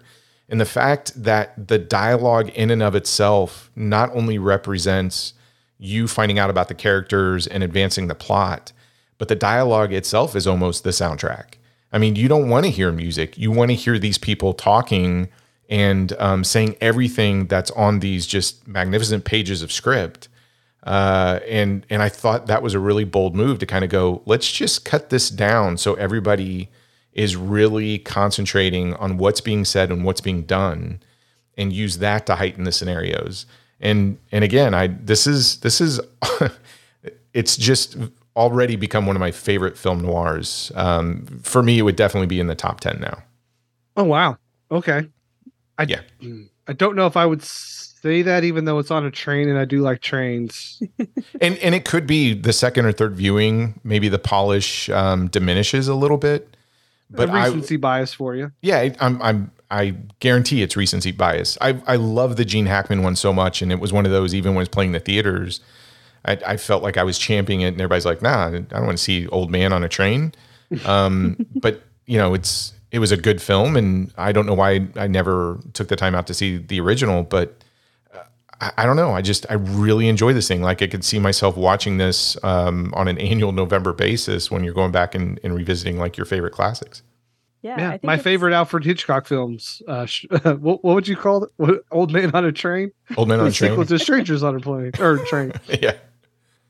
[0.49, 5.33] And the fact that the dialogue in and of itself not only represents
[5.77, 8.71] you finding out about the characters and advancing the plot,
[9.17, 11.55] but the dialogue itself is almost the soundtrack.
[11.91, 13.37] I mean, you don't want to hear music.
[13.37, 15.29] You want to hear these people talking
[15.69, 20.27] and um, saying everything that's on these just magnificent pages of script.
[20.83, 24.21] Uh, and and I thought that was a really bold move to kind of go,
[24.25, 26.69] let's just cut this down so everybody
[27.13, 30.99] is really concentrating on what's being said and what's being done,
[31.57, 33.45] and use that to heighten the scenarios.
[33.79, 35.99] And and again, I this is this is
[37.33, 37.97] it's just
[38.35, 40.71] already become one of my favorite film noirs.
[40.75, 43.23] Um, for me, it would definitely be in the top ten now.
[43.97, 44.37] Oh wow.
[44.71, 45.07] Okay.
[45.77, 46.01] I Yeah.
[46.67, 49.57] I don't know if I would say that even though it's on a train and
[49.57, 50.81] I do like trains.
[51.41, 55.87] and and it could be the second or third viewing, maybe the polish um, diminishes
[55.87, 56.55] a little bit.
[57.09, 58.51] But a I, recency bias for you.
[58.61, 61.57] yeah, I'm I'm I guarantee it's recency bias.
[61.61, 64.33] I I love the Gene Hackman one so much, and it was one of those
[64.35, 65.59] even when it's playing the theaters.
[66.25, 68.97] I, I felt like I was championing it, and everybody's like, "Nah, I don't want
[68.97, 70.33] to see old man on a train."
[70.85, 74.87] Um, but you know, it's it was a good film, and I don't know why
[74.95, 77.61] I never took the time out to see the original, but
[78.13, 78.23] uh,
[78.61, 79.11] I, I don't know.
[79.11, 80.61] I just I really enjoy this thing.
[80.61, 84.73] Like I could see myself watching this um, on an annual November basis when you're
[84.73, 87.01] going back and, and revisiting like your favorite classics.
[87.65, 89.81] Yeah, I Yeah, think my it's- favorite Alfred Hitchcock films.
[89.87, 91.49] Uh, sh- what, what would you call it?
[91.57, 92.91] What, Old Man on a Train.
[93.17, 93.87] Old Man on a The sequel Train.
[93.87, 95.51] to Strangers on a Plane or Train.
[95.81, 95.93] yeah.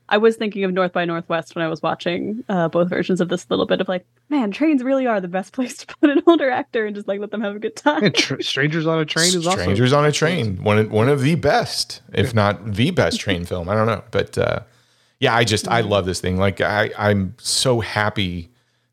[0.08, 3.28] I was thinking of North by Northwest when I was watching uh, both versions of
[3.28, 6.22] this little bit of like, man, trains really are the best place to put an
[6.26, 8.04] older actor and just like let them have a good time.
[8.04, 11.08] And tr- Strangers on a Train is also Strangers on a Train, one of, one
[11.10, 13.68] of the best, if not the best train film.
[13.68, 14.60] I don't know, but uh,
[15.20, 16.36] yeah, I just I love this thing.
[16.38, 18.50] Like I I'm so happy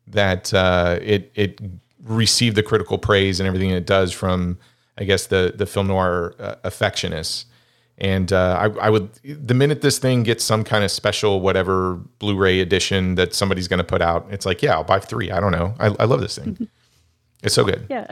[0.08, 1.60] that uh, it it
[2.04, 4.58] received the critical praise and everything it does from
[4.96, 7.46] I guess the the film noir uh, affectionists.
[7.96, 11.94] And uh, I, I would the minute this thing gets some kind of special whatever
[12.18, 15.30] Blu-ray edition that somebody's going to put out, it's like yeah, I'll buy three.
[15.30, 15.74] I don't know.
[15.78, 16.68] I, I love this thing.
[17.44, 17.86] It's so good.
[17.90, 18.10] Yeah.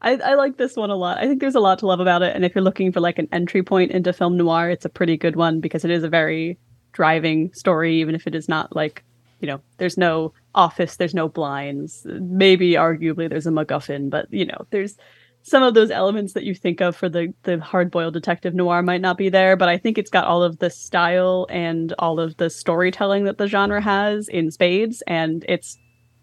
[0.00, 1.18] I, I like this one a lot.
[1.18, 2.34] I think there's a lot to love about it.
[2.34, 5.16] And if you're looking for like an entry point into film noir, it's a pretty
[5.16, 6.58] good one because it is a very
[6.92, 9.04] driving story, even if it is not like,
[9.40, 12.04] you know, there's no office, there's no blinds.
[12.04, 14.96] Maybe arguably there's a MacGuffin, but you know, there's
[15.42, 18.82] some of those elements that you think of for the the hard boiled detective noir
[18.82, 22.18] might not be there, but I think it's got all of the style and all
[22.18, 25.78] of the storytelling that the genre has in spades, and it's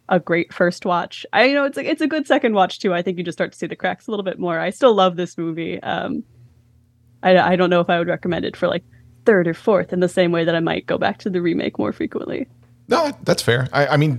[0.09, 1.25] a great first watch.
[1.31, 2.93] I you know it's a, it's a good second watch too.
[2.93, 4.59] I think you just start to see the cracks a little bit more.
[4.59, 5.81] I still love this movie.
[5.81, 6.23] Um,
[7.21, 8.83] I I don't know if I would recommend it for like
[9.25, 11.79] third or fourth in the same way that I might go back to the remake
[11.79, 12.47] more frequently.
[12.87, 13.69] No, that's fair.
[13.71, 14.17] I, I mean,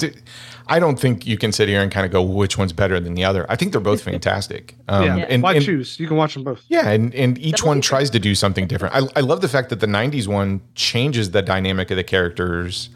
[0.66, 3.12] I don't think you can sit here and kind of go which one's better than
[3.14, 3.44] the other.
[3.50, 4.74] I think they're both fantastic.
[4.88, 5.16] Um, yeah.
[5.28, 6.00] and, Why and- choose?
[6.00, 6.64] You can watch them both.
[6.68, 8.94] Yeah, and, and each one tries to do something different.
[8.94, 12.88] I, I love the fact that the '90s one changes the dynamic of the characters.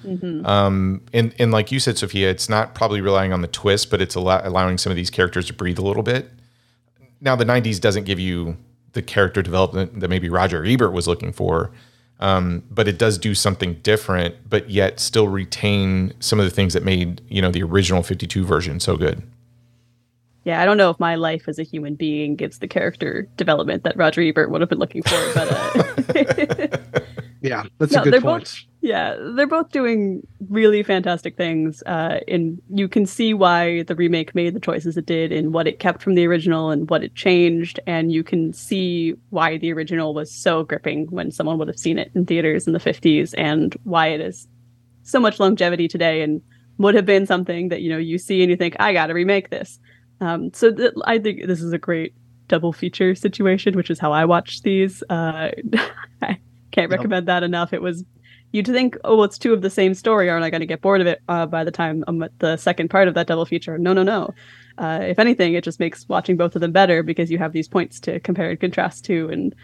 [0.45, 4.01] Um, and and like you said, Sophia, it's not probably relying on the twist, but
[4.01, 6.31] it's allow- allowing some of these characters to breathe a little bit.
[7.21, 8.57] Now, the '90s doesn't give you
[8.93, 11.71] the character development that maybe Roger Ebert was looking for,
[12.21, 16.75] um, but it does do something different, but yet still retain some of the things
[16.75, 19.23] that made you know the original '52 version so good.
[20.45, 23.83] Yeah, I don't know if my life as a human being gives the character development
[23.85, 27.01] that Roger Ebert would have been looking for, but uh,
[27.43, 28.45] Yeah, that's No, a good point.
[28.45, 31.83] both- Yeah, they're both doing really fantastic things.
[31.85, 35.67] Uh, and you can see why the remake made the choices it did and what
[35.67, 37.81] it kept from the original and what it changed.
[37.89, 41.99] And you can see why the original was so gripping when someone would have seen
[41.99, 44.47] it in theaters in the 50s and why it is
[45.03, 46.41] so much longevity today and
[46.79, 49.15] would have been something that, you know, you see and you think, I got to
[49.15, 49.81] remake this.
[50.21, 52.15] Um, so th- I think this is a great
[52.47, 55.03] double feature situation, which is how I watched these.
[55.11, 55.51] Uh,
[56.23, 56.39] I
[56.71, 57.73] can't recommend that enough.
[57.73, 58.05] It was
[58.53, 60.29] you'd think, oh, well, it's two of the same story.
[60.31, 62.57] Aren't I going to get bored of it uh, by the time I'm at the
[62.57, 63.79] second part of that double feature?
[63.79, 64.35] No, no, no.
[64.79, 67.69] Uh, if anything, it just makes watching both of them better because you have these
[67.69, 69.55] points to compare and contrast to, and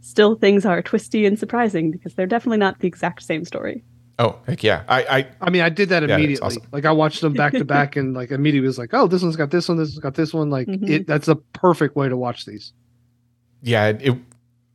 [0.00, 3.84] still things are twisty and surprising because they're definitely not the exact same story.
[4.18, 4.84] Oh, heck yeah.
[4.88, 6.46] I, I I mean, I did that Yeah, that's immediately.
[6.46, 6.62] awesome.
[6.72, 9.34] Like I watched them back to back, and like immediately was like, "Oh, this one's
[9.36, 9.76] got this one.
[9.78, 10.88] This one's got this one." Like Mhm.
[10.88, 11.06] it.
[11.06, 12.72] That's a perfect way to watch these.
[13.62, 14.14] yeah, it,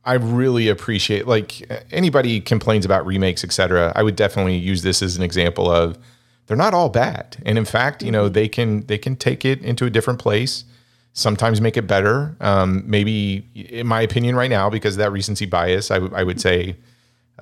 [0.04, 3.92] I really appreciate like anybody complains about remakes, etc.
[3.94, 5.98] I would definitely use this as an example of
[6.46, 9.62] they're not all bad, and in fact, you know, they can they can take it
[9.62, 10.64] into a different place.
[11.12, 12.36] Sometimes make it better.
[12.40, 16.76] Um, maybe, in my opinion, right now, because of that recency bias, I would- say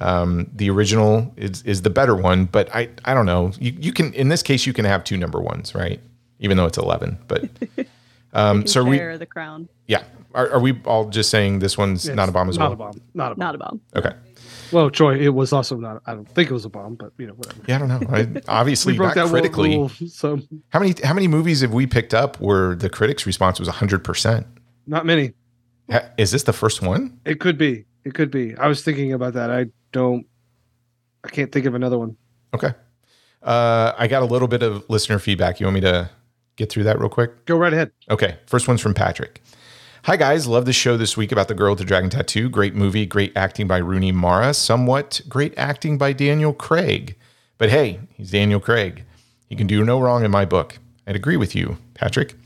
[0.01, 2.47] um, the original is is the better one.
[2.47, 3.52] But I I don't know.
[3.59, 6.01] You you can in this case you can have two number ones, right?
[6.40, 7.44] Even though it's eleven, but
[8.32, 10.02] um, so we the crown, yeah.
[10.34, 12.72] Are, are we all just saying this one's It's not a bomb as not well?
[12.72, 13.00] a bomb.
[13.14, 13.38] Not a bomb.
[13.38, 13.80] not a bomb.
[13.96, 14.12] Okay.
[14.70, 16.02] Well, Troy, it was also not.
[16.06, 17.60] I don't think it was a bomb, but you know, whatever.
[17.66, 18.00] Yeah, I don't know.
[18.14, 19.76] I, obviously, we broke not that critically.
[19.76, 23.59] rule, so How many how many movies have we picked up where the critics' response
[23.59, 24.46] was hundred percent?
[24.86, 25.32] not many.
[26.18, 27.18] Is this the first one?
[27.24, 27.86] It could be.
[28.05, 28.55] It could be.
[28.56, 29.50] I was thinking about that.
[29.50, 30.26] I don't.
[31.24, 32.16] I can't think of another one.
[32.55, 32.72] Okay.
[33.42, 35.60] Uh, I got a little bit of listener feedback.
[35.60, 36.10] You want me to
[36.56, 37.46] get through that real quick?
[37.46, 37.90] Go right ahead.
[38.10, 38.36] Okay.
[38.46, 39.42] First one's from Patrick.
[40.05, 42.49] Hi guys, love the show this week about the girl with the dragon tattoo.
[42.49, 47.16] Great movie, great acting by Rooney Mara, somewhat great acting by Daniel Craig.
[47.59, 49.05] But hey, he's Daniel Craig.
[49.49, 50.79] He can do no wrong in my book.
[51.07, 52.37] I'd agree with you, Patrick.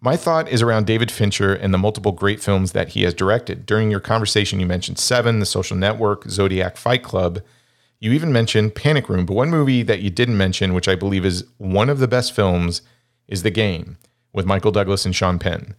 [0.00, 3.66] My thought is around David Fincher and the multiple great films that he has directed.
[3.66, 7.42] During your conversation, you mentioned Seven, The Social Network, Zodiac Fight Club.
[8.00, 11.26] You even mentioned Panic Room, but one movie that you didn't mention, which I believe
[11.26, 12.80] is one of the best films,
[13.28, 13.98] is The Game
[14.32, 15.74] with Michael Douglas and Sean Penn.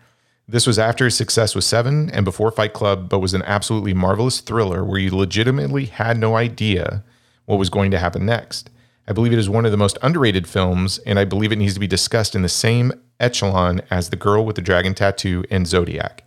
[0.47, 3.93] This was after his success with Seven and before Fight Club, but was an absolutely
[3.93, 7.03] marvelous thriller where you legitimately had no idea
[7.45, 8.69] what was going to happen next.
[9.07, 11.73] I believe it is one of the most underrated films, and I believe it needs
[11.75, 15.67] to be discussed in the same echelon as The Girl with the Dragon Tattoo and
[15.67, 16.23] Zodiac.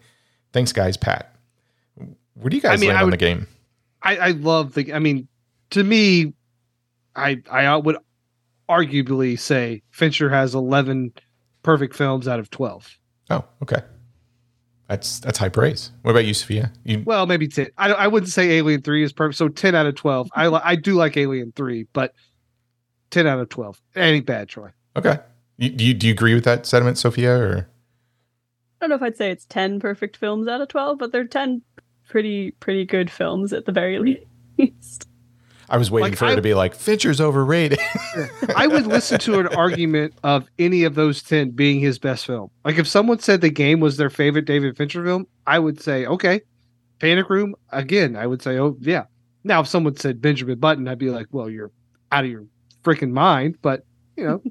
[0.52, 0.96] Thanks, guys.
[0.96, 1.34] Pat.
[2.34, 3.46] Where do you guys I mean, land I on the game?
[4.02, 4.92] I, I love the.
[4.92, 5.28] I mean,
[5.70, 6.34] to me,
[7.16, 7.98] I I would
[8.68, 11.12] arguably say Fincher has eleven
[11.62, 12.96] perfect films out of twelve.
[13.30, 13.82] Oh, okay.
[14.88, 15.92] That's that's high praise.
[16.02, 16.72] What about you, Sophia?
[16.84, 17.68] You Well, maybe ten.
[17.76, 19.36] I I wouldn't say Alien Three is perfect.
[19.36, 20.30] So ten out of twelve.
[20.34, 22.14] I I do like Alien Three, but
[23.10, 23.80] ten out of twelve.
[23.94, 24.70] It ain't bad, Troy.
[24.96, 25.18] okay?
[25.58, 27.36] You, do you do you agree with that sentiment, Sophia?
[27.36, 27.68] Or
[28.80, 31.24] I don't know if I'd say it's 10 perfect films out of 12, but they're
[31.24, 31.62] 10
[32.08, 33.98] pretty pretty good films at the very
[34.58, 35.08] least.
[35.70, 37.78] I was waiting Like, for her I- to be like Fincher's overrated.
[38.56, 42.50] I would listen to an argument of any of those 10 being his best film.
[42.64, 46.06] Like if someone said the game was their favorite David Fincher film, I would say,
[46.06, 46.40] okay.
[47.00, 49.04] Panic Room, again, I would say, oh, yeah.
[49.44, 51.70] Now, if someone said Benjamin Button, I'd be like, well, you're
[52.10, 52.44] out of your
[52.82, 53.56] freaking mind.
[53.62, 53.84] But,
[54.16, 54.42] you know,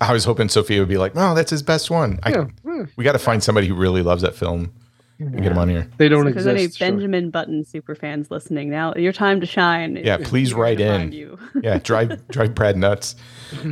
[0.00, 3.04] I was hoping Sophia would be like, "No, that's his best one." Yeah, eh, we
[3.04, 4.72] got to find somebody who really loves that film
[5.18, 5.88] and get him on here.
[5.96, 6.78] they don't So if there's any exist.
[6.78, 6.88] sure.
[6.90, 9.96] Benjamin Button super fans listening now, your time to shine.
[9.96, 11.12] Yeah, is please write in.
[11.12, 11.38] You.
[11.62, 13.14] Yeah, drive drive Brad nuts.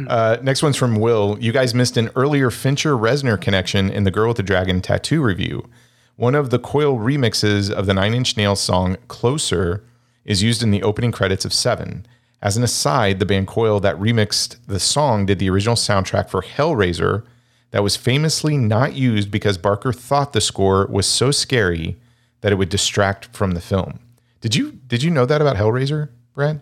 [0.09, 1.37] Uh, next one's from Will.
[1.41, 5.21] You guys missed an earlier Fincher Reznor connection in the Girl with the Dragon tattoo
[5.23, 5.69] review.
[6.15, 9.83] One of the Coil remixes of the Nine Inch Nails song "Closer"
[10.25, 12.07] is used in the opening credits of Seven.
[12.41, 16.43] As an aside, the band Coil that remixed the song did the original soundtrack for
[16.43, 17.25] Hellraiser,
[17.73, 21.99] that was famously not used because Barker thought the score was so scary
[22.43, 23.99] that it would distract from the film.
[24.41, 26.61] Did you did you know that about Hellraiser, Brad?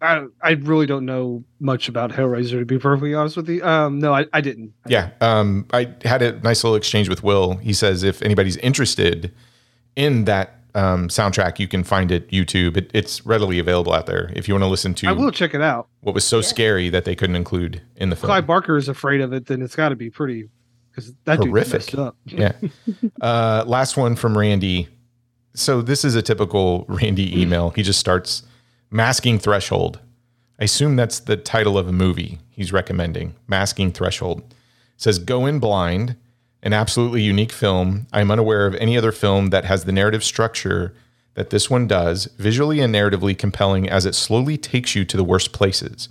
[0.00, 3.64] I, I really don't know much about Hellraiser, to be perfectly honest with you.
[3.64, 4.74] Um, no, I, I didn't.
[4.86, 5.10] Yeah.
[5.22, 7.54] Um, I had a nice little exchange with Will.
[7.56, 9.34] He says if anybody's interested
[9.96, 12.76] in that um, soundtrack, you can find it YouTube.
[12.76, 15.08] It, it's readily available out there if you want to listen to.
[15.08, 15.88] I will check it out.
[16.00, 18.28] what was so scary that they couldn't include in the film.
[18.28, 20.48] Clive Barker is afraid of it, then it's got to be pretty
[20.90, 21.72] because that dude Horrific.
[21.72, 22.16] messed up.
[22.26, 22.52] yeah.
[23.20, 24.88] Uh, last one from Randy.
[25.54, 27.70] So this is a typical Randy email.
[27.70, 28.42] He just starts
[28.90, 30.00] masking threshold.
[30.60, 33.34] I assume that's the title of a movie he's recommending.
[33.46, 34.54] Masking threshold
[34.96, 36.16] says go in blind.
[36.66, 38.08] An absolutely unique film.
[38.12, 40.92] I'm unaware of any other film that has the narrative structure
[41.34, 45.22] that this one does, visually and narratively compelling as it slowly takes you to the
[45.22, 46.08] worst places.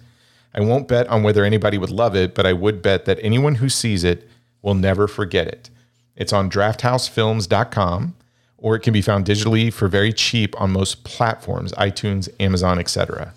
[0.53, 3.55] I won't bet on whether anybody would love it, but I would bet that anyone
[3.55, 4.29] who sees it
[4.61, 5.69] will never forget it.
[6.15, 8.15] It's on drafthousefilms.com
[8.57, 13.33] or it can be found digitally for very cheap on most platforms, iTunes, Amazon, etc.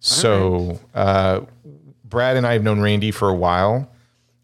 [0.00, 1.40] So, uh,
[2.04, 3.90] Brad and I have known Randy for a while.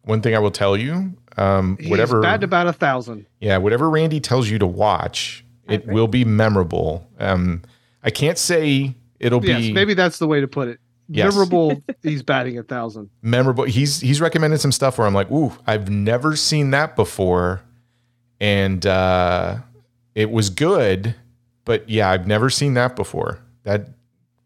[0.05, 3.27] One thing I will tell you, um, He's whatever, batting about a thousand.
[3.41, 7.09] yeah, whatever Randy tells you to watch, it will be memorable.
[7.19, 7.63] Um,
[8.03, 10.81] I can't say it'll be Yes, maybe that's the way to put it.
[11.09, 11.33] Yes.
[11.33, 11.83] Memorable.
[12.03, 13.11] he's batting a thousand.
[13.23, 13.65] memorable.
[13.65, 17.63] He's he's recommended some stuff where I'm like, ooh, I've never seen that before,
[18.41, 19.59] and uh,
[20.15, 21.15] it was good,
[21.65, 23.41] but yeah, I've never seen that before.
[23.65, 23.89] That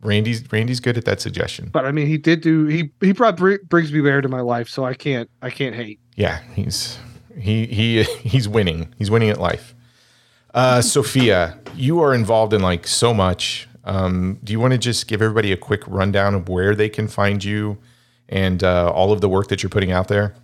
[0.02, 1.68] Randy's Randy's good at that suggestion.
[1.73, 2.66] But I mean, he did do.
[2.66, 5.98] He he brought Br- Brigsby Bear to my life, so I can't I can't hate.
[6.16, 6.98] Yeah, he's
[7.39, 8.94] he he he's winning.
[8.98, 9.74] He's winning at life.
[10.55, 13.68] Uh, Sophia, you are involved in like so much.
[13.85, 17.06] Um, do you want to just give everybody a quick rundown of where they can
[17.09, 17.78] find you
[18.28, 20.35] and uh, all of the work that you're putting out there?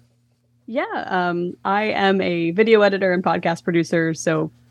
[0.67, 4.62] Yeah, um, I am a video editor and podcast producer, so I-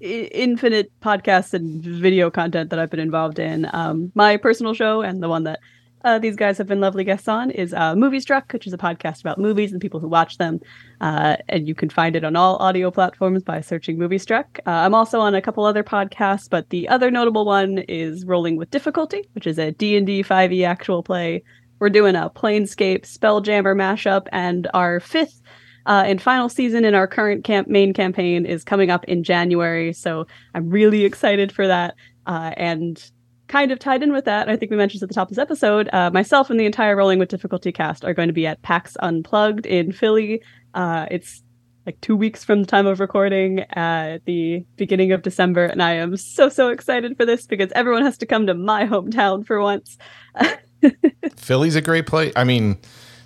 [0.00, 3.68] infinite podcasts and video content that I've been involved in.
[3.72, 5.60] Um, my personal show and the one that
[6.04, 9.20] uh, these guys have been lovely guests on is uh, Moviestruck, which is a podcast
[9.20, 10.60] about movies and people who watch them.
[11.00, 14.60] Uh, and you can find it on all audio platforms by searching Moviestruck.
[14.66, 18.56] Uh, I'm also on a couple other podcasts, but the other notable one is Rolling
[18.56, 21.42] with Difficulty, which is a D&D 5e E actual play.
[21.80, 25.39] We're doing a Planescape Spelljammer mashup, and our fifth
[25.86, 29.92] uh, and final season in our current camp main campaign is coming up in January.
[29.92, 31.94] So I'm really excited for that.
[32.26, 33.10] Uh, and
[33.48, 35.42] kind of tied in with that, I think we mentioned at the top of this
[35.42, 38.62] episode, uh, myself and the entire Rolling with Difficulty cast are going to be at
[38.62, 40.40] PAX Unplugged in Philly.
[40.72, 41.42] Uh, it's
[41.84, 45.94] like two weeks from the time of recording at the beginning of December, and I
[45.94, 49.60] am so so excited for this because everyone has to come to my hometown for
[49.60, 49.98] once.
[51.36, 52.32] Philly's a great place.
[52.36, 52.78] I mean,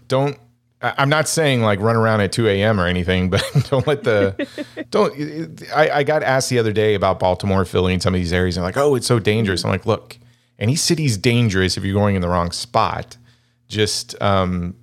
[0.09, 0.39] don't.
[0.85, 2.79] I'm not saying like run around at 2 a.m.
[2.81, 4.47] or anything, but don't let the
[4.91, 5.63] don't.
[5.75, 8.57] I, I got asked the other day about Baltimore, Philly, and some of these areas.
[8.57, 9.65] And like, oh, it's so dangerous.
[9.65, 10.19] I'm like, look,
[10.59, 13.17] any city's dangerous if you're going in the wrong spot.
[13.67, 14.77] Just um,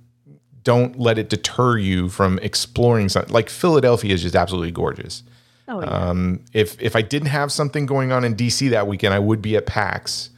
[0.64, 3.32] don't let it deter you from exploring something.
[3.32, 5.22] Like Philadelphia is just absolutely gorgeous.
[5.68, 5.86] Oh, yeah.
[5.86, 9.40] Um, if if I didn't have something going on in DC that weekend, I would
[9.40, 10.30] be at PAX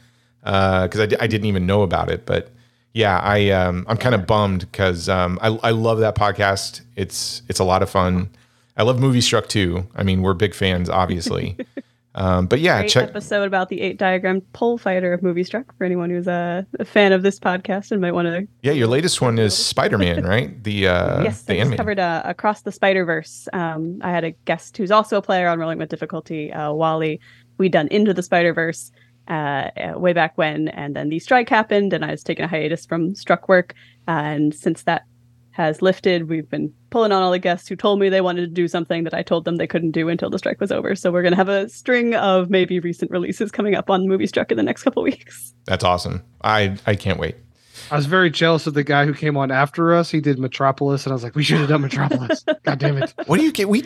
[0.42, 2.26] because I, I didn't even know about it.
[2.26, 2.50] But
[2.94, 6.80] yeah, I um, I'm kind of bummed because um, I I love that podcast.
[6.96, 8.30] It's it's a lot of fun.
[8.76, 9.86] I love Moviestruck too.
[9.94, 11.56] I mean, we're big fans, obviously.
[12.14, 13.08] um, but yeah, Great check.
[13.08, 17.12] episode about the eight diagram pole fighter of Moviestruck for anyone who's a, a fan
[17.12, 20.62] of this podcast and might want to Yeah, your latest one is Spider Man, right?
[20.62, 23.48] The uh, yes, the I covered uh, across the Spider Verse.
[23.52, 27.20] Um, I had a guest who's also a player on Rolling with Difficulty, uh, Wally.
[27.58, 28.92] We done Into the Spider Verse
[29.28, 32.48] uh, uh, way back when, and then the strike happened, and I was taking a
[32.48, 33.74] hiatus from Struck work.
[34.06, 35.04] and since that
[35.52, 38.48] has lifted, we've been pulling on all the guests who told me they wanted to
[38.48, 40.96] do something that I told them they couldn't do until the strike was over.
[40.96, 44.56] So we're gonna have a string of maybe recent releases coming up on Moviestruck in
[44.56, 45.54] the next couple weeks.
[45.66, 46.24] That's awesome.
[46.42, 47.36] I I can't wait.
[47.90, 50.10] I was very jealous of the guy who came on after us.
[50.10, 52.44] He did Metropolis, and I was like, we should have done Metropolis.
[52.64, 53.14] God damn it!
[53.26, 53.68] What do you get?
[53.68, 53.84] We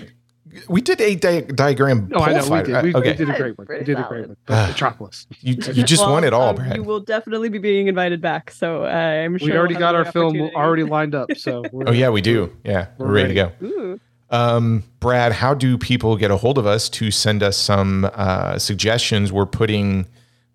[0.69, 2.09] we did a di- diagram.
[2.09, 2.83] No, I pole know we did.
[2.85, 3.67] We, okay, we did a great one.
[3.69, 4.37] We did a great one.
[4.47, 5.27] But Metropolis.
[5.41, 6.77] you you just Well, won it all, um, Brad.
[6.77, 8.51] You will definitely be being invited back.
[8.51, 11.33] So uh, I'm sure We already we'll got our film already lined up.
[11.37, 12.55] So we're, Oh yeah, we do.
[12.65, 13.53] Yeah, we're, We're ready, to go.
[13.67, 14.01] Ooh.
[14.31, 18.59] Um, Brad, how do people get a hold of us to send us some uh,
[18.59, 19.33] suggestions?
[19.33, 20.07] We're putting,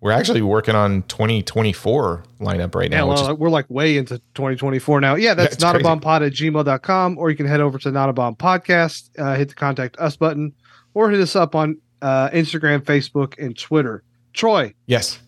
[0.04, 3.08] we're actually working on 2024 lineup right now.
[3.08, 5.14] which well, is, we're like way into 2024 now.
[5.14, 5.84] Yeah, that's it's not a crazy.
[5.84, 9.34] bomb pod at gmail.com, or you can head over to not a bomb podcast, uh,
[9.34, 10.52] hit the contact us button,
[10.92, 14.02] or hit us up on uh, Instagram, Facebook, and Twitter.
[14.34, 15.20] Troy, yes,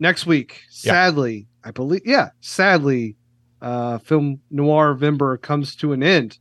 [0.00, 0.94] next week, Yeah.
[0.94, 3.14] sadly, I believe, yeah, sadly,
[3.62, 6.38] uh, film Noirvember comes to an end,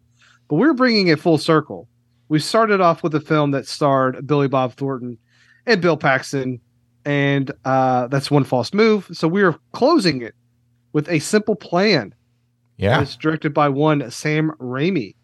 [0.48, 1.88] but we're bringing it full circle.
[2.28, 5.20] We started off with a film that starred Billy Bob Thornton
[5.68, 6.60] and Bill Paxton,
[7.06, 9.08] and uh, that's one false move.
[9.14, 10.36] So we are closing it
[10.94, 12.14] with a simple plan.
[12.78, 15.16] yeah, It's directed by one Sam Raimi.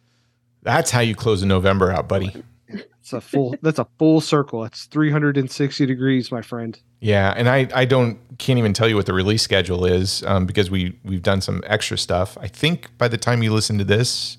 [0.61, 2.43] that's how you close a November out, buddy.
[2.68, 3.56] It's a full.
[3.61, 4.64] that's a full circle.
[4.65, 6.80] It's 360 degrees, my friend.
[6.99, 10.45] Yeah, and I I don't can't even tell you what the release schedule is um,
[10.45, 12.38] because we we've done some extra stuff.
[12.41, 14.38] I think by the time you listen to this,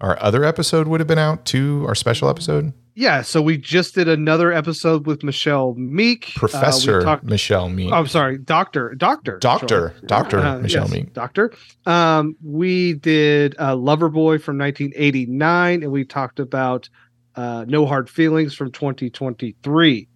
[0.00, 1.84] our other episode would have been out too.
[1.86, 3.22] Our special episode, Yeah.
[3.22, 7.92] So we just did another episode with Michelle Meek, Uh, Professor talked- Michelle Meek.
[7.92, 11.14] Oh, I'm sorry, Doctor, Doctor, Doctor, Doctor Uh, Michelle yes, Meek.
[11.14, 11.52] Doctor.
[11.86, 16.88] Um, we did uh, Loverboy from 1989, and we talked about
[17.36, 20.08] uh, No Hard Feelings from 2023.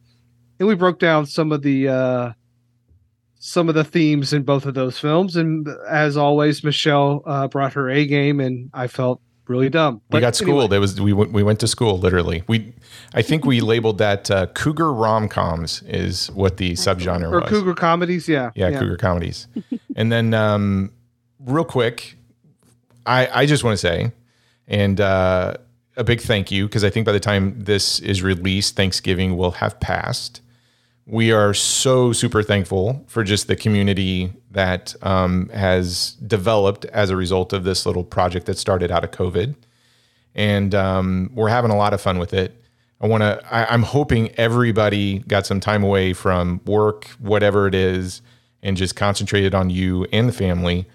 [0.58, 2.32] and we broke down some of the uh,
[3.44, 5.36] some of the themes in both of those films.
[5.36, 9.20] And as always, Michelle uh, brought her A game, and I felt
[9.52, 10.00] really dumb.
[10.10, 10.72] we got schooled.
[10.72, 12.42] It was we went we went to school literally.
[12.48, 12.72] We
[13.14, 17.50] I think we labeled that uh, cougar rom coms is what the subgenre or was.
[17.50, 18.28] cougar comedies.
[18.28, 19.46] Yeah, yeah, cougar comedies.
[19.96, 20.92] and then um,
[21.38, 22.16] real quick,
[23.06, 24.12] I I just want to say,
[24.66, 25.54] and uh,
[25.96, 29.52] a big thank you because I think by the time this is released, Thanksgiving will
[29.52, 30.41] have passed.
[31.06, 37.16] We are so super thankful for just the community that um, has developed as a
[37.16, 39.56] result of this little project that started out of COVID,
[40.34, 42.62] and um, we're having a lot of fun with it.
[43.00, 43.42] I want to.
[43.50, 48.22] I'm hoping everybody got some time away from work, whatever it is,
[48.62, 50.86] and just concentrated on you and the family.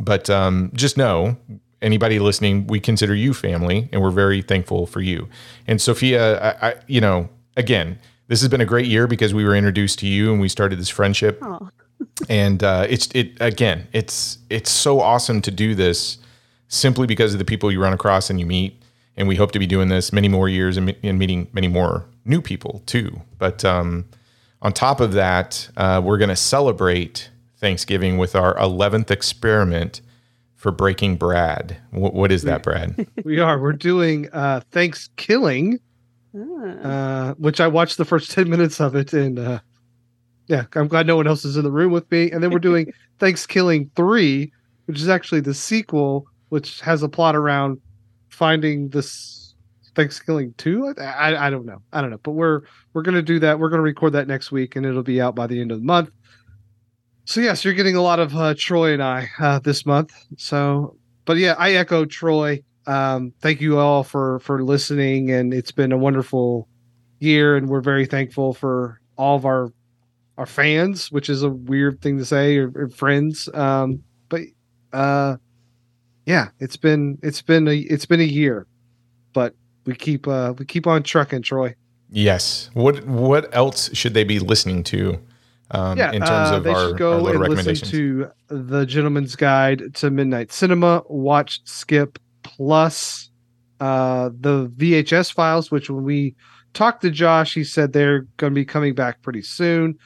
[0.00, 1.36] But um, just know,
[1.82, 5.28] anybody listening, we consider you family, and we're very thankful for you.
[5.66, 7.98] And Sophia, I, I, you know, again,
[8.28, 10.78] this has been a great year because we were introduced to you and we started
[10.78, 11.42] this friendship.
[12.28, 16.18] and uh, it's it again, it's it's so awesome to do this
[16.68, 18.80] simply because of the people you run across and you meet.
[19.16, 22.04] And we hope to be doing this many more years and, and meeting many more
[22.24, 23.20] new people too.
[23.38, 24.04] But um,
[24.62, 30.00] on top of that, uh, we're going to celebrate Thanksgiving with our 11th experiment
[30.54, 31.78] for Breaking Brad.
[31.92, 33.08] W- what is that, Brad?
[33.24, 33.58] we are.
[33.58, 35.80] We're doing uh, Thanksgiving,
[36.34, 39.12] uh, which I watched the first 10 minutes of it.
[39.12, 39.60] And uh,
[40.46, 42.30] yeah, I'm glad no one else is in the room with me.
[42.30, 44.52] And then we're doing Thanksgiving 3,
[44.86, 47.80] which is actually the sequel, which has a plot around
[48.28, 49.54] finding this
[49.94, 50.94] Thanksgiving 2.
[50.98, 51.82] I, I, I don't know.
[51.92, 52.20] I don't know.
[52.22, 53.58] But we're we're going to do that.
[53.58, 55.78] We're going to record that next week and it'll be out by the end of
[55.78, 56.10] the month.
[57.24, 60.14] So yes, you're getting a lot of uh, Troy and I uh, this month.
[60.38, 60.96] So,
[61.26, 62.62] but yeah, I echo Troy.
[62.88, 66.66] Um, thank you all for for listening, and it's been a wonderful
[67.18, 69.70] year, and we're very thankful for all of our
[70.38, 73.46] our fans, which is a weird thing to say, or, or friends.
[73.52, 74.40] Um, but
[74.94, 75.36] uh,
[76.24, 78.66] yeah, it's been it's been a it's been a year,
[79.34, 79.54] but
[79.84, 81.74] we keep uh, we keep on trucking, Troy.
[82.08, 82.70] Yes.
[82.72, 85.20] What what else should they be listening to?
[85.72, 88.86] Um, yeah, in terms uh, of they our, should go our and listen to the
[88.86, 91.02] Gentleman's Guide to Midnight Cinema.
[91.06, 92.18] Watch Skip
[92.56, 93.30] Plus,
[93.80, 95.70] uh, the VHS files.
[95.70, 96.34] Which when we
[96.74, 99.98] talked to Josh, he said they're going to be coming back pretty soon.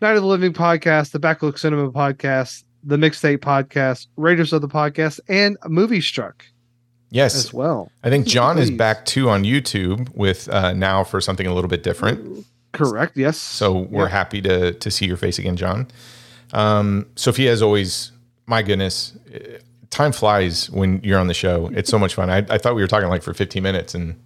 [0.00, 4.68] Night of the Living podcast, the Backlook Cinema podcast, the Mixtape podcast, Raiders of the
[4.68, 6.34] podcast, and Moviestruck
[7.10, 7.90] yes, as well.
[8.04, 11.68] I think John is back too on YouTube with uh, now for something a little
[11.70, 12.44] bit different.
[12.72, 13.16] Correct.
[13.16, 13.38] Yes.
[13.38, 14.10] So we're Yep.
[14.10, 15.86] happy to to see your face again, John.
[16.52, 18.12] Um, Sophia, as always,
[18.46, 19.16] my goodness,
[19.96, 21.70] time flies when you're on the show.
[21.72, 22.28] It's so much fun.
[22.28, 24.20] I, I thought we were talking like for 15 minutes, and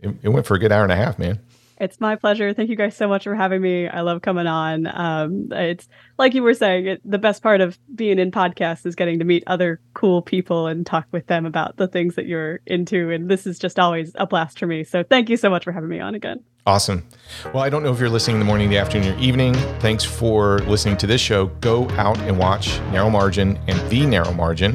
[0.00, 1.38] it, it went for a good hour and a half, man.
[1.80, 2.54] It's my pleasure.
[2.54, 3.88] Thank you guys so much for having me.
[3.88, 4.86] I love coming on.
[4.86, 5.88] Um, it's
[6.18, 9.24] like you were saying, it, the best part of being in podcasts is getting to
[9.24, 13.10] meet other cool people and talk with them about the things that you're into.
[13.10, 14.84] And this is just always a blast for me.
[14.84, 16.44] So thank you so much for having me on again.
[16.66, 17.04] Awesome.
[17.52, 19.54] Well, I don't know if you're listening in the morning, the afternoon, or evening.
[19.80, 21.46] Thanks for listening to this show.
[21.60, 24.74] Go out and watch Narrow Margin and The Narrow Margin.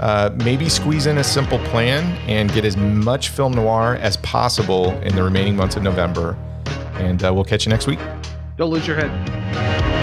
[0.00, 4.90] Uh, maybe squeeze in a simple plan and get as much film noir as possible
[5.02, 6.36] in the remaining months of November.
[6.94, 8.00] And uh, we'll catch you next week.
[8.56, 9.93] Don't lose your head.